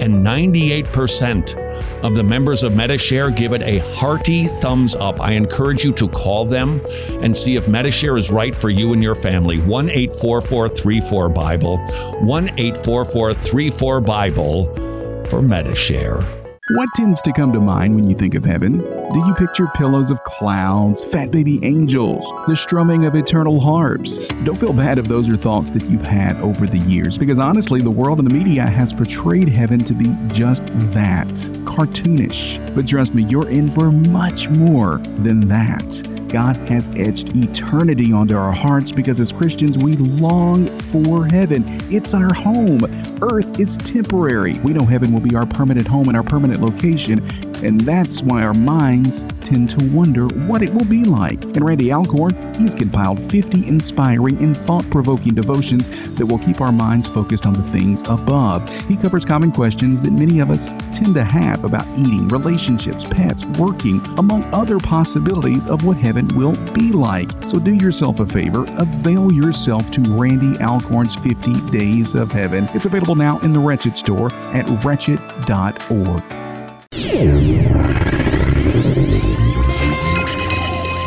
And 0.00 0.26
98% 0.26 1.56
of 2.02 2.14
the 2.14 2.22
members 2.22 2.62
of 2.62 2.74
Medi-Share 2.74 3.30
give 3.30 3.52
it 3.52 3.62
a 3.62 3.78
hearty 3.94 4.46
thumbs 4.46 4.94
up. 4.94 5.20
I 5.20 5.32
encourage 5.32 5.84
you 5.84 5.92
to 5.94 6.08
call 6.08 6.44
them 6.44 6.80
and 7.20 7.36
see 7.36 7.56
if 7.56 7.68
Medi-Share 7.68 8.16
is 8.16 8.30
right 8.30 8.54
for 8.54 8.70
you 8.70 8.92
and 8.92 9.02
your 9.02 9.14
family. 9.14 9.58
1 9.58 9.88
844 9.88 11.28
Bible, 11.30 11.78
1 11.78 12.50
844 12.58 14.00
Bible 14.00 15.24
for 15.24 15.40
Medi-Share. 15.40 16.43
What 16.70 16.88
tends 16.96 17.20
to 17.20 17.32
come 17.34 17.52
to 17.52 17.60
mind 17.60 17.94
when 17.94 18.08
you 18.08 18.16
think 18.16 18.34
of 18.34 18.42
heaven? 18.42 18.78
Do 18.78 19.18
you 19.18 19.34
picture 19.34 19.66
pillows 19.74 20.10
of 20.10 20.24
clouds, 20.24 21.04
fat 21.04 21.30
baby 21.30 21.62
angels, 21.62 22.26
the 22.48 22.56
strumming 22.56 23.04
of 23.04 23.14
eternal 23.14 23.60
harps? 23.60 24.28
Don't 24.44 24.56
feel 24.56 24.72
bad 24.72 24.96
if 24.96 25.04
those 25.04 25.28
are 25.28 25.36
thoughts 25.36 25.68
that 25.72 25.84
you've 25.90 26.06
had 26.06 26.38
over 26.38 26.66
the 26.66 26.78
years, 26.78 27.18
because 27.18 27.38
honestly, 27.38 27.82
the 27.82 27.90
world 27.90 28.18
and 28.18 28.26
the 28.26 28.32
media 28.32 28.62
has 28.64 28.94
portrayed 28.94 29.50
heaven 29.50 29.84
to 29.84 29.92
be 29.92 30.16
just 30.32 30.64
that 30.94 31.28
cartoonish. 31.66 32.74
But 32.74 32.88
trust 32.88 33.14
me, 33.14 33.24
you're 33.24 33.50
in 33.50 33.70
for 33.70 33.92
much 33.92 34.48
more 34.48 35.02
than 35.18 35.46
that. 35.48 36.23
God 36.34 36.56
has 36.68 36.88
etched 36.96 37.28
eternity 37.36 38.12
onto 38.12 38.36
our 38.36 38.50
hearts 38.50 38.90
because 38.90 39.20
as 39.20 39.30
Christians, 39.30 39.78
we 39.78 39.94
long 39.94 40.66
for 40.90 41.24
heaven. 41.24 41.62
It's 41.94 42.12
our 42.12 42.34
home. 42.34 42.82
Earth 43.22 43.60
is 43.60 43.78
temporary. 43.78 44.58
We 44.58 44.72
know 44.72 44.84
heaven 44.84 45.12
will 45.12 45.20
be 45.20 45.36
our 45.36 45.46
permanent 45.46 45.86
home 45.86 46.08
and 46.08 46.16
our 46.16 46.24
permanent 46.24 46.60
location, 46.60 47.20
and 47.64 47.80
that's 47.80 48.22
why 48.22 48.42
our 48.42 48.54
minds 48.54 49.24
tend 49.40 49.70
to 49.70 49.90
wonder 49.90 50.26
what 50.46 50.62
it 50.62 50.72
will 50.72 50.84
be 50.84 51.04
like. 51.04 51.42
And 51.44 51.64
Randy 51.64 51.92
Alcorn, 51.92 52.54
he's 52.54 52.74
compiled 52.74 53.30
50 53.30 53.66
inspiring 53.66 54.38
and 54.38 54.56
thought 54.56 54.88
provoking 54.90 55.34
devotions 55.34 56.16
that 56.16 56.26
will 56.26 56.38
keep 56.38 56.60
our 56.60 56.72
minds 56.72 57.08
focused 57.08 57.46
on 57.46 57.54
the 57.54 57.62
things 57.70 58.02
above. 58.02 58.68
He 58.86 58.96
covers 58.96 59.24
common 59.24 59.52
questions 59.52 60.00
that 60.02 60.12
many 60.12 60.40
of 60.40 60.50
us 60.50 60.70
tend 60.92 61.14
to 61.14 61.24
have 61.24 61.64
about 61.64 61.86
eating, 61.98 62.28
relationships, 62.28 63.04
pets, 63.04 63.44
working, 63.58 64.00
among 64.18 64.44
other 64.54 64.78
possibilities 64.78 65.66
of 65.66 65.84
what 65.84 65.96
heaven 65.96 66.28
will 66.36 66.54
be 66.72 66.92
like. 66.92 67.30
So 67.46 67.58
do 67.58 67.74
yourself 67.74 68.20
a 68.20 68.26
favor, 68.26 68.64
avail 68.76 69.32
yourself 69.32 69.90
to 69.92 70.00
Randy 70.02 70.60
Alcorn's 70.60 71.14
50 71.16 71.70
Days 71.70 72.14
of 72.14 72.30
Heaven. 72.30 72.68
It's 72.74 72.86
available 72.86 73.14
now 73.14 73.38
in 73.40 73.52
the 73.52 73.60
Wretched 73.60 73.96
store 73.96 74.32
at 74.52 74.84
wretched.org. 74.84 76.43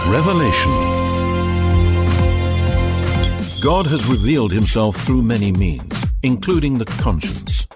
Revelation 0.08 0.72
God 3.60 3.88
has 3.88 4.05
revealed 4.05 4.53
himself 4.53 4.95
through 4.95 5.22
many 5.22 5.51
means, 5.51 5.93
including 6.24 6.78
the 6.78 6.86
conscience. 6.86 7.68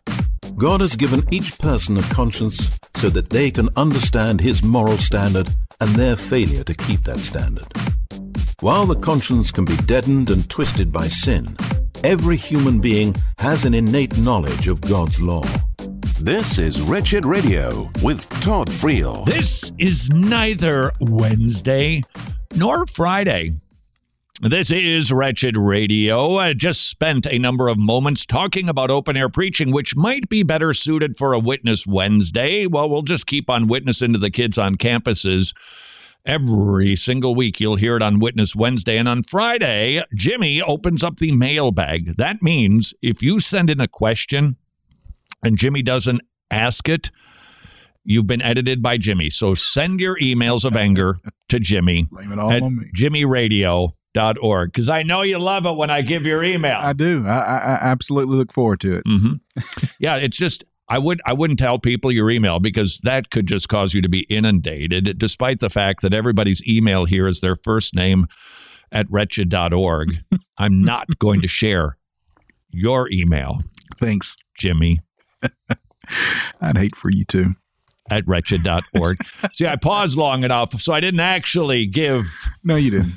God 0.55 0.79
has 0.79 0.95
given 0.95 1.27
each 1.29 1.59
person 1.59 1.97
a 1.97 2.03
conscience 2.03 2.79
so 2.95 3.09
that 3.09 3.29
they 3.31 3.51
can 3.51 3.67
understand 3.75 4.39
his 4.39 4.63
moral 4.63 4.97
standard 4.97 5.49
and 5.81 5.89
their 5.89 6.15
failure 6.15 6.63
to 6.63 6.73
keep 6.73 7.01
that 7.01 7.19
standard. 7.19 7.67
While 8.61 8.85
the 8.85 8.95
conscience 8.95 9.51
can 9.51 9.65
be 9.65 9.75
deadened 9.75 10.29
and 10.29 10.49
twisted 10.49 10.93
by 10.93 11.09
sin, 11.09 11.57
every 12.05 12.37
human 12.37 12.79
being 12.79 13.13
has 13.39 13.65
an 13.65 13.73
innate 13.73 14.17
knowledge 14.19 14.69
of 14.69 14.79
God's 14.79 15.19
law. 15.19 15.43
This 16.23 16.59
is 16.59 16.83
Wretched 16.83 17.25
Radio 17.25 17.89
with 18.03 18.29
Todd 18.41 18.69
Friel. 18.69 19.25
This 19.25 19.71
is 19.79 20.07
neither 20.11 20.91
Wednesday 20.99 22.03
nor 22.55 22.85
Friday. 22.85 23.55
This 24.39 24.69
is 24.69 25.11
Wretched 25.11 25.57
Radio. 25.57 26.35
I 26.35 26.53
just 26.53 26.87
spent 26.87 27.25
a 27.25 27.39
number 27.39 27.69
of 27.69 27.79
moments 27.79 28.23
talking 28.23 28.69
about 28.69 28.91
open 28.91 29.17
air 29.17 29.29
preaching, 29.29 29.71
which 29.71 29.95
might 29.95 30.29
be 30.29 30.43
better 30.43 30.73
suited 30.73 31.17
for 31.17 31.33
a 31.33 31.39
Witness 31.39 31.87
Wednesday. 31.87 32.67
Well, 32.67 32.87
we'll 32.87 33.01
just 33.01 33.25
keep 33.25 33.49
on 33.49 33.65
witnessing 33.65 34.13
to 34.13 34.19
the 34.19 34.29
kids 34.29 34.59
on 34.59 34.75
campuses. 34.75 35.55
Every 36.23 36.95
single 36.95 37.33
week, 37.33 37.59
you'll 37.59 37.77
hear 37.77 37.95
it 37.95 38.03
on 38.03 38.19
Witness 38.19 38.55
Wednesday. 38.55 38.99
And 38.99 39.09
on 39.09 39.23
Friday, 39.23 40.03
Jimmy 40.13 40.61
opens 40.61 41.03
up 41.03 41.17
the 41.17 41.31
mailbag. 41.31 42.17
That 42.17 42.43
means 42.43 42.93
if 43.01 43.23
you 43.23 43.39
send 43.39 43.71
in 43.71 43.79
a 43.79 43.87
question 43.87 44.57
and 45.43 45.57
Jimmy 45.57 45.81
doesn't 45.81 46.21
ask 46.49 46.87
it, 46.89 47.11
you've 48.03 48.27
been 48.27 48.41
edited 48.41 48.81
by 48.81 48.97
Jimmy. 48.97 49.29
So 49.29 49.53
send 49.53 49.99
your 49.99 50.17
emails 50.19 50.65
of 50.65 50.75
anger 50.75 51.17
to 51.49 51.59
Jimmy 51.59 52.07
Blame 52.11 52.31
it 52.31 52.39
all 52.39 52.51
at 52.51 52.61
on 52.63 52.77
me. 52.77 52.85
jimmyradio.org 52.95 54.71
because 54.71 54.89
I 54.89 55.03
know 55.03 55.21
you 55.21 55.39
love 55.39 55.65
it 55.65 55.75
when 55.75 55.89
I 55.89 56.01
give 56.01 56.25
your 56.25 56.43
email. 56.43 56.77
I 56.81 56.93
do. 56.93 57.25
I, 57.25 57.37
I, 57.39 57.57
I 57.57 57.77
absolutely 57.91 58.37
look 58.37 58.51
forward 58.53 58.79
to 58.81 58.95
it. 58.97 59.03
hmm 59.05 59.33
yeah, 59.99 60.15
it's 60.17 60.37
just 60.37 60.63
I 60.89 60.97
would 60.97 61.21
I 61.25 61.33
wouldn't 61.33 61.59
tell 61.59 61.79
people 61.79 62.11
your 62.11 62.29
email 62.29 62.59
because 62.59 62.99
that 63.03 63.29
could 63.29 63.47
just 63.47 63.69
cause 63.69 63.93
you 63.93 64.01
to 64.01 64.09
be 64.09 64.21
inundated, 64.29 65.17
despite 65.17 65.59
the 65.59 65.69
fact 65.69 66.01
that 66.01 66.13
everybody's 66.13 66.61
email 66.67 67.05
here 67.05 67.27
is 67.27 67.39
their 67.39 67.55
first 67.55 67.95
name 67.95 68.27
at 68.91 69.05
wretched.org. 69.09 70.17
I'm 70.57 70.83
not 70.83 71.07
going 71.19 71.41
to 71.41 71.47
share 71.47 71.97
your 72.71 73.09
email. 73.11 73.61
Thanks, 73.99 74.35
Jimmy. 74.57 74.99
I'd 76.61 76.77
hate 76.77 76.95
for 76.95 77.09
you 77.09 77.25
to. 77.25 77.55
At 78.09 78.27
wretched.org. 78.27 79.19
See, 79.53 79.65
I 79.65 79.77
paused 79.77 80.17
long 80.17 80.43
enough, 80.43 80.81
so 80.81 80.91
I 80.91 80.99
didn't 80.99 81.21
actually 81.21 81.85
give. 81.85 82.25
No, 82.63 82.75
you 82.75 82.91
didn't. 82.91 83.13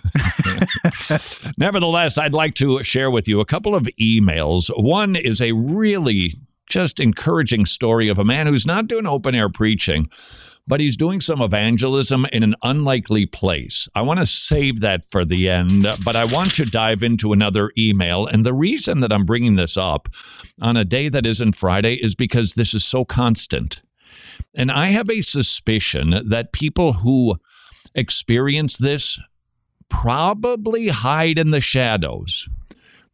Nevertheless, 1.59 2.17
I'd 2.17 2.35
like 2.35 2.55
to 2.57 2.85
share 2.85 3.11
with 3.11 3.27
you 3.27 3.41
a 3.41 3.45
couple 3.45 3.75
of 3.75 3.89
emails. 4.01 4.71
One 4.77 5.17
is 5.17 5.41
a 5.41 5.53
really 5.53 6.35
just 6.69 7.01
encouraging 7.01 7.67
story 7.67 8.09
of 8.09 8.19
a 8.19 8.25
man 8.25 8.47
who's 8.47 8.67
not 8.67 8.87
doing 8.87 9.07
open 9.07 9.35
air 9.35 9.49
preaching, 9.49 10.11
but 10.67 10.81
he's 10.81 10.97
doing 10.97 11.21
some 11.21 11.43
evangelism 11.43 12.27
in 12.33 12.43
an 12.43 12.55
unlikely 12.63 13.27
place. 13.27 13.89
I 13.95 14.03
want 14.03 14.21
to 14.21 14.27
save 14.27 14.81
that 14.81 15.05
for 15.11 15.25
the 15.25 15.49
end, 15.51 15.87
but 16.05 16.17
I 16.17 16.25
want 16.25 16.55
to 16.55 16.65
dive 16.65 17.03
into 17.03 17.33
another 17.33 17.71
email. 17.77 18.27
And 18.27 18.47
the 18.47 18.55
reason 18.55 19.01
that 19.01 19.13
I'm 19.13 19.27
bringing 19.27 19.57
this 19.57 19.77
up 19.77 20.09
on 20.61 20.77
a 20.77 20.85
day 20.85 21.09
that 21.09 21.27
isn't 21.27 21.57
Friday 21.57 21.95
is 21.95 22.15
because 22.15 22.55
this 22.55 22.73
is 22.75 22.85
so 22.85 23.05
constant. 23.05 23.83
And 24.55 24.71
I 24.71 24.87
have 24.87 25.11
a 25.11 25.21
suspicion 25.21 26.29
that 26.29 26.53
people 26.53 26.95
who 26.95 27.37
experience 27.95 28.79
this 28.79 29.21
probably 29.89 30.89
hide 30.89 31.39
in 31.39 31.51
the 31.51 31.61
shadows. 31.61 32.49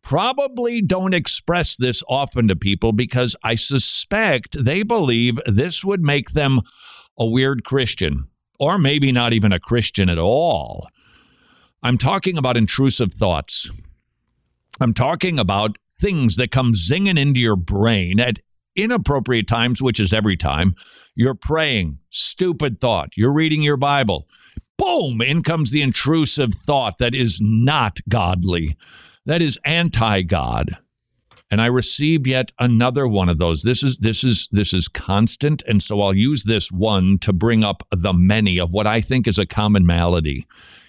Probably 0.02 0.80
don't 0.80 1.12
express 1.12 1.76
this 1.76 2.02
often 2.08 2.48
to 2.48 2.56
people 2.56 2.92
because 2.92 3.36
I 3.42 3.54
suspect 3.54 4.56
they 4.64 4.82
believe 4.82 5.38
this 5.46 5.84
would 5.84 6.02
make 6.02 6.30
them 6.30 6.62
a 7.20 7.26
weird 7.26 7.62
Christian, 7.62 8.26
or 8.58 8.78
maybe 8.78 9.12
not 9.12 9.34
even 9.34 9.52
a 9.52 9.60
Christian 9.60 10.08
at 10.08 10.18
all. 10.18 10.88
I'm 11.82 11.98
talking 11.98 12.38
about 12.38 12.56
intrusive 12.56 13.12
thoughts. 13.12 13.70
I'm 14.80 14.94
talking 14.94 15.38
about 15.38 15.76
things 16.00 16.36
that 16.36 16.50
come 16.50 16.72
zinging 16.72 17.18
into 17.18 17.40
your 17.40 17.56
brain 17.56 18.18
at 18.18 18.38
inappropriate 18.74 19.46
times, 19.46 19.82
which 19.82 20.00
is 20.00 20.12
every 20.12 20.36
time. 20.36 20.74
You're 21.14 21.34
praying, 21.34 21.98
stupid 22.08 22.80
thought. 22.80 23.16
You're 23.16 23.34
reading 23.34 23.62
your 23.62 23.76
Bible. 23.76 24.26
Boom, 24.78 25.20
in 25.20 25.42
comes 25.42 25.70
the 25.70 25.82
intrusive 25.82 26.54
thought 26.54 26.96
that 26.98 27.14
is 27.14 27.38
not 27.42 28.00
godly, 28.08 28.76
that 29.26 29.42
is 29.42 29.58
anti 29.66 30.22
God. 30.22 30.78
And 31.50 31.60
I 31.60 31.66
received 31.66 32.26
yet 32.26 32.52
another 32.60 33.08
one 33.08 33.28
of 33.28 33.38
those. 33.38 33.62
This 33.62 33.82
is 33.82 33.98
this 33.98 34.22
is 34.22 34.48
this 34.52 34.72
is 34.72 34.86
constant, 34.86 35.62
and 35.66 35.82
so 35.82 36.00
I'll 36.00 36.14
use 36.14 36.44
this 36.44 36.70
one 36.70 37.18
to 37.18 37.32
bring 37.32 37.64
up 37.64 37.82
the 37.90 38.12
many 38.12 38.60
of 38.60 38.72
what 38.72 38.86
I 38.86 39.00
think 39.00 39.26
is 39.26 39.38
a 39.38 39.46
common 39.46 39.84
malady, 39.84 40.46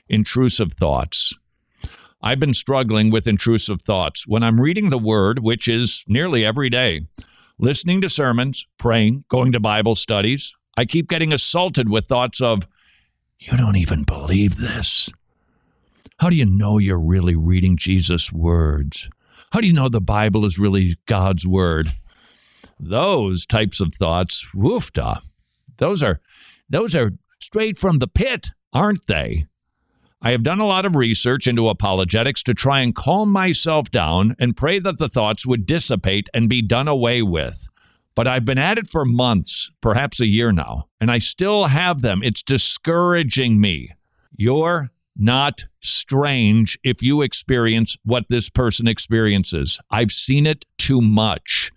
intrusive 0.07 0.73
thoughts. 0.73 1.35
I've 2.21 2.39
been 2.39 2.53
struggling 2.53 3.09
with 3.09 3.25
intrusive 3.25 3.81
thoughts 3.81 4.27
when 4.27 4.43
I'm 4.43 4.61
reading 4.61 4.89
the 4.89 4.99
word, 4.99 5.39
which 5.39 5.67
is 5.67 6.05
nearly 6.07 6.45
every 6.45 6.69
day, 6.69 7.01
listening 7.57 8.01
to 8.01 8.09
sermons, 8.09 8.67
praying, 8.77 9.23
going 9.27 9.51
to 9.53 9.59
Bible 9.59 9.95
studies. 9.95 10.53
I 10.77 10.85
keep 10.85 11.09
getting 11.09 11.33
assaulted 11.33 11.89
with 11.89 12.05
thoughts 12.05 12.39
of, 12.39 12.67
you 13.39 13.57
don't 13.57 13.75
even 13.75 14.03
believe 14.03 14.57
this. 14.57 15.09
How 16.19 16.29
do 16.29 16.35
you 16.35 16.45
know 16.45 16.77
you're 16.77 17.01
really 17.01 17.35
reading 17.35 17.75
Jesus' 17.75 18.31
words? 18.31 19.09
How 19.51 19.59
do 19.59 19.67
you 19.67 19.73
know 19.73 19.89
the 19.89 19.99
Bible 19.99 20.45
is 20.45 20.57
really 20.57 20.95
God's 21.05 21.45
word? 21.45 21.93
Those 22.79 23.45
types 23.45 23.81
of 23.81 23.93
thoughts, 23.93 24.47
woofda. 24.55 25.21
Those 25.77 26.01
are 26.01 26.21
those 26.69 26.95
are 26.95 27.11
straight 27.39 27.77
from 27.77 27.99
the 27.99 28.07
pit, 28.07 28.51
aren't 28.71 29.07
they? 29.07 29.47
I 30.21 30.31
have 30.31 30.43
done 30.43 30.59
a 30.59 30.67
lot 30.67 30.85
of 30.85 30.95
research 30.95 31.47
into 31.47 31.67
apologetics 31.67 32.43
to 32.43 32.53
try 32.53 32.79
and 32.79 32.95
calm 32.95 33.29
myself 33.29 33.91
down 33.91 34.35
and 34.39 34.55
pray 34.55 34.79
that 34.79 34.99
the 34.99 35.09
thoughts 35.09 35.45
would 35.45 35.65
dissipate 35.65 36.29
and 36.33 36.47
be 36.47 36.61
done 36.61 36.87
away 36.87 37.21
with. 37.21 37.67
But 38.15 38.27
I've 38.27 38.45
been 38.45 38.57
at 38.57 38.77
it 38.77 38.87
for 38.87 39.03
months, 39.03 39.71
perhaps 39.81 40.19
a 40.19 40.27
year 40.27 40.51
now, 40.51 40.87
and 41.01 41.11
I 41.11 41.17
still 41.17 41.65
have 41.65 42.01
them. 42.01 42.21
It's 42.23 42.43
discouraging 42.43 43.59
me. 43.59 43.91
You're 44.37 44.91
not 45.21 45.65
strange 45.79 46.79
if 46.83 47.01
you 47.01 47.21
experience 47.21 47.97
what 48.03 48.25
this 48.29 48.49
person 48.49 48.87
experiences. 48.87 49.79
I've 49.89 50.11
seen 50.11 50.45
it 50.45 50.65
too 50.77 51.01
much. 51.01 51.71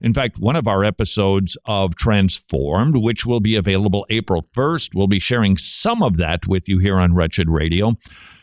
In 0.00 0.12
fact, 0.12 0.38
one 0.38 0.56
of 0.56 0.68
our 0.68 0.84
episodes 0.84 1.56
of 1.64 1.94
Transformed, 1.94 2.96
which 2.96 3.24
will 3.24 3.40
be 3.40 3.56
available 3.56 4.04
April 4.10 4.42
1st, 4.42 4.94
we'll 4.94 5.06
be 5.06 5.18
sharing 5.18 5.56
some 5.56 6.02
of 6.02 6.18
that 6.18 6.46
with 6.46 6.68
you 6.68 6.78
here 6.78 6.98
on 6.98 7.14
Wretched 7.14 7.48
Radio. 7.48 7.94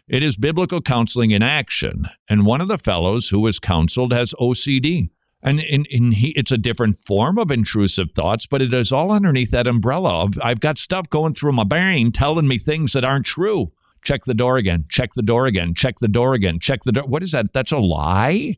It 0.07 0.23
is 0.23 0.37
biblical 0.37 0.81
counseling 0.81 1.31
in 1.31 1.43
action. 1.43 2.07
And 2.27 2.45
one 2.45 2.61
of 2.61 2.67
the 2.67 2.79
fellows 2.79 3.29
who 3.29 3.39
was 3.39 3.59
counseled 3.59 4.11
has 4.11 4.33
OCD. 4.39 5.09
And 5.43 5.59
in, 5.59 5.85
in 5.85 6.13
he, 6.13 6.29
it's 6.29 6.51
a 6.51 6.57
different 6.57 6.97
form 6.97 7.37
of 7.37 7.51
intrusive 7.51 8.11
thoughts, 8.11 8.45
but 8.45 8.61
it 8.61 8.73
is 8.73 8.91
all 8.91 9.11
underneath 9.11 9.51
that 9.51 9.67
umbrella 9.67 10.23
of 10.23 10.39
I've 10.41 10.59
got 10.59 10.77
stuff 10.77 11.09
going 11.09 11.33
through 11.33 11.53
my 11.53 11.63
brain 11.63 12.11
telling 12.11 12.47
me 12.47 12.57
things 12.57 12.93
that 12.93 13.05
aren't 13.05 13.25
true. 13.25 13.71
Check 14.03 14.23
the 14.25 14.33
door 14.33 14.57
again. 14.57 14.85
Check 14.89 15.13
the 15.13 15.21
door 15.21 15.45
again. 15.45 15.73
Check 15.73 15.99
the 15.99 16.07
door 16.07 16.33
again. 16.33 16.59
Check 16.59 16.83
the 16.83 16.91
door. 16.91 17.03
What 17.05 17.23
is 17.23 17.31
that? 17.31 17.53
That's 17.53 17.71
a 17.71 17.77
lie. 17.77 18.57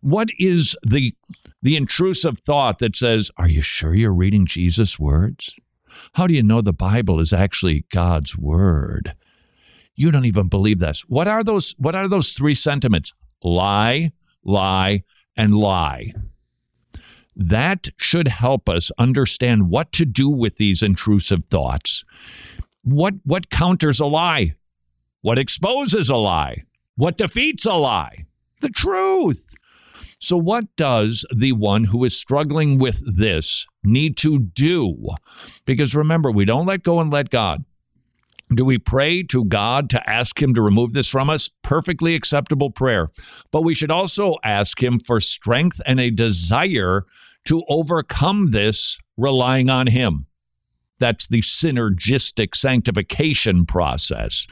What 0.00 0.28
is 0.38 0.76
the 0.82 1.14
the 1.62 1.76
intrusive 1.76 2.38
thought 2.40 2.78
that 2.78 2.94
says, 2.96 3.30
"Are 3.36 3.48
you 3.48 3.62
sure 3.62 3.94
you're 3.94 4.14
reading 4.14 4.46
Jesus' 4.46 4.98
words? 4.98 5.56
How 6.12 6.26
do 6.26 6.34
you 6.34 6.42
know 6.42 6.60
the 6.60 6.72
Bible 6.72 7.20
is 7.20 7.32
actually 7.32 7.86
God's 7.90 8.36
word? 8.36 9.14
You 9.94 10.10
don't 10.10 10.26
even 10.26 10.48
believe 10.48 10.78
this. 10.78 11.00
What 11.08 11.26
are 11.26 11.42
those 11.42 11.74
what 11.78 11.94
are 11.94 12.08
those 12.08 12.32
three 12.32 12.54
sentiments? 12.54 13.14
Lie, 13.42 14.12
lie, 14.44 15.02
and 15.36 15.54
lie. 15.54 16.12
That 17.34 17.88
should 17.98 18.28
help 18.28 18.68
us 18.68 18.90
understand 18.98 19.68
what 19.68 19.92
to 19.92 20.04
do 20.06 20.28
with 20.28 20.56
these 20.56 20.82
intrusive 20.82 21.44
thoughts. 21.46 22.04
What 22.86 23.14
what 23.24 23.50
counters 23.50 23.98
a 23.98 24.06
lie? 24.06 24.54
What 25.20 25.40
exposes 25.40 26.08
a 26.08 26.16
lie? 26.16 26.62
What 26.94 27.18
defeats 27.18 27.66
a 27.66 27.74
lie? 27.74 28.26
The 28.60 28.68
truth. 28.68 29.44
So, 30.20 30.36
what 30.36 30.64
does 30.76 31.26
the 31.34 31.50
one 31.52 31.84
who 31.84 32.04
is 32.04 32.16
struggling 32.16 32.78
with 32.78 33.02
this 33.16 33.66
need 33.82 34.16
to 34.18 34.38
do? 34.38 34.96
Because 35.64 35.96
remember, 35.96 36.30
we 36.30 36.44
don't 36.44 36.66
let 36.66 36.84
go 36.84 37.00
and 37.00 37.12
let 37.12 37.28
God. 37.28 37.64
Do 38.54 38.64
we 38.64 38.78
pray 38.78 39.24
to 39.24 39.44
God 39.44 39.90
to 39.90 40.08
ask 40.08 40.40
Him 40.40 40.54
to 40.54 40.62
remove 40.62 40.92
this 40.92 41.08
from 41.08 41.28
us? 41.28 41.50
Perfectly 41.62 42.14
acceptable 42.14 42.70
prayer. 42.70 43.10
But 43.50 43.62
we 43.62 43.74
should 43.74 43.90
also 43.90 44.36
ask 44.44 44.80
Him 44.80 45.00
for 45.00 45.20
strength 45.20 45.80
and 45.84 45.98
a 45.98 46.10
desire 46.10 47.04
to 47.46 47.64
overcome 47.68 48.52
this 48.52 49.00
relying 49.16 49.70
on 49.70 49.88
Him. 49.88 50.25
That's 50.98 51.26
the 51.26 51.40
synergistic 51.40 52.54
sanctification 52.54 53.66
process. 53.66 54.46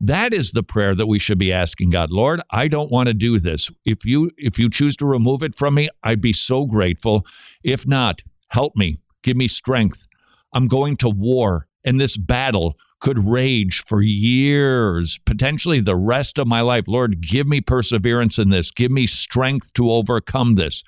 That 0.00 0.34
is 0.34 0.52
the 0.52 0.62
prayer 0.62 0.94
that 0.94 1.06
we 1.06 1.18
should 1.18 1.38
be 1.38 1.52
asking 1.52 1.90
God. 1.90 2.10
Lord, 2.10 2.42
I 2.50 2.68
don't 2.68 2.90
want 2.90 3.08
to 3.08 3.14
do 3.14 3.38
this. 3.38 3.70
If 3.84 4.04
you 4.04 4.30
if 4.36 4.58
you 4.58 4.68
choose 4.68 4.96
to 4.98 5.06
remove 5.06 5.42
it 5.42 5.54
from 5.54 5.74
me, 5.74 5.88
I'd 6.02 6.20
be 6.20 6.34
so 6.34 6.66
grateful. 6.66 7.26
If 7.62 7.86
not, 7.86 8.22
help 8.48 8.76
me. 8.76 8.98
Give 9.22 9.36
me 9.36 9.48
strength. 9.48 10.06
I'm 10.52 10.68
going 10.68 10.96
to 10.98 11.08
war 11.08 11.66
and 11.84 12.00
this 12.00 12.16
battle 12.16 12.76
could 13.00 13.18
rage 13.18 13.82
for 13.86 14.02
years, 14.02 15.18
potentially 15.24 15.80
the 15.80 15.96
rest 15.96 16.38
of 16.38 16.46
my 16.46 16.60
life. 16.60 16.88
Lord, 16.88 17.20
give 17.20 17.46
me 17.46 17.60
perseverance 17.60 18.38
in 18.38 18.50
this. 18.50 18.70
Give 18.70 18.90
me 18.90 19.06
strength 19.06 19.72
to 19.74 19.90
overcome 19.90 20.56
this. 20.56 20.82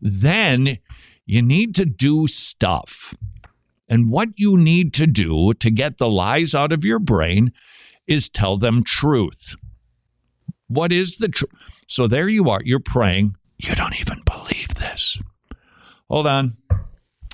Then 0.00 0.78
you 1.26 1.42
need 1.42 1.74
to 1.74 1.84
do 1.84 2.26
stuff. 2.26 3.14
And 3.88 4.10
what 4.10 4.28
you 4.36 4.56
need 4.56 4.92
to 4.94 5.06
do 5.06 5.54
to 5.54 5.70
get 5.70 5.98
the 5.98 6.10
lies 6.10 6.54
out 6.54 6.72
of 6.72 6.84
your 6.84 6.98
brain 6.98 7.52
is 8.06 8.28
tell 8.28 8.56
them 8.56 8.82
truth. 8.84 9.56
What 10.68 10.92
is 10.92 11.16
the 11.16 11.28
truth? 11.28 11.50
So 11.86 12.06
there 12.06 12.28
you 12.28 12.50
are. 12.50 12.60
You're 12.64 12.80
praying. 12.80 13.36
You 13.58 13.74
don't 13.74 13.98
even 13.98 14.20
believe 14.24 14.74
this. 14.74 15.20
Hold 16.10 16.26
on. 16.26 16.56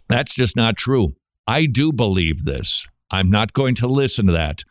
That's 0.08 0.34
just 0.34 0.56
not 0.56 0.76
true. 0.76 1.14
I 1.46 1.66
do 1.66 1.92
believe 1.92 2.44
this. 2.44 2.86
I'm 3.10 3.30
not 3.30 3.52
going 3.52 3.74
to 3.76 3.86
listen 3.86 4.26
to 4.26 4.32
that. 4.32 4.64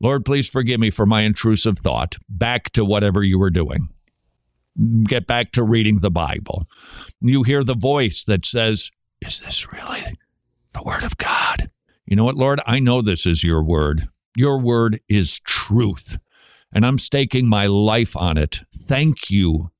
Lord, 0.00 0.24
please 0.24 0.48
forgive 0.48 0.80
me 0.80 0.90
for 0.90 1.06
my 1.06 1.22
intrusive 1.22 1.78
thought. 1.78 2.16
Back 2.28 2.70
to 2.72 2.84
whatever 2.84 3.22
you 3.22 3.38
were 3.38 3.50
doing. 3.50 3.88
Get 5.04 5.26
back 5.26 5.52
to 5.52 5.62
reading 5.62 5.98
the 5.98 6.10
Bible. 6.10 6.66
You 7.20 7.42
hear 7.42 7.64
the 7.64 7.74
voice 7.74 8.24
that 8.24 8.46
says, 8.46 8.90
Is 9.20 9.40
this 9.40 9.72
really 9.72 10.16
the 10.72 10.82
Word 10.82 11.02
of 11.02 11.16
God? 11.18 11.70
You 12.06 12.16
know 12.16 12.24
what, 12.24 12.36
Lord? 12.36 12.60
I 12.66 12.78
know 12.78 13.02
this 13.02 13.26
is 13.26 13.44
your 13.44 13.62
word. 13.62 14.08
Your 14.36 14.58
word 14.58 15.00
is 15.08 15.40
truth, 15.40 16.18
and 16.72 16.86
I'm 16.86 16.98
staking 16.98 17.48
my 17.48 17.66
life 17.66 18.16
on 18.16 18.38
it. 18.38 18.60
Thank 18.72 19.30
you. 19.30 19.70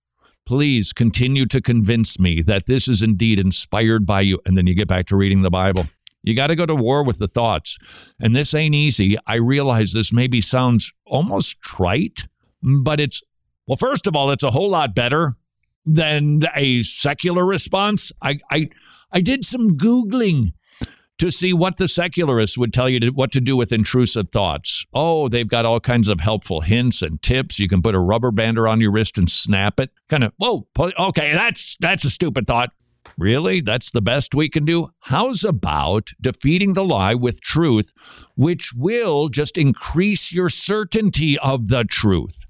please 0.48 0.94
continue 0.94 1.44
to 1.44 1.60
convince 1.60 2.18
me 2.18 2.40
that 2.40 2.64
this 2.64 2.88
is 2.88 3.02
indeed 3.02 3.38
inspired 3.38 4.06
by 4.06 4.22
you. 4.22 4.40
And 4.46 4.56
then 4.56 4.66
you 4.66 4.74
get 4.74 4.88
back 4.88 5.04
to 5.08 5.16
reading 5.16 5.42
the 5.42 5.50
Bible. 5.50 5.86
You 6.22 6.34
got 6.34 6.46
to 6.46 6.56
go 6.56 6.64
to 6.64 6.74
war 6.74 7.04
with 7.04 7.18
the 7.18 7.28
thoughts. 7.28 7.76
And 8.18 8.34
this 8.34 8.54
ain't 8.54 8.74
easy. 8.74 9.18
I 9.26 9.34
realize 9.34 9.92
this 9.92 10.10
maybe 10.10 10.40
sounds 10.40 10.90
almost 11.04 11.60
trite, 11.60 12.28
but 12.62 12.98
it's, 12.98 13.20
well, 13.66 13.76
first 13.76 14.06
of 14.06 14.16
all, 14.16 14.30
it's 14.30 14.42
a 14.42 14.50
whole 14.50 14.70
lot 14.70 14.94
better 14.94 15.36
than 15.84 16.40
a 16.56 16.80
secular 16.80 17.44
response. 17.44 18.10
I, 18.22 18.38
I, 18.50 18.70
I 19.12 19.20
did 19.20 19.44
some 19.44 19.76
Googling 19.76 20.52
to 21.18 21.30
see 21.30 21.52
what 21.52 21.76
the 21.76 21.88
secularists 21.88 22.56
would 22.56 22.72
tell 22.72 22.88
you 22.88 23.00
to, 23.00 23.08
what 23.10 23.32
to 23.32 23.40
do 23.40 23.56
with 23.56 23.72
intrusive 23.72 24.30
thoughts. 24.30 24.86
Oh, 24.94 25.28
they've 25.28 25.48
got 25.48 25.64
all 25.64 25.80
kinds 25.80 26.08
of 26.08 26.20
helpful 26.20 26.60
hints 26.60 27.02
and 27.02 27.20
tips. 27.20 27.58
You 27.58 27.68
can 27.68 27.82
put 27.82 27.94
a 27.94 28.00
rubber 28.00 28.30
band 28.30 28.58
around 28.58 28.80
your 28.80 28.92
wrist 28.92 29.18
and 29.18 29.30
snap 29.30 29.80
it. 29.80 29.90
Kind 30.08 30.24
of, 30.24 30.32
whoa, 30.38 30.66
okay, 30.78 31.32
that's 31.32 31.76
that's 31.80 32.04
a 32.04 32.10
stupid 32.10 32.46
thought. 32.46 32.70
Really? 33.16 33.60
That's 33.60 33.90
the 33.90 34.02
best 34.02 34.34
we 34.34 34.48
can 34.48 34.64
do? 34.64 34.90
How's 35.00 35.42
about 35.42 36.10
defeating 36.20 36.74
the 36.74 36.84
lie 36.84 37.14
with 37.14 37.40
truth, 37.40 37.92
which 38.36 38.72
will 38.76 39.28
just 39.28 39.56
increase 39.56 40.32
your 40.32 40.50
certainty 40.50 41.38
of 41.38 41.68
the 41.68 41.84
truth? 41.84 42.44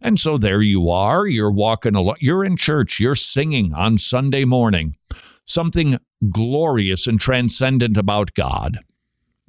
And 0.00 0.20
so 0.20 0.38
there 0.38 0.62
you 0.62 0.90
are. 0.90 1.26
You're 1.26 1.50
walking 1.50 1.96
along, 1.96 2.16
you're 2.20 2.44
in 2.44 2.56
church, 2.56 3.00
you're 3.00 3.16
singing 3.16 3.72
on 3.72 3.98
Sunday 3.98 4.44
morning 4.44 4.96
something 5.44 5.98
glorious 6.30 7.06
and 7.06 7.20
transcendent 7.20 7.96
about 7.96 8.34
God, 8.34 8.78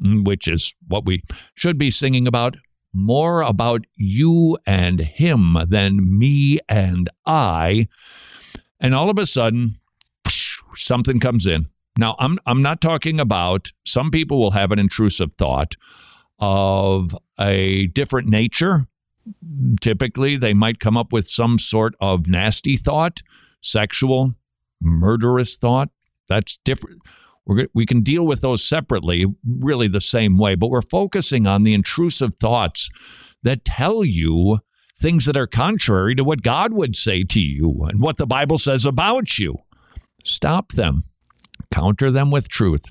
mm, 0.02 0.26
which 0.26 0.48
is 0.48 0.74
what 0.88 1.06
we 1.06 1.24
should 1.54 1.78
be 1.78 1.92
singing 1.92 2.28
about. 2.28 2.58
More 2.94 3.42
about 3.42 3.86
you 3.96 4.58
and 4.66 5.02
Him 5.02 5.58
than 5.68 6.18
me 6.18 6.60
and 6.70 7.10
I. 7.26 7.88
And 8.80 8.96
all 8.96 9.10
of 9.10 9.20
a 9.20 9.26
sudden, 9.26 9.80
something 10.76 11.20
comes 11.20 11.46
in. 11.46 11.68
Now, 11.98 12.16
I'm, 12.20 12.38
I'm 12.46 12.62
not 12.62 12.82
talking 12.82 13.20
about 13.20 13.72
some 13.86 14.12
people 14.12 14.40
will 14.40 14.52
have 14.52 14.72
an 14.72 14.80
intrusive 14.80 15.34
thought 15.36 15.76
of 16.40 17.16
a 17.40 17.88
different 17.88 18.28
nature. 18.28 18.88
Typically, 19.82 20.38
they 20.38 20.54
might 20.54 20.80
come 20.80 20.98
up 20.98 21.14
with 21.14 21.28
some 21.28 21.58
sort 21.58 21.96
of 22.00 22.28
nasty 22.28 22.76
thought, 22.76 23.22
sexual, 23.62 24.36
murderous 24.82 25.56
thought. 25.58 25.90
That's 26.28 26.58
different. 26.58 27.02
We're, 27.46 27.68
we 27.74 27.86
can 27.86 28.02
deal 28.02 28.26
with 28.26 28.42
those 28.42 28.64
separately, 28.64 29.26
really 29.46 29.88
the 29.88 30.02
same 30.02 30.38
way, 30.38 30.56
but 30.56 30.70
we're 30.70 30.82
focusing 30.82 31.46
on 31.46 31.64
the 31.64 31.74
intrusive 31.74 32.36
thoughts 32.36 32.90
that 33.44 33.66
tell 33.66 34.04
you 34.04 34.60
things 34.98 35.26
that 35.26 35.38
are 35.38 35.48
contrary 35.48 36.16
to 36.16 36.24
what 36.24 36.42
God 36.42 36.74
would 36.74 36.96
say 36.96 37.24
to 37.24 37.40
you 37.40 37.86
and 37.88 38.02
what 38.02 38.18
the 38.18 38.26
Bible 38.26 38.58
says 38.58 38.86
about 38.86 39.38
you. 39.38 39.58
Stop 40.24 40.72
them, 40.72 41.04
counter 41.72 42.10
them 42.10 42.32
with 42.32 42.50
truth. 42.50 42.86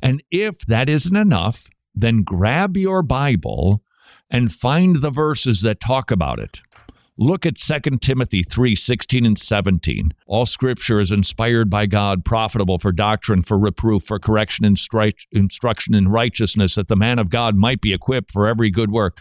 And 0.00 0.22
if 0.30 0.60
that 0.66 0.88
isn't 0.88 1.16
enough, 1.16 1.68
then 1.94 2.22
grab 2.22 2.76
your 2.76 3.02
Bible 3.02 3.82
and 4.30 4.52
find 4.52 4.96
the 4.96 5.10
verses 5.10 5.62
that 5.62 5.80
talk 5.80 6.10
about 6.10 6.40
it. 6.40 6.60
Look 7.22 7.46
at 7.46 7.54
2 7.54 7.98
Timothy 7.98 8.42
3 8.42 8.74
16 8.74 9.24
and 9.24 9.38
17. 9.38 10.12
All 10.26 10.44
scripture 10.44 10.98
is 11.00 11.12
inspired 11.12 11.70
by 11.70 11.86
God, 11.86 12.24
profitable 12.24 12.80
for 12.80 12.90
doctrine, 12.90 13.42
for 13.42 13.56
reproof, 13.56 14.02
for 14.02 14.18
correction, 14.18 14.64
and 14.64 14.76
stri- 14.76 15.24
instruction 15.30 15.94
in 15.94 16.08
righteousness, 16.08 16.74
that 16.74 16.88
the 16.88 16.96
man 16.96 17.20
of 17.20 17.30
God 17.30 17.54
might 17.54 17.80
be 17.80 17.94
equipped 17.94 18.32
for 18.32 18.48
every 18.48 18.70
good 18.70 18.90
work. 18.90 19.18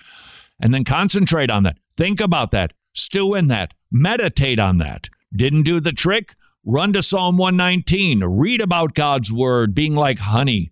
And 0.59 0.73
then 0.73 0.83
concentrate 0.83 1.51
on 1.51 1.61
that. 1.61 1.77
Think 1.95 2.19
about 2.19 2.49
that. 2.49 2.73
Stew 2.91 3.35
in 3.35 3.49
that. 3.49 3.75
Meditate 3.91 4.57
on 4.57 4.79
that. 4.79 5.07
Didn't 5.31 5.61
do 5.61 5.79
the 5.79 5.91
trick? 5.91 6.33
Run 6.65 6.93
to 6.93 7.03
Psalm 7.03 7.37
119. 7.37 8.23
Read 8.23 8.61
about 8.61 8.95
God's 8.95 9.31
word 9.31 9.75
being 9.75 9.93
like 9.93 10.17
honey. 10.17 10.71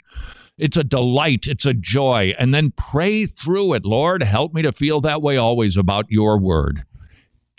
It's 0.58 0.78
a 0.78 0.84
delight. 0.84 1.46
It's 1.48 1.68
a 1.68 1.76
joy. 1.76 2.34
And 2.40 2.56
then 2.56 2.72
pray 2.76 3.28
through 3.28 3.74
it. 3.74 3.86
Lord, 3.86 4.24
help 4.24 4.56
me 4.56 4.64
to 4.64 4.72
feel 4.72 5.00
that 5.02 5.22
way 5.22 5.38
always 5.38 5.78
about 5.78 6.08
your 6.10 6.40
word 6.40 6.86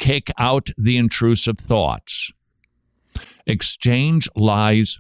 kick 0.01 0.33
out 0.39 0.71
the 0.77 0.97
intrusive 0.97 1.59
thoughts. 1.59 2.33
Exchange 3.47 4.29
lies 4.35 4.99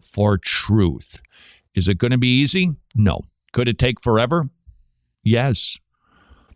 for 0.00 0.38
truth. 0.38 1.20
Is 1.74 1.86
it 1.86 1.98
going 1.98 2.10
to 2.10 2.18
be 2.18 2.40
easy? 2.40 2.72
No. 2.94 3.20
Could 3.52 3.68
it 3.68 3.78
take 3.78 4.00
forever? 4.00 4.48
Yes. 5.22 5.76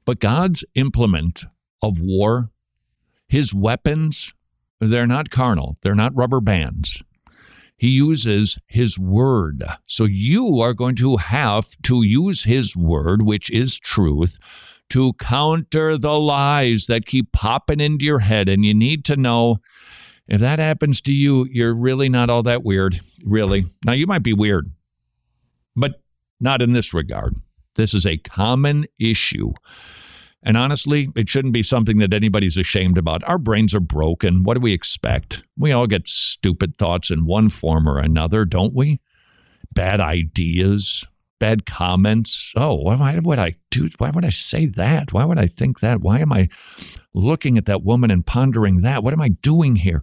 But 0.07 0.21
God's 0.21 0.65
implement 0.75 1.45
of 1.83 2.01
war, 2.01 2.51
his 3.29 3.53
weapons, 3.53 4.33
they're 4.81 5.07
not 5.07 5.31
carnal, 5.31 5.77
they're 5.83 5.95
not 5.95 6.17
rubber 6.17 6.41
bands. 6.41 7.03
He 7.77 7.91
uses 7.91 8.59
his 8.67 8.99
word. 8.99 9.63
So 9.87 10.05
you 10.05 10.61
are 10.61 10.73
going 10.73 10.97
to 10.97 11.19
have 11.19 11.77
to 11.83 12.03
use 12.03 12.45
his 12.45 12.75
word, 12.75 13.23
which 13.23 13.51
is 13.51 13.79
truth, 13.79 14.39
to 14.91 15.13
counter 15.15 15.99
the 15.99 16.19
lies 16.19 16.87
that 16.87 17.07
keep 17.07 17.33
popping 17.33 17.81
into 17.81 18.05
your 18.05 18.21
head. 18.21 18.49
And 18.49 18.65
you 18.65 18.75
need 18.75 19.05
to 19.07 19.17
know 19.17 19.59
if 20.29 20.41
that 20.41 20.59
happens 20.59 21.01
to 21.03 21.15
you, 21.15 21.47
you're 21.51 21.75
really 21.75 22.09
not 22.09 22.31
all 22.31 22.43
that 22.45 22.65
weird, 22.65 23.01
really. 23.25 23.65
Now, 23.85 23.93
you 23.93 24.07
might 24.07 24.23
be 24.23 24.33
weird, 24.33 24.71
but 25.75 26.01
not 26.41 26.63
in 26.63 26.73
this 26.73 26.93
regard. 26.93 27.37
This 27.77 27.95
is 27.95 28.07
a 28.07 28.17
common 28.17 28.87
issue. 28.99 29.53
And 30.43 30.57
honestly, 30.57 31.09
it 31.17 31.29
shouldn't 31.29 31.55
be 31.55 31.63
something 31.63 31.99
that 31.99 32.15
anybody's 32.15 32.57
ashamed 32.57 32.99
about. 32.99 33.25
Our 33.25 33.39
brains 33.39 33.75
are 33.75 33.81
broken. 33.81 34.45
What 34.45 34.55
do 34.55 34.61
we 34.61 34.73
expect? 34.73 35.43
We 35.59 35.73
all 35.73 35.87
get 35.87 36.07
stupid 36.07 36.77
thoughts 36.77 37.11
in 37.11 37.27
one 37.27 37.49
form 37.49 37.89
or 37.89 37.99
another, 37.99 38.45
don't 38.45 38.75
we? 38.75 39.01
Bad 39.75 40.01
ideas, 40.01 41.05
bad 41.39 41.67
comments. 41.67 42.53
Oh, 42.57 42.75
why 42.75 43.19
would 43.19 43.39
I 43.39 43.55
do? 43.71 43.87
Why 43.99 44.11
would 44.11 44.25
I 44.25 44.31
say 44.31 44.67
that? 44.67 45.13
Why 45.13 45.25
would 45.25 45.39
I 45.39 45.47
think 45.47 45.81
that? 45.81 46.01
Why 46.01 46.21
am 46.21 46.33
I 46.33 46.49
looking 47.15 47.59
at 47.59 47.67
that 47.67 47.83
woman 47.83 48.11
and 48.11 48.25
pondering 48.25 48.81
that? 48.83 49.03
What 49.03 49.13
am 49.13 49.21
I 49.21 49.29
doing 49.29 49.77
here? 49.77 50.03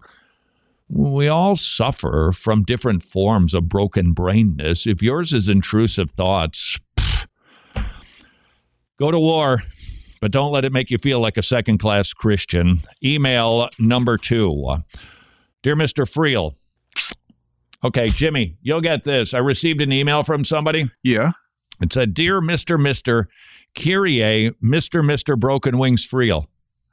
We 0.88 1.28
all 1.28 1.56
suffer 1.56 2.32
from 2.32 2.62
different 2.62 3.02
forms 3.02 3.54
of 3.54 3.68
broken 3.68 4.12
brainness. 4.12 4.86
If 4.86 5.02
yours 5.02 5.32
is 5.32 5.48
intrusive 5.48 6.10
thoughts, 6.10 6.78
pff, 6.96 7.26
go 8.98 9.10
to 9.10 9.18
war, 9.18 9.62
but 10.20 10.30
don't 10.30 10.52
let 10.52 10.64
it 10.64 10.72
make 10.72 10.90
you 10.90 10.98
feel 10.98 11.20
like 11.20 11.36
a 11.36 11.42
second 11.42 11.78
class 11.78 12.12
Christian. 12.12 12.82
Email 13.02 13.70
number 13.78 14.18
two 14.18 14.82
Dear 15.62 15.76
Mr. 15.76 16.04
Friel, 16.06 16.54
Okay, 17.84 18.08
Jimmy, 18.08 18.56
you'll 18.62 18.80
get 18.80 19.04
this. 19.04 19.34
I 19.34 19.38
received 19.38 19.82
an 19.82 19.92
email 19.92 20.22
from 20.22 20.42
somebody. 20.42 20.90
Yeah. 21.02 21.32
It 21.82 21.92
said, 21.92 22.14
Dear 22.14 22.40
Mr. 22.40 22.78
Mr. 22.78 23.26
Kyrie, 23.74 24.52
Mr. 24.62 25.02
Mr. 25.02 25.38
Broken 25.38 25.78
Wings 25.78 26.06
Friel. 26.06 26.46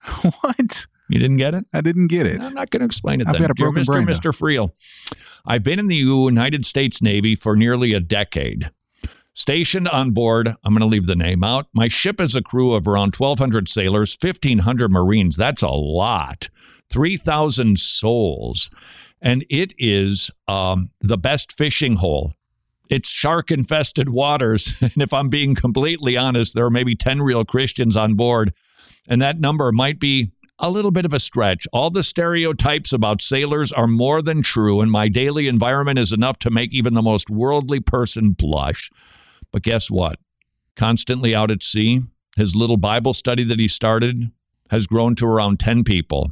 What? 0.41 0.87
You 1.09 1.19
didn't 1.19 1.37
get 1.37 1.53
it? 1.53 1.65
I 1.73 1.81
didn't 1.81 2.07
get 2.07 2.25
it. 2.25 2.41
I'm 2.41 2.53
not 2.53 2.69
going 2.69 2.79
to 2.79 2.85
explain 2.85 3.19
it 3.19 3.27
I've 3.27 3.33
then. 3.33 3.41
got 3.41 3.51
a 3.51 3.53
Dear 3.53 3.65
broken 3.71 3.83
Mr. 3.83 3.91
brain 3.93 4.05
now. 4.05 4.11
Mr. 4.13 4.31
Friel, 4.31 4.71
I've 5.45 5.61
been 5.61 5.77
in 5.77 5.87
the 5.87 5.95
United 5.95 6.65
States 6.65 7.01
Navy 7.01 7.35
for 7.35 7.55
nearly 7.55 7.93
a 7.93 7.99
decade. 7.99 8.71
Stationed 9.33 9.89
on 9.89 10.11
board, 10.11 10.55
I'm 10.63 10.73
going 10.73 10.79
to 10.79 10.85
leave 10.87 11.07
the 11.07 11.15
name 11.15 11.43
out. 11.43 11.67
My 11.73 11.89
ship 11.89 12.19
has 12.19 12.35
a 12.35 12.41
crew 12.41 12.73
of 12.73 12.87
around 12.87 13.15
1,200 13.15 13.67
sailors, 13.67 14.17
1,500 14.19 14.89
Marines. 14.89 15.35
That's 15.35 15.61
a 15.61 15.69
lot. 15.69 16.49
3,000 16.89 17.77
souls 17.79 18.69
and 19.21 19.45
it 19.49 19.73
is 19.77 20.31
um, 20.47 20.89
the 21.01 21.17
best 21.17 21.51
fishing 21.51 21.95
hole. 21.97 22.33
It's 22.89 23.09
shark 23.09 23.51
infested 23.51 24.09
waters. 24.09 24.73
And 24.81 24.97
if 24.97 25.13
I'm 25.13 25.29
being 25.29 25.55
completely 25.55 26.17
honest, 26.17 26.55
there 26.55 26.65
are 26.65 26.71
maybe 26.71 26.95
10 26.95 27.21
real 27.21 27.45
Christians 27.45 27.95
on 27.95 28.15
board. 28.15 28.53
And 29.07 29.21
that 29.21 29.39
number 29.39 29.71
might 29.71 29.99
be 29.99 30.31
a 30.59 30.69
little 30.69 30.91
bit 30.91 31.05
of 31.05 31.13
a 31.13 31.19
stretch. 31.19 31.67
All 31.71 31.89
the 31.89 32.03
stereotypes 32.03 32.93
about 32.93 33.21
sailors 33.21 33.71
are 33.71 33.87
more 33.87 34.21
than 34.21 34.43
true, 34.43 34.81
and 34.81 34.91
my 34.91 35.07
daily 35.07 35.47
environment 35.47 35.97
is 35.97 36.13
enough 36.13 36.37
to 36.39 36.51
make 36.51 36.73
even 36.73 36.93
the 36.93 37.01
most 37.01 37.29
worldly 37.29 37.79
person 37.79 38.31
blush. 38.31 38.91
But 39.51 39.63
guess 39.63 39.89
what? 39.89 40.19
Constantly 40.75 41.33
out 41.33 41.49
at 41.49 41.63
sea, 41.63 42.01
his 42.37 42.55
little 42.55 42.77
Bible 42.77 43.13
study 43.13 43.43
that 43.45 43.59
he 43.59 43.67
started 43.67 44.31
has 44.69 44.85
grown 44.85 45.15
to 45.15 45.25
around 45.25 45.59
10 45.59 45.83
people 45.83 46.31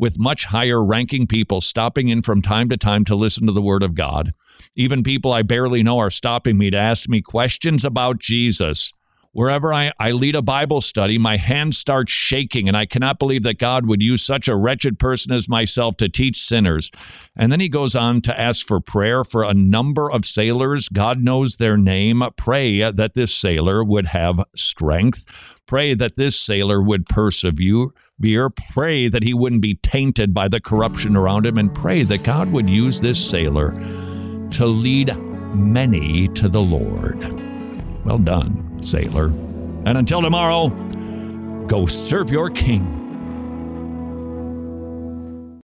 with 0.00 0.18
much 0.18 0.46
higher 0.46 0.82
ranking 0.82 1.26
people 1.26 1.60
stopping 1.60 2.08
in 2.08 2.22
from 2.22 2.40
time 2.40 2.70
to 2.70 2.76
time 2.76 3.04
to 3.04 3.14
listen 3.14 3.46
to 3.46 3.52
the 3.52 3.60
Word 3.60 3.82
of 3.82 3.94
God. 3.94 4.32
Even 4.74 5.02
people 5.02 5.32
I 5.32 5.42
barely 5.42 5.82
know 5.82 5.98
are 5.98 6.10
stopping 6.10 6.56
me 6.56 6.70
to 6.70 6.78
ask 6.78 7.08
me 7.08 7.20
questions 7.20 7.84
about 7.84 8.18
Jesus. 8.18 8.92
Wherever 9.32 9.72
I, 9.72 9.92
I 10.00 10.10
lead 10.10 10.34
a 10.34 10.42
Bible 10.42 10.80
study, 10.80 11.16
my 11.16 11.36
hands 11.36 11.78
start 11.78 12.08
shaking, 12.08 12.66
and 12.66 12.76
I 12.76 12.84
cannot 12.84 13.20
believe 13.20 13.44
that 13.44 13.58
God 13.58 13.86
would 13.86 14.02
use 14.02 14.24
such 14.24 14.48
a 14.48 14.56
wretched 14.56 14.98
person 14.98 15.32
as 15.32 15.48
myself 15.48 15.96
to 15.98 16.08
teach 16.08 16.36
sinners. 16.36 16.90
And 17.36 17.52
then 17.52 17.60
he 17.60 17.68
goes 17.68 17.94
on 17.94 18.22
to 18.22 18.40
ask 18.40 18.66
for 18.66 18.80
prayer 18.80 19.22
for 19.22 19.44
a 19.44 19.54
number 19.54 20.10
of 20.10 20.24
sailors. 20.24 20.88
God 20.88 21.22
knows 21.22 21.56
their 21.56 21.76
name. 21.76 22.24
Pray 22.36 22.90
that 22.90 23.14
this 23.14 23.32
sailor 23.32 23.84
would 23.84 24.06
have 24.06 24.42
strength. 24.56 25.24
Pray 25.64 25.94
that 25.94 26.16
this 26.16 26.40
sailor 26.40 26.82
would 26.82 27.06
persevere. 27.06 27.86
Pray 28.72 29.08
that 29.08 29.22
he 29.22 29.32
wouldn't 29.34 29.62
be 29.62 29.76
tainted 29.76 30.34
by 30.34 30.48
the 30.48 30.60
corruption 30.60 31.16
around 31.16 31.46
him, 31.46 31.58
and 31.58 31.74
pray 31.74 32.02
that 32.02 32.22
God 32.22 32.52
would 32.52 32.68
use 32.68 33.00
this 33.00 33.18
sailor 33.18 33.70
to 34.50 34.66
lead 34.66 35.16
many 35.54 36.28
to 36.28 36.48
the 36.48 36.60
Lord. 36.60 37.18
Well 38.04 38.18
done, 38.18 38.82
sailor. 38.82 39.26
And 39.86 39.96
until 39.98 40.20
tomorrow, 40.20 40.68
go 41.66 41.86
serve 41.86 42.30
your 42.30 42.50
king. 42.50 42.96